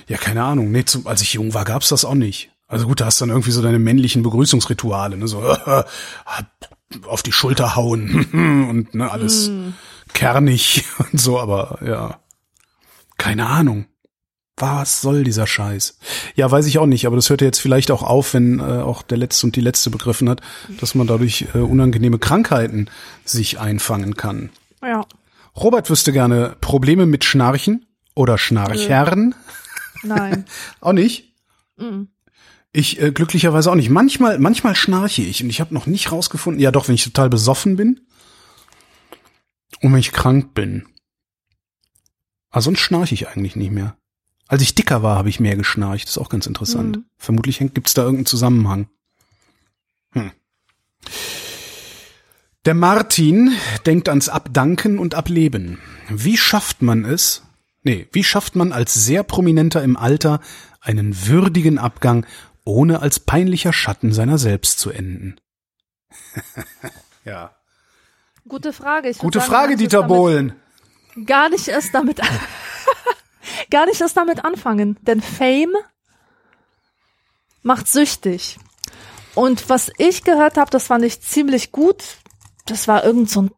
[0.07, 0.71] ja, keine Ahnung.
[0.71, 2.51] Nee, zum, als ich jung war, gab's das auch nicht.
[2.67, 5.27] Also gut, da hast du dann irgendwie so deine männlichen Begrüßungsrituale, ne?
[5.27, 5.41] So
[7.07, 8.25] auf die Schulter hauen
[8.69, 9.69] und ne, alles Mm.
[10.13, 12.19] kernig und so, aber ja.
[13.17, 13.85] Keine Ahnung.
[14.59, 15.99] Was soll dieser Scheiß?
[16.35, 18.63] Ja, weiß ich auch nicht, aber das hört ja jetzt vielleicht auch auf, wenn äh,
[18.63, 20.41] auch der Letzte und die Letzte begriffen hat,
[20.79, 22.89] dass man dadurch äh, unangenehme Krankheiten
[23.23, 24.49] sich einfangen kann.
[24.81, 25.05] Ja.
[25.55, 27.85] Robert wüsste gerne Probleme mit Schnarchen
[28.15, 29.35] oder Schnarchern.
[30.07, 30.45] Nein.
[30.81, 31.33] Auch nicht?
[32.71, 33.89] Ich äh, glücklicherweise auch nicht.
[33.89, 37.29] Manchmal, manchmal schnarche ich und ich habe noch nicht rausgefunden, ja doch, wenn ich total
[37.29, 38.01] besoffen bin
[39.81, 40.87] und wenn ich krank bin.
[42.49, 43.97] Aber sonst schnarche ich eigentlich nicht mehr.
[44.47, 46.05] Als ich dicker war, habe ich mehr geschnarcht.
[46.05, 46.97] Das ist auch ganz interessant.
[46.97, 47.05] Mhm.
[47.17, 48.89] Vermutlich gibt es da irgendeinen Zusammenhang.
[50.11, 50.31] Hm.
[52.65, 53.53] Der Martin
[53.85, 55.79] denkt ans Abdanken und Ableben.
[56.09, 57.43] Wie schafft man es?
[57.87, 60.41] Nee, wie schafft man als sehr prominenter im Alter
[60.81, 62.25] einen würdigen Abgang,
[62.65, 65.39] ohne als peinlicher Schatten seiner selbst zu enden?
[67.23, 67.55] ja.
[68.45, 69.07] Gute Frage.
[69.07, 70.53] Ich Gute sagen, Frage, Dieter Bohlen.
[71.25, 72.19] Gar nicht erst damit,
[73.69, 74.97] gar nicht erst damit anfangen.
[75.03, 75.73] Denn Fame
[77.63, 78.59] macht süchtig.
[79.33, 82.03] Und was ich gehört habe, das fand ich ziemlich gut.
[82.65, 83.51] Das war irgend so ein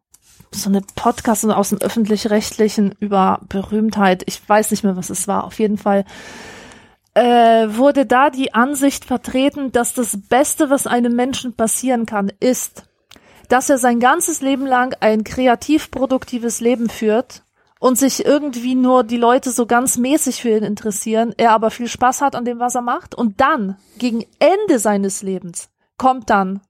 [0.52, 4.22] so eine Podcast aus dem öffentlich-rechtlichen über Berühmtheit.
[4.26, 5.44] Ich weiß nicht mehr, was es war.
[5.44, 6.04] Auf jeden Fall
[7.14, 12.84] äh, wurde da die Ansicht vertreten, dass das Beste, was einem Menschen passieren kann, ist,
[13.48, 17.42] dass er sein ganzes Leben lang ein kreativ produktives Leben führt
[17.80, 21.88] und sich irgendwie nur die Leute so ganz mäßig für ihn interessieren, er aber viel
[21.88, 26.60] Spaß hat an dem, was er macht und dann, gegen Ende seines Lebens, kommt dann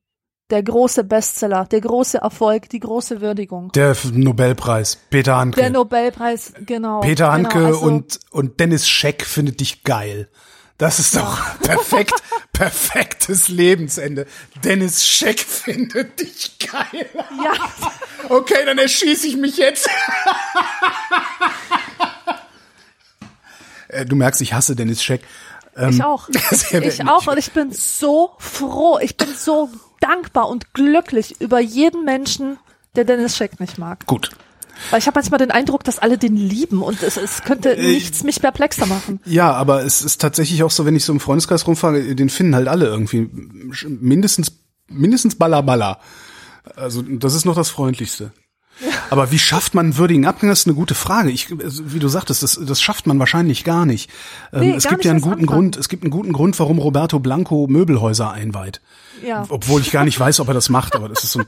[0.50, 3.70] der große Bestseller, der große Erfolg, die große Würdigung.
[3.72, 5.60] Der Nobelpreis, Peter Handke.
[5.60, 7.00] Der Nobelpreis, genau.
[7.00, 10.28] Peter Handke genau, also, und, und Dennis Scheck findet dich geil.
[10.78, 12.14] Das ist doch perfekt,
[12.52, 14.26] perfektes Lebensende.
[14.64, 17.08] Dennis Scheck findet dich geil.
[17.14, 17.52] Ja,
[18.28, 19.88] Okay, dann erschieße ich mich jetzt.
[23.88, 25.22] Äh, Du merkst, ich hasse Dennis Scheck.
[25.76, 26.28] Ähm, ich auch.
[26.72, 29.68] Ich auch und ich bin so froh, ich bin so
[30.00, 32.58] dankbar und glücklich über jeden Menschen,
[32.96, 34.06] der Dennis Scheck nicht mag.
[34.06, 34.30] Gut.
[34.88, 37.92] Weil ich habe manchmal den Eindruck, dass alle den lieben und es, es könnte Äh,
[37.92, 39.20] nichts mich perplexer machen.
[39.26, 42.54] Ja, aber es ist tatsächlich auch so, wenn ich so im Freundeskreis rumfrage, den finden
[42.54, 43.28] halt alle irgendwie
[43.86, 44.52] mindestens,
[44.88, 46.00] mindestens Baller Baller.
[46.76, 48.32] Also das ist noch das Freundlichste.
[49.10, 50.48] Aber wie schafft man einen würdigen Abgang?
[50.50, 51.30] Das ist eine gute Frage.
[51.30, 54.08] Ich, also, wie du sagtest, das, das schafft man wahrscheinlich gar nicht.
[54.52, 55.46] Ähm, Nee, es gar gibt nicht ja einen guten anfangen.
[55.46, 55.76] Grund.
[55.76, 58.80] Es gibt einen guten Grund, warum Roberto Blanco Möbelhäuser einweiht.
[59.24, 59.44] Ja.
[59.48, 61.46] Obwohl ich gar nicht weiß, ob er das macht, aber das ist so ein.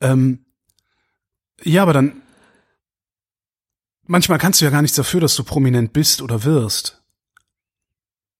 [0.00, 0.44] Ähm,
[1.62, 2.22] ja, aber dann.
[4.06, 7.02] Manchmal kannst du ja gar nichts dafür, dass du prominent bist oder wirst.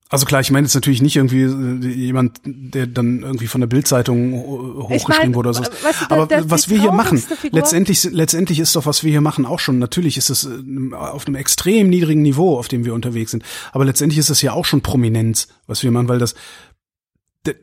[0.09, 3.67] Also klar, ich meine jetzt natürlich nicht irgendwie äh, jemand, der dann irgendwie von der
[3.67, 5.63] Bildzeitung hochgeschrieben mein, wurde oder so.
[5.65, 9.11] weißt du, Aber der- was wir hier machen, Figur- letztendlich, letztendlich ist doch, was wir
[9.11, 12.85] hier machen, auch schon, natürlich ist es äh, auf einem extrem niedrigen Niveau, auf dem
[12.85, 13.43] wir unterwegs sind.
[13.73, 16.35] Aber letztendlich ist es ja auch schon Prominenz, was wir machen, weil das
[17.45, 17.55] der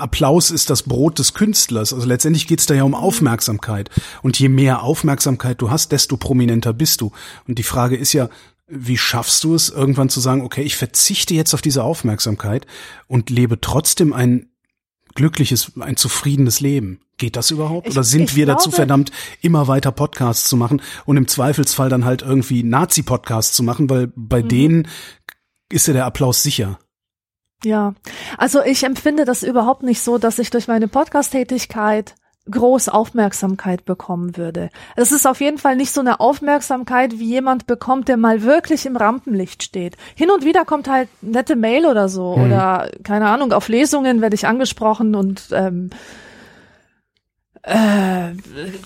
[0.00, 1.92] Applaus ist das Brot des Künstlers.
[1.92, 3.90] Also letztendlich geht's da ja um Aufmerksamkeit.
[4.22, 7.12] Und je mehr Aufmerksamkeit du hast, desto prominenter bist du.
[7.46, 8.30] Und die Frage ist ja,
[8.74, 12.66] wie schaffst du es, irgendwann zu sagen, okay, ich verzichte jetzt auf diese Aufmerksamkeit
[13.06, 14.48] und lebe trotzdem ein
[15.14, 17.00] glückliches, ein zufriedenes Leben.
[17.18, 17.86] Geht das überhaupt?
[17.88, 19.12] Ich- Oder sind wir dazu glaube- verdammt,
[19.42, 24.10] immer weiter Podcasts zu machen und im Zweifelsfall dann halt irgendwie Nazi-Podcasts zu machen, weil
[24.16, 24.48] bei Mhm.
[24.48, 24.88] denen
[25.70, 26.78] ist ja der Applaus sicher.
[27.64, 27.94] Ja,
[28.38, 32.14] also ich empfinde das überhaupt nicht so, dass ich durch meine Podcast-Tätigkeit
[32.50, 34.70] groß Aufmerksamkeit bekommen würde.
[34.96, 38.84] Es ist auf jeden Fall nicht so eine Aufmerksamkeit, wie jemand bekommt, der mal wirklich
[38.84, 39.96] im Rampenlicht steht.
[40.16, 44.34] Hin und wieder kommt halt nette Mail oder so oder keine Ahnung, auf Lesungen werde
[44.34, 45.90] ich angesprochen und ähm,
[47.62, 48.32] äh,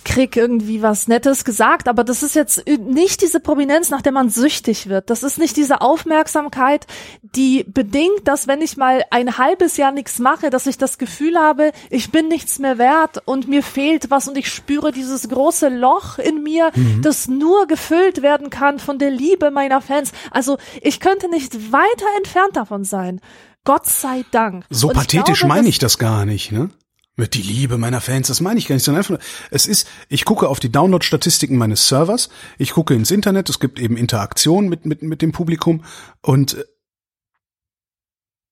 [0.04, 4.28] krieg irgendwie was Nettes gesagt, aber das ist jetzt nicht diese Prominenz, nach der man
[4.28, 5.08] süchtig wird.
[5.08, 6.86] Das ist nicht diese Aufmerksamkeit,
[7.22, 11.38] die bedingt, dass wenn ich mal ein halbes Jahr nichts mache, dass ich das Gefühl
[11.38, 15.68] habe, ich bin nichts mehr wert und mir fehlt was und ich spüre dieses große
[15.68, 16.70] Loch in mir,
[17.00, 20.12] das nur gefüllt werden kann von der Liebe meiner Fans.
[20.30, 23.20] Also ich könnte nicht weiter entfernt davon sein.
[23.64, 24.64] Gott sei Dank.
[24.70, 26.68] So Und pathetisch glaube, meine ich das gar nicht, ne?
[27.18, 29.18] Mit die Liebe meiner Fans, das meine ich gar nicht, sondern einfach,
[29.50, 32.28] es ist, ich gucke auf die Download-Statistiken meines Servers,
[32.58, 35.82] ich gucke ins Internet, es gibt eben Interaktion mit, mit, mit dem Publikum
[36.20, 36.64] und äh,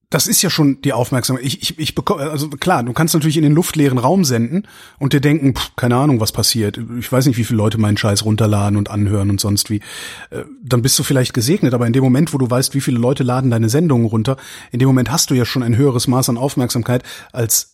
[0.08, 1.44] das ist ja schon die Aufmerksamkeit.
[1.44, 4.68] Ich, ich, ich bekomme, also klar, du kannst natürlich in den luftleeren Raum senden
[4.98, 6.78] und dir denken, pff, keine Ahnung, was passiert.
[7.00, 9.80] Ich weiß nicht, wie viele Leute meinen Scheiß runterladen und anhören und sonst wie.
[10.30, 12.98] Äh, Dann bist du vielleicht gesegnet, aber in dem Moment, wo du weißt, wie viele
[12.98, 14.36] Leute laden deine Sendungen runter,
[14.70, 17.73] in dem Moment hast du ja schon ein höheres Maß an Aufmerksamkeit als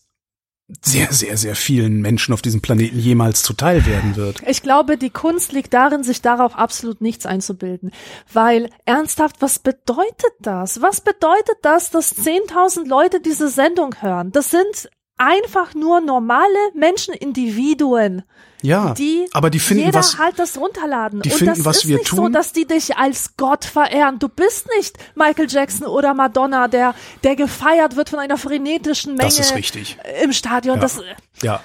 [0.82, 4.42] sehr, sehr, sehr vielen Menschen auf diesem Planeten jemals zuteil werden wird.
[4.46, 7.90] Ich glaube, die Kunst liegt darin, sich darauf absolut nichts einzubilden.
[8.32, 10.80] Weil ernsthaft, was bedeutet das?
[10.82, 14.32] Was bedeutet das, dass 10.000 Leute diese Sendung hören?
[14.32, 18.22] Das sind einfach nur normale Menschen, Individuen.
[18.62, 21.22] Ja, die aber die finden jeder was, halt das runterladen.
[21.22, 22.32] die und finden, das was ist wir nicht so, tun.
[22.32, 24.18] dass die dich als Gott verehren.
[24.18, 29.28] Du bist nicht Michael Jackson oder Madonna, der der gefeiert wird von einer frenetischen Menge
[29.28, 29.96] Das ist richtig.
[30.22, 30.76] im Stadion.
[30.76, 30.80] Ja.
[30.82, 31.00] Das,
[31.42, 31.62] ja.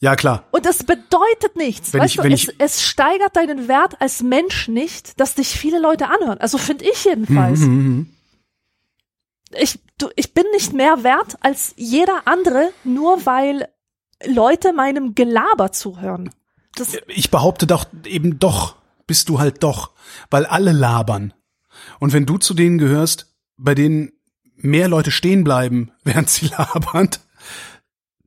[0.00, 0.44] Ja, klar.
[0.50, 1.92] und das bedeutet nichts.
[1.92, 5.36] Wenn weißt ich- du, wenn es, ich- es steigert deinen Wert als Mensch nicht, dass
[5.36, 6.38] dich viele Leute anhören.
[6.40, 7.60] Also finde ich jedenfalls.
[7.60, 8.08] Mhm,
[9.54, 13.68] Ich, du, ich bin nicht mehr wert als jeder andere, nur weil
[14.26, 16.30] Leute meinem Gelaber zuhören.
[16.74, 18.76] Das, Ich behaupte doch eben doch,
[19.06, 19.90] bist du halt doch,
[20.30, 21.34] weil alle labern.
[21.98, 24.12] Und wenn du zu denen gehörst, bei denen
[24.56, 27.10] mehr Leute stehen bleiben, während sie labern,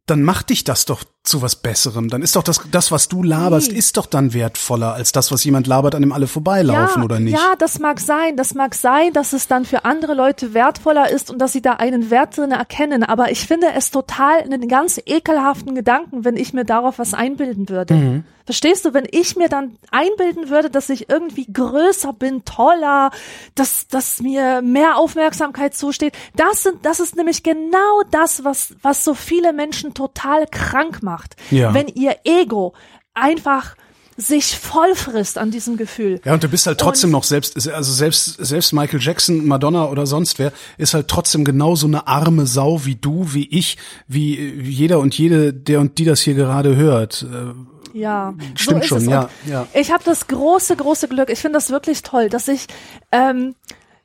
[0.06, 2.10] dann macht dich das doch zu was Besserem.
[2.10, 3.78] Dann ist doch das, das was du laberst, Nee.
[3.78, 7.20] ist doch dann wertvoller als das, was jemand labert, an dem alle vorbeilaufen ja, oder
[7.20, 7.34] nicht.
[7.34, 8.38] Ja, das mag sein.
[8.38, 11.74] Das mag sein, dass es dann für andere Leute wertvoller ist und dass sie da
[11.74, 13.04] einen Wert drin erkennen.
[13.04, 17.70] Aber ich finde es total einen ganz ekelhaften Gedanken, wenn ich mir darauf was einbilden
[17.70, 17.94] würde.
[17.94, 18.24] Mhm.
[18.46, 23.10] Verstehst du, wenn ich mir dann einbilden würde, dass ich irgendwie größer bin, toller,
[23.56, 29.04] dass, dass mir mehr Aufmerksamkeit zusteht, das sind, das ist nämlich genau das, was, was
[29.04, 31.15] so viele Menschen total krank macht.
[31.52, 31.74] Ja.
[31.74, 32.74] Wenn ihr Ego
[33.14, 33.76] einfach
[34.18, 36.22] sich voll frisst an diesem Gefühl.
[36.24, 39.90] Ja, und du bist halt trotzdem Und- noch selbst, also selbst, selbst Michael Jackson, Madonna
[39.90, 43.78] oder sonst wer, ist halt trotzdem genauso eine arme Sau wie du, wie ich,
[44.08, 47.24] wie jeder und jede, der und die das hier gerade hört.
[47.30, 49.68] Äh, Ja, Stimmt so schon, ja, ja.
[49.74, 51.30] Ich habe das große, große Glück.
[51.30, 52.68] Ich finde das wirklich toll, dass ich,
[53.12, 53.56] ähm,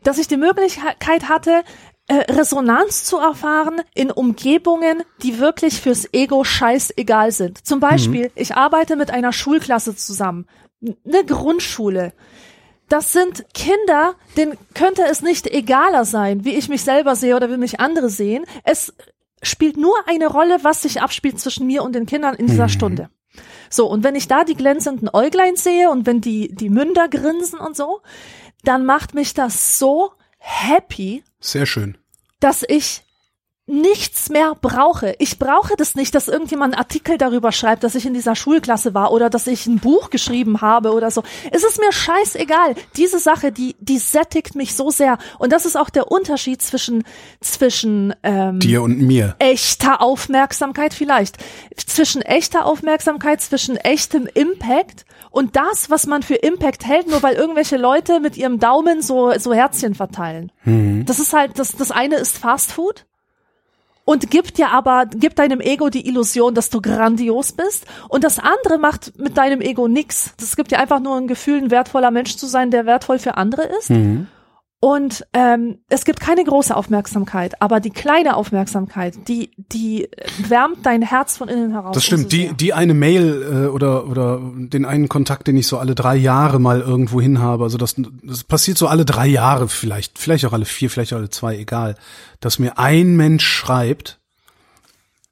[0.02, 1.62] dass ich die Möglichkeit hatte,
[2.10, 7.64] äh, Resonanz zu erfahren in Umgebungen, die wirklich fürs Ego scheißegal sind.
[7.64, 8.32] Zum Beispiel, Mhm.
[8.34, 10.46] ich arbeite mit einer Schulklasse zusammen,
[10.82, 12.12] eine Grundschule.
[12.88, 17.48] Das sind Kinder, denen könnte es nicht egaler sein, wie ich mich selber sehe oder
[17.48, 18.44] wie mich andere sehen.
[18.64, 18.92] Es
[19.42, 23.08] spielt nur eine Rolle, was sich abspielt zwischen mir und den Kindern in dieser Stunde.
[23.70, 27.60] So, und wenn ich da die glänzenden Äuglein sehe und wenn die, die Münder grinsen
[27.60, 28.00] und so,
[28.64, 31.96] dann macht mich das so happy, Sehr schön.
[32.40, 33.02] Dass ich
[33.70, 35.14] nichts mehr brauche.
[35.18, 38.94] Ich brauche das nicht, dass irgendjemand einen Artikel darüber schreibt, dass ich in dieser Schulklasse
[38.94, 41.22] war oder dass ich ein Buch geschrieben habe oder so.
[41.52, 42.74] Es ist mir scheißegal.
[42.96, 45.18] Diese Sache, die, die sättigt mich so sehr.
[45.38, 47.04] Und das ist auch der Unterschied zwischen,
[47.40, 49.36] zwischen, ähm, Dir und mir.
[49.38, 51.36] echter Aufmerksamkeit vielleicht.
[51.76, 57.36] Zwischen echter Aufmerksamkeit, zwischen echtem Impact und das, was man für Impact hält, nur weil
[57.36, 60.50] irgendwelche Leute mit ihrem Daumen so, so Herzchen verteilen.
[61.06, 63.04] Das ist halt, das, das eine ist Fast Food
[64.10, 67.86] und gibt dir aber, gibt deinem Ego die Illusion, dass du grandios bist.
[68.08, 70.34] Und das andere macht mit deinem Ego nix.
[70.36, 73.36] Das gibt dir einfach nur ein Gefühl, ein wertvoller Mensch zu sein, der wertvoll für
[73.36, 73.88] andere ist.
[74.82, 80.08] Und ähm, es gibt keine große Aufmerksamkeit, aber die kleine Aufmerksamkeit, die, die
[80.48, 81.92] wärmt dein Herz von innen heraus.
[81.94, 82.32] Das stimmt.
[82.32, 86.16] Die, die eine Mail äh, oder oder den einen Kontakt, den ich so alle drei
[86.16, 87.64] Jahre mal irgendwo hin habe.
[87.64, 91.18] Also das, das passiert so alle drei Jahre vielleicht, vielleicht auch alle vier, vielleicht auch
[91.18, 91.94] alle zwei, egal.
[92.40, 94.18] Dass mir ein Mensch schreibt,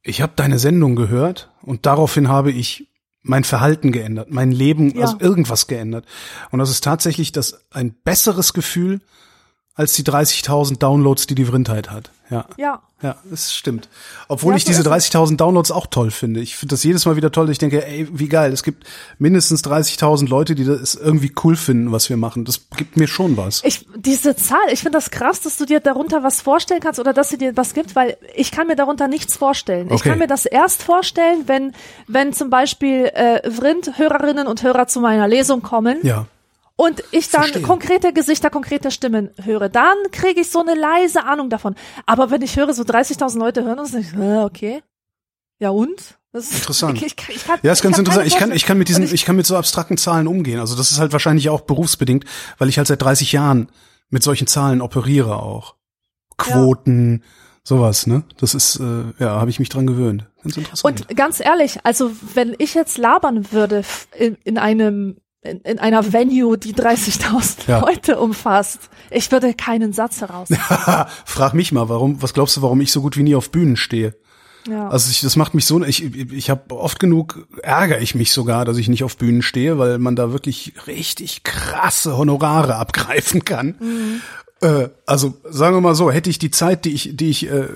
[0.02, 2.86] ich habe deine Sendung gehört und daraufhin habe ich
[3.22, 5.06] mein Verhalten geändert, mein Leben, Ja.
[5.06, 6.04] also irgendwas geändert.
[6.50, 9.00] Und das ist tatsächlich das ein besseres Gefühl
[9.78, 12.10] als die 30.000 Downloads, die die Vrindheit hat.
[12.30, 12.44] Ja.
[12.58, 12.82] Ja.
[13.00, 13.88] Ja, das stimmt.
[14.26, 15.12] Obwohl Ja, ich diese ist es.
[15.12, 16.40] 30.000 Downloads auch toll finde.
[16.40, 17.48] Ich finde das jedes Mal wieder toll.
[17.48, 18.52] Ich denke, ey, wie geil.
[18.52, 18.84] Es gibt
[19.20, 22.44] mindestens 30.000 Leute, die das irgendwie cool finden, was wir machen.
[22.44, 23.62] Das gibt mir schon was.
[23.64, 27.12] Ich, diese Zahl, ich finde das krass, dass du dir darunter was vorstellen kannst oder
[27.12, 29.86] dass sie dir was gibt, weil ich kann mir darunter nichts vorstellen.
[29.86, 30.08] Ich Okay.
[30.10, 31.72] kann mir das erst vorstellen, wenn,
[32.08, 36.26] wenn zum Beispiel äh, Vrind-Hörerinnen und Hörer zu meiner Lesung kommen Ja.
[36.80, 37.62] Und ich dann Verstehe.
[37.62, 41.74] konkrete Gesichter, konkrete Stimmen höre, dann kriege ich so eine leise Ahnung davon.
[42.06, 44.82] Aber wenn ich höre, so 30.000 Leute hören und ich, äh, okay,
[45.58, 46.18] ja und?
[46.30, 47.02] Das ist Interessant.
[47.02, 48.26] Ich, ich, ich kann, Ja, ist ganz ich interessant.
[48.28, 49.14] Ich kann, ich kann mit diesen, Vorstellung.
[49.16, 50.60] ich kann mit so abstrakten Zahlen umgehen.
[50.60, 52.24] Also das ist halt wahrscheinlich auch berufsbedingt,
[52.58, 53.72] weil ich halt seit 30 Jahren
[54.08, 55.74] mit solchen Zahlen operiere auch.
[56.36, 57.24] Quoten,
[57.64, 58.22] sowas, ne?
[58.36, 60.26] Das ist, äh, ja, habe ich mich dran gewöhnt.
[60.44, 61.00] Ganz interessant.
[61.08, 63.82] Und ganz ehrlich, also wenn ich jetzt labern würde
[64.16, 67.80] in, in einem in, in einer Venue, die 30.000 Ja.
[67.80, 70.48] Leute umfasst, ich würde keinen Satz heraus.
[71.24, 73.76] Frag mich mal, warum, was glaubst du, warum ich so gut wie nie auf Bühnen
[73.76, 74.14] stehe?
[74.68, 74.88] Ja.
[74.88, 78.64] Also ich, das macht mich so, ich, ich habe oft genug, ärgere ich mich sogar,
[78.64, 84.20] dass ich nicht auf Bühnen stehe, weil man da wirklich richtig krasse Honorare abgreifen kann.
[84.60, 87.68] Äh, also sagen wir mal so, hätte ich die Zeit, die ich, die ich äh,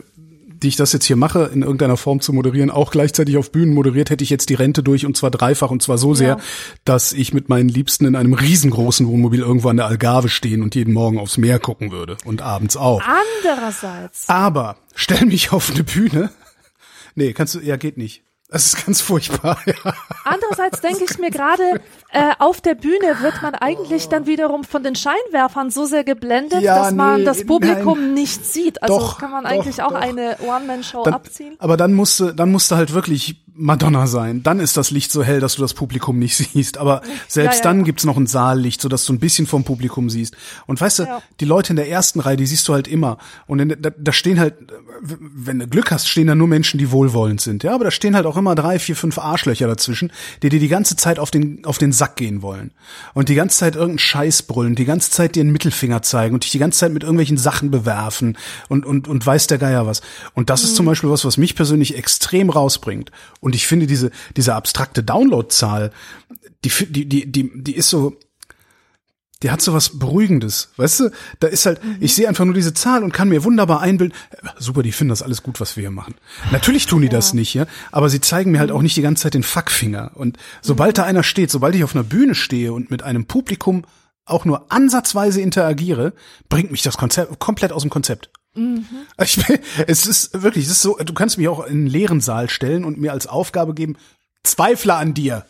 [0.63, 3.75] die ich das jetzt hier mache, in irgendeiner Form zu moderieren, auch gleichzeitig auf Bühnen
[3.75, 6.37] moderiert, hätte ich jetzt die Rente durch und zwar dreifach und zwar so sehr, Ja.
[6.85, 10.75] dass ich mit meinen Liebsten in einem riesengroßen Wohnmobil irgendwo an der Algarve stehen und
[10.75, 13.03] jeden Morgen aufs Meer gucken würde und abends auch.
[13.45, 16.31] Andererseits, Aber stell mich auf eine Bühne.
[17.15, 18.23] Nee, kannst du, ja, geht nicht.
[18.53, 19.59] Das ist ganz furchtbar.
[19.67, 19.95] Ja.
[20.25, 21.63] andererseits denke ich mir gerade,
[22.11, 26.61] äh, auf der Bühne wird man eigentlich dann wiederum von den Scheinwerfern so sehr geblendet,
[26.63, 28.15] Ja, dass man nee, das Publikum nein.
[28.15, 28.83] nicht sieht.
[28.83, 30.01] Also Doch, kann man doch, eigentlich auch doch.
[30.01, 31.57] eine One-Man-Show abziehen.
[31.59, 34.43] aber dann musste, dann musste halt wirklich Madonna sein.
[34.43, 36.79] Dann ist das Licht so hell, dass du das Publikum nicht siehst.
[36.79, 37.85] Aber selbst ja, dann ja.
[37.85, 40.37] gibt's noch ein Saallicht, sodass du ein bisschen vom Publikum siehst.
[40.67, 41.07] Und weißt du,
[41.41, 43.19] die Leute in der ersten Reihe, die siehst du halt immer.
[43.47, 44.55] Und in, da, da stehen halt,
[45.03, 47.63] wenn du Glück hast, stehen da nur Menschen, die wohlwollend sind.
[47.63, 50.13] Ja, aber da stehen halt auch immer drei, vier, fünf Arschlöcher dazwischen,
[50.43, 52.73] die dir die ganze Zeit auf den, auf den Sack gehen wollen.
[53.15, 56.45] Und die ganze Zeit irgendeinen Scheiß brüllen, die ganze Zeit dir einen Mittelfinger zeigen und
[56.45, 58.39] dich die ganze Zeit mit irgendwelchen Sachen bewerfen
[58.69, 60.01] und, und, und weiß der Geier was.
[60.35, 63.11] Und das ist zum Beispiel was, was mich persönlich extrem rausbringt.
[63.43, 65.91] Und ich finde diese, diese abstrakte Downloadzahl,
[66.65, 68.17] die, die, die, die, die ist so,
[69.43, 71.11] die hat so was Beruhigendes, weißt du?
[71.41, 74.49] Da ist halt, ich sehe einfach nur diese Zahl und kann mir wunderbar einbilden, äh,
[74.61, 76.15] super, die finden das alles gut, was wir hier machen.
[76.53, 79.25] Natürlich tun die das nicht, ja, aber sie zeigen mir halt auch nicht die ganze
[79.25, 80.13] Zeit den Fuckfinger.
[80.15, 83.85] Und sobald da einer steht, sobald ich auf einer Bühne stehe und mit einem Publikum
[84.25, 86.13] auch nur ansatzweise interagiere,
[86.49, 88.31] bringt mich das Konzept komplett aus dem Konzept.
[88.55, 92.21] Also Ich es ist wirklich, es ist so, du kannst mich auch in einen leeren
[92.21, 93.97] Saal stellen und mir als Aufgabe geben,
[94.45, 95.47] Zweifler an dir.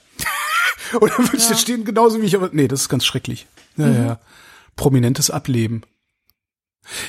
[0.93, 3.47] Dann würde ich da stehen, genauso wie ich, aber nee, das ist ganz schrecklich.
[3.77, 4.21] Ja, ja.
[4.77, 5.83] Prominentes Ableben.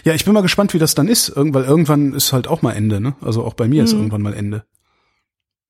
[0.03, 2.73] Ja, ich bin mal gespannt, wie das dann ist, weil irgendwann ist halt auch mal
[2.73, 3.15] Ende, ne?
[3.21, 4.65] Also auch bei mir ist irgendwann mal Ende.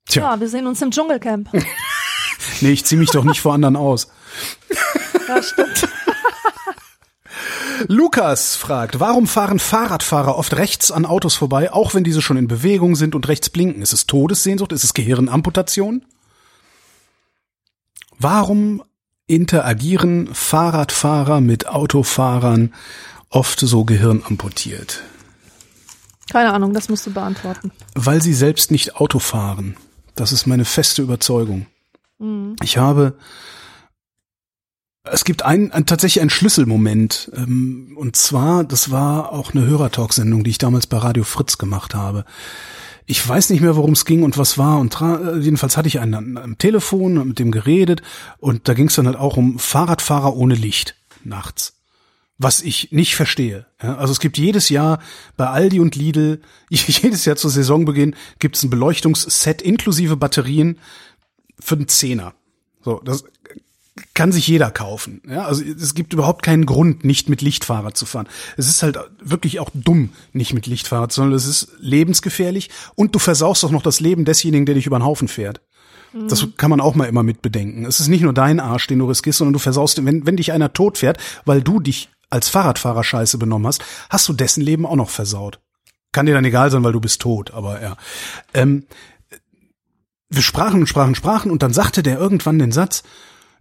[0.07, 1.49] Tja, Ja, wir sehen uns im Dschungelcamp.
[2.61, 4.09] nee, ich zieh mich doch nicht vor anderen aus.
[5.27, 5.87] Ja, stimmt.
[7.87, 12.47] Lukas fragt, warum fahren Fahrradfahrer oft rechts an Autos vorbei, auch wenn diese schon in
[12.47, 13.81] Bewegung sind und rechts blinken?
[13.81, 14.71] Ist es Todessehnsucht?
[14.71, 16.05] Ist es Gehirnamputation?
[18.19, 18.83] Warum
[19.27, 22.73] interagieren Fahrradfahrer mit Autofahrern
[23.29, 25.01] oft so gehirnamputiert?
[26.31, 27.71] Keine Ahnung, das musst du beantworten.
[27.95, 29.75] Weil sie selbst nicht Auto fahren.
[30.15, 31.65] Das ist meine feste Überzeugung.
[32.61, 33.17] Ich habe
[35.03, 40.43] es gibt ein, ein tatsächlich einen Schlüsselmoment ähm, und zwar, das war auch eine Hörertalk-Sendung,
[40.43, 42.23] die ich damals bei Radio Fritz gemacht habe.
[43.05, 45.99] Ich weiß nicht mehr, worum es ging und was war und äh, jedenfalls hatte ich
[45.99, 48.01] einen am- Telefon mit dem geredet
[48.37, 51.73] und da ging es dann halt auch um Fahrradfahrer ohne Licht nachts.
[52.37, 53.67] Was ich nicht verstehe.
[53.81, 54.99] Ja, also es gibt jedes Jahr
[55.35, 60.79] bei Aldi und Lidl, jedes Jahr zu Saisonbeginn gibt es ein Beleuchtungsset inklusive Batterien
[61.59, 62.33] für einen Zehner.
[62.83, 63.23] So, das
[64.13, 65.21] kann sich jeder kaufen.
[65.27, 68.27] Ja, also es gibt überhaupt keinen Grund, nicht mit Lichtfahrrad zu fahren.
[68.57, 73.19] Es ist halt wirklich auch dumm, nicht mit Lichtfahrrad, sondern es ist lebensgefährlich und du
[73.19, 75.61] versaust auch noch das Leben desjenigen, der dich über den Haufen fährt.
[76.27, 77.85] Das kann man auch mal immer mit bedenken.
[77.85, 80.51] Es ist nicht nur dein Arsch, den du riskierst, sondern du versaust, wenn, wenn dich
[80.51, 84.85] einer tot fährt, weil du dich als Fahrradfahrer scheiße benommen hast, hast du dessen Leben
[84.85, 85.59] auch noch versaut.
[86.11, 87.97] Kann dir dann egal sein, weil du bist tot, aber ja.
[88.53, 88.85] Ähm,
[90.29, 93.03] wir sprachen und sprachen, sprachen und dann sagte der irgendwann den Satz,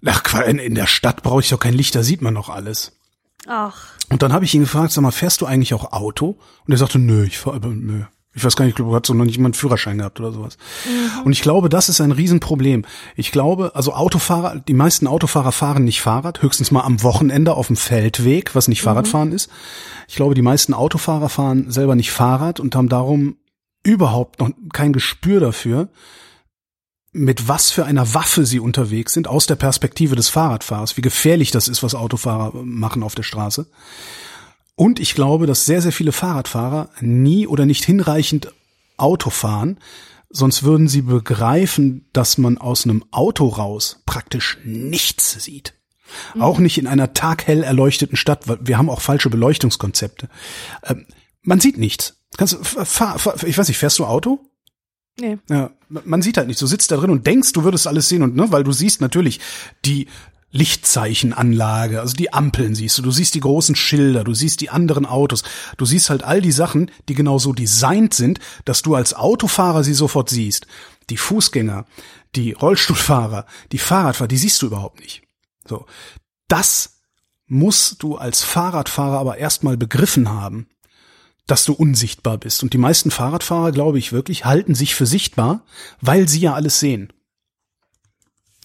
[0.07, 2.99] ach, in, der Stadt brauche ich doch kein Licht, da sieht man noch alles.
[3.47, 6.39] Ach, Und dann habe ich ihn gefragt, sag mal, fährst du eigentlich auch Auto?
[6.67, 8.05] Und er sagte, nö, ich fahr, aber nö.
[8.35, 10.33] Ich weiß gar nicht, ich glaube, hat so noch nicht mal einen Führerschein gehabt oder
[10.33, 10.57] sowas.
[11.25, 12.87] Und ich glaube, das ist ein Riesenproblem.
[13.15, 17.67] Ich glaube, also Autofahrer, die meisten Autofahrer fahren nicht Fahrrad, höchstens mal am Wochenende auf
[17.67, 19.51] dem Feldweg, was nicht Fahrradfahren ist.
[20.09, 23.37] Ich glaube, die meisten Autofahrer fahren selber nicht Fahrrad und haben darum
[23.83, 25.89] überhaupt noch kein Gespür dafür,
[27.13, 31.51] mit was für einer Waffe sie unterwegs sind, aus der Perspektive des Fahrradfahrers, wie gefährlich
[31.51, 33.67] das ist, was Autofahrer machen auf der Straße.
[34.75, 38.53] Und ich glaube, dass sehr, sehr viele Fahrradfahrer nie oder nicht hinreichend
[38.97, 39.79] Auto fahren,
[40.31, 45.75] sonst würden sie begreifen, dass man aus einem Auto raus praktisch nichts sieht.
[46.39, 50.29] Auch nicht in einer taghell erleuchteten Stadt, weil wir haben auch falsche Beleuchtungskonzepte.
[50.85, 51.07] Ähm,
[51.43, 52.23] man sieht nichts.
[52.37, 54.41] Kannst, fahr, fahr, ich weiß nicht, fährst du Auto?
[55.19, 55.39] Nee.
[55.49, 56.61] Ja, man sieht halt nicht.
[56.61, 59.01] Du sitzt da drin und denkst, du würdest alles sehen und ne, weil du siehst
[59.01, 59.41] natürlich
[59.85, 60.09] die
[60.53, 65.07] Lichtzeichenanlage, also die Ampeln siehst du, du siehst die großen Schilder, du siehst die anderen
[65.07, 65.45] Autos,
[65.79, 69.83] du siehst halt all die Sachen, die genau so designt sind, dass du als Autofahrer
[69.83, 70.67] sie sofort siehst.
[71.09, 71.87] Die Fußgänger,
[72.37, 75.23] die Rollstuhlfahrer, die Fahrradfahrer, die siehst du überhaupt nicht.
[75.67, 75.87] So.
[76.49, 77.01] Das
[77.47, 80.67] musst du als Fahrradfahrer aber erstmal begriffen haben
[81.47, 82.63] dass du unsichtbar bist.
[82.63, 85.65] Und die meisten Fahrradfahrer, glaube ich wirklich, halten sich für sichtbar,
[86.01, 87.13] weil sie ja alles sehen.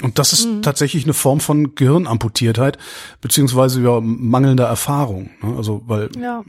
[0.04, 2.78] Und das ist tatsächlich eine Form von Gehirnamputiertheit,
[3.20, 5.32] beziehungsweise ja mangelnder Erfahrung.
[5.42, 5.56] Ne?
[5.58, 6.44] Also, weil Ja.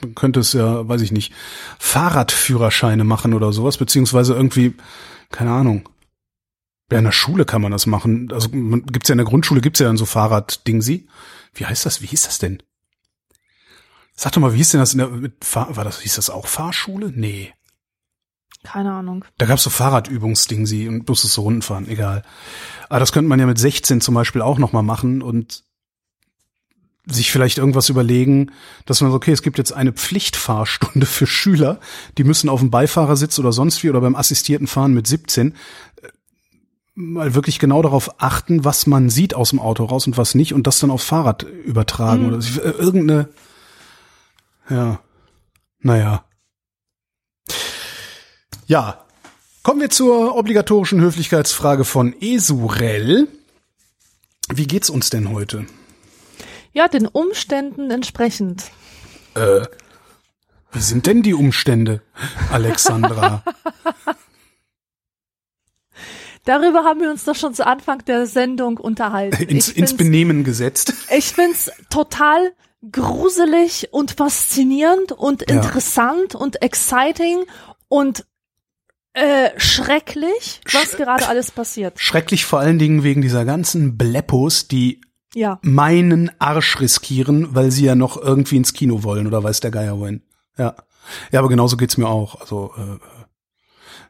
[0.00, 1.32] man könnte es ja, weiß ich nicht,
[1.78, 4.74] Fahrradführerscheine machen oder sowas, beziehungsweise irgendwie,
[5.30, 5.88] keine Ahnung.
[6.90, 8.32] Ja, in der Schule kann man das machen.
[8.32, 11.06] Also man, gibt's ja in der Grundschule gibt's ja dann so Fahrraddingsi.
[11.54, 12.02] Wie heißt das?
[12.02, 12.62] Wie hieß das denn?
[14.20, 16.48] Sag doch mal, wie hieß denn das in der mit war das hieß das auch
[16.48, 17.12] Fahrschule?
[17.14, 17.54] Nee.
[18.64, 19.24] Keine Ahnung.
[19.38, 22.24] Da gab's so Fahrradübungsdingsi und musstest so Runden fahren, egal.
[22.88, 25.62] Aber das könnte man ja mit 16 zum Beispiel auch nochmal machen und
[27.06, 28.50] sich vielleicht irgendwas überlegen,
[28.86, 31.78] dass man so, okay, es gibt jetzt eine Pflichtfahrstunde für Schüler,
[32.18, 35.52] die müssen auf dem Beifahrersitz oder sonst wie oder beim assistierten Fahren mit 17
[36.02, 36.08] äh,
[36.96, 40.52] mal wirklich genau darauf achten, was man sieht aus dem Auto raus und was nicht
[40.54, 43.28] und das dann aufs Fahrrad übertragen oder sich- äh, irgendeine,
[44.70, 45.00] ja,
[45.80, 46.24] naja.
[48.66, 49.04] Ja,
[49.62, 53.28] kommen wir zur obligatorischen Höflichkeitsfrage von Esurel.
[54.50, 55.66] Wie geht's uns denn heute?
[56.72, 58.70] Ja, den Umständen entsprechend.
[59.34, 62.02] Wie sind denn die Umstände,
[62.50, 63.42] Alexandra?
[66.44, 69.42] Darüber haben wir uns doch schon zu Anfang der Sendung unterhalten.
[69.44, 70.94] ins, ins Benehmen gesetzt.
[71.14, 72.52] Ich find's total
[72.92, 75.56] gruselig und faszinierend und Ja.
[75.56, 77.44] interessant und exciting
[77.88, 78.24] und
[79.14, 81.98] äh, schrecklich, was Sch- gerade alles passiert.
[81.98, 85.00] Schrecklich vor allen Dingen wegen dieser ganzen Bleppos, die
[85.34, 89.70] Ja, meinen Arsch riskieren, weil sie ja noch irgendwie ins Kino wollen oder weiß der
[89.72, 90.22] Geier wohin.
[90.56, 90.76] Ja.
[91.32, 92.40] Ja, aber genauso geht's mir auch.
[92.40, 92.98] Also äh,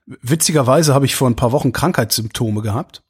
[0.07, 3.03] witzigerweise habe ich vor ein paar Wochen Krankheitssymptome gehabt.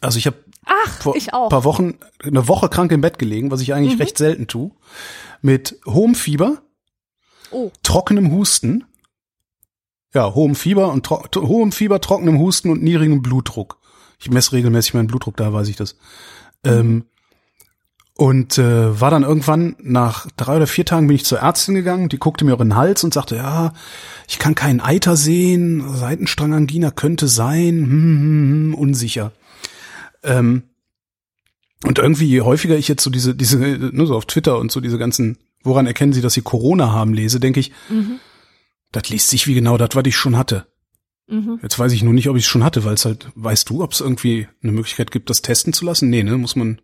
[0.00, 0.36] Also ich habe
[0.66, 1.44] ach, vor ich auch.
[1.44, 4.70] ein paar Wochen eine Woche krank im Bett gelegen, was ich eigentlich recht selten tue,
[5.42, 6.62] mit hohem Fieber,
[7.54, 8.84] Oh, trockenem Husten.
[10.12, 13.78] Ja, hohem Fieber und hohem Fieber, trockenem Husten und niedrigem Blutdruck.
[14.18, 15.96] Ich messe regelmäßig meinen Blutdruck, da weiß ich das.
[16.64, 17.04] Ähm,
[18.16, 22.08] und äh, war dann irgendwann nach drei oder vier Tagen bin ich zur Ärztin gegangen,
[22.08, 23.72] die guckte mir auch in den Hals und sagte, ja,
[24.28, 29.32] ich kann keinen Eiter sehen, Seitenstrangangina könnte sein, hm, hm, hm, unsicher.
[30.24, 30.64] Ähm,
[31.84, 34.80] und irgendwie, je häufiger ich jetzt so diese, diese, ne, so auf Twitter und so
[34.80, 38.18] diese ganzen, woran erkennen Sie, dass Sie Corona haben, lese, denke ich, mhm,
[38.90, 40.66] das liest sich wie genau das, was ich schon hatte.
[41.26, 41.58] mhm.
[41.62, 43.82] Jetzt weiß ich nur nicht, ob ich es schon hatte, weil es halt, weißt du,
[43.82, 46.08] ob es irgendwie eine Möglichkeit gibt, das testen zu lassen?
[46.10, 46.80] Nee, ne, muss man.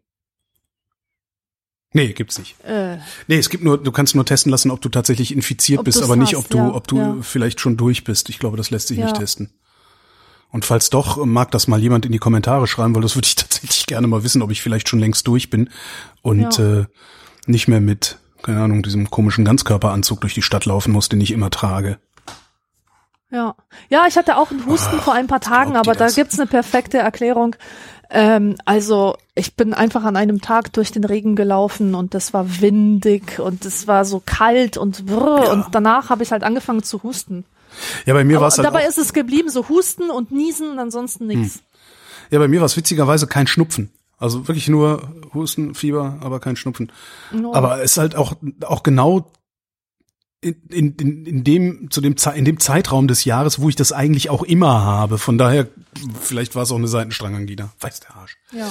[1.92, 2.56] Nee, gibt's nicht.
[2.64, 5.84] Äh, Nee, es gibt nur, du kannst nur testen lassen, ob du tatsächlich infiziert Ob
[5.86, 7.16] bist, aber nicht, ob du, ja, ob du ja.
[7.22, 8.28] vielleicht schon durch bist.
[8.28, 9.06] Ich glaube, das lässt sich Ja.
[9.06, 9.50] nicht testen.
[10.52, 13.34] Und falls doch, mag das mal jemand in die Kommentare schreiben, weil das würde ich
[13.36, 15.70] tatsächlich gerne mal wissen, ob ich vielleicht schon längst durch bin
[16.22, 16.80] und Ja.
[16.80, 16.84] äh,
[17.46, 21.30] nicht mehr mit, keine Ahnung, diesem komischen Ganzkörperanzug durch die Stadt laufen muss, den ich
[21.30, 21.98] immer trage.
[23.32, 23.54] Ja,
[23.88, 26.16] ja, ich hatte auch einen Husten vor ein paar Tagen, aber da das?
[26.16, 27.54] gibt's eine perfekte Erklärung.
[28.10, 32.60] Ähm, also ich bin einfach an einem Tag durch den Regen gelaufen und das war
[32.60, 35.52] windig und es war so kalt und brr, Ja.
[35.52, 37.44] und danach habe ich halt angefangen zu husten.
[38.06, 40.78] Ja, bei mir war es halt dabei ist es geblieben, so Husten und Niesen und
[40.78, 41.60] ansonsten nichts.
[42.30, 43.90] ja, bei mir war es witzigerweise kein Schnupfen.
[44.18, 46.92] Also wirklich nur Husten, Fieber, aber kein Schnupfen.
[47.32, 47.54] No.
[47.54, 48.34] Aber es ist halt auch,
[48.66, 49.30] auch genau
[50.42, 54.30] in, in, in, dem, zu dem, in dem Zeitraum des Jahres, wo ich das eigentlich
[54.30, 55.18] auch immer habe.
[55.18, 55.68] Von daher,
[56.20, 57.72] vielleicht war es auch eine Seitenstrangangina.
[57.80, 58.36] Weiß der Arsch.
[58.52, 58.70] ja.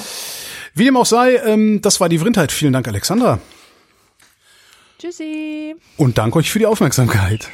[0.75, 2.51] Wie dem auch sei, ähm, das war die Vrindheit.
[2.51, 3.39] Vielen Dank, Alexandra.
[4.99, 5.75] Tschüssi.
[5.97, 7.49] Und dank euch für die Aufmerksamkeit.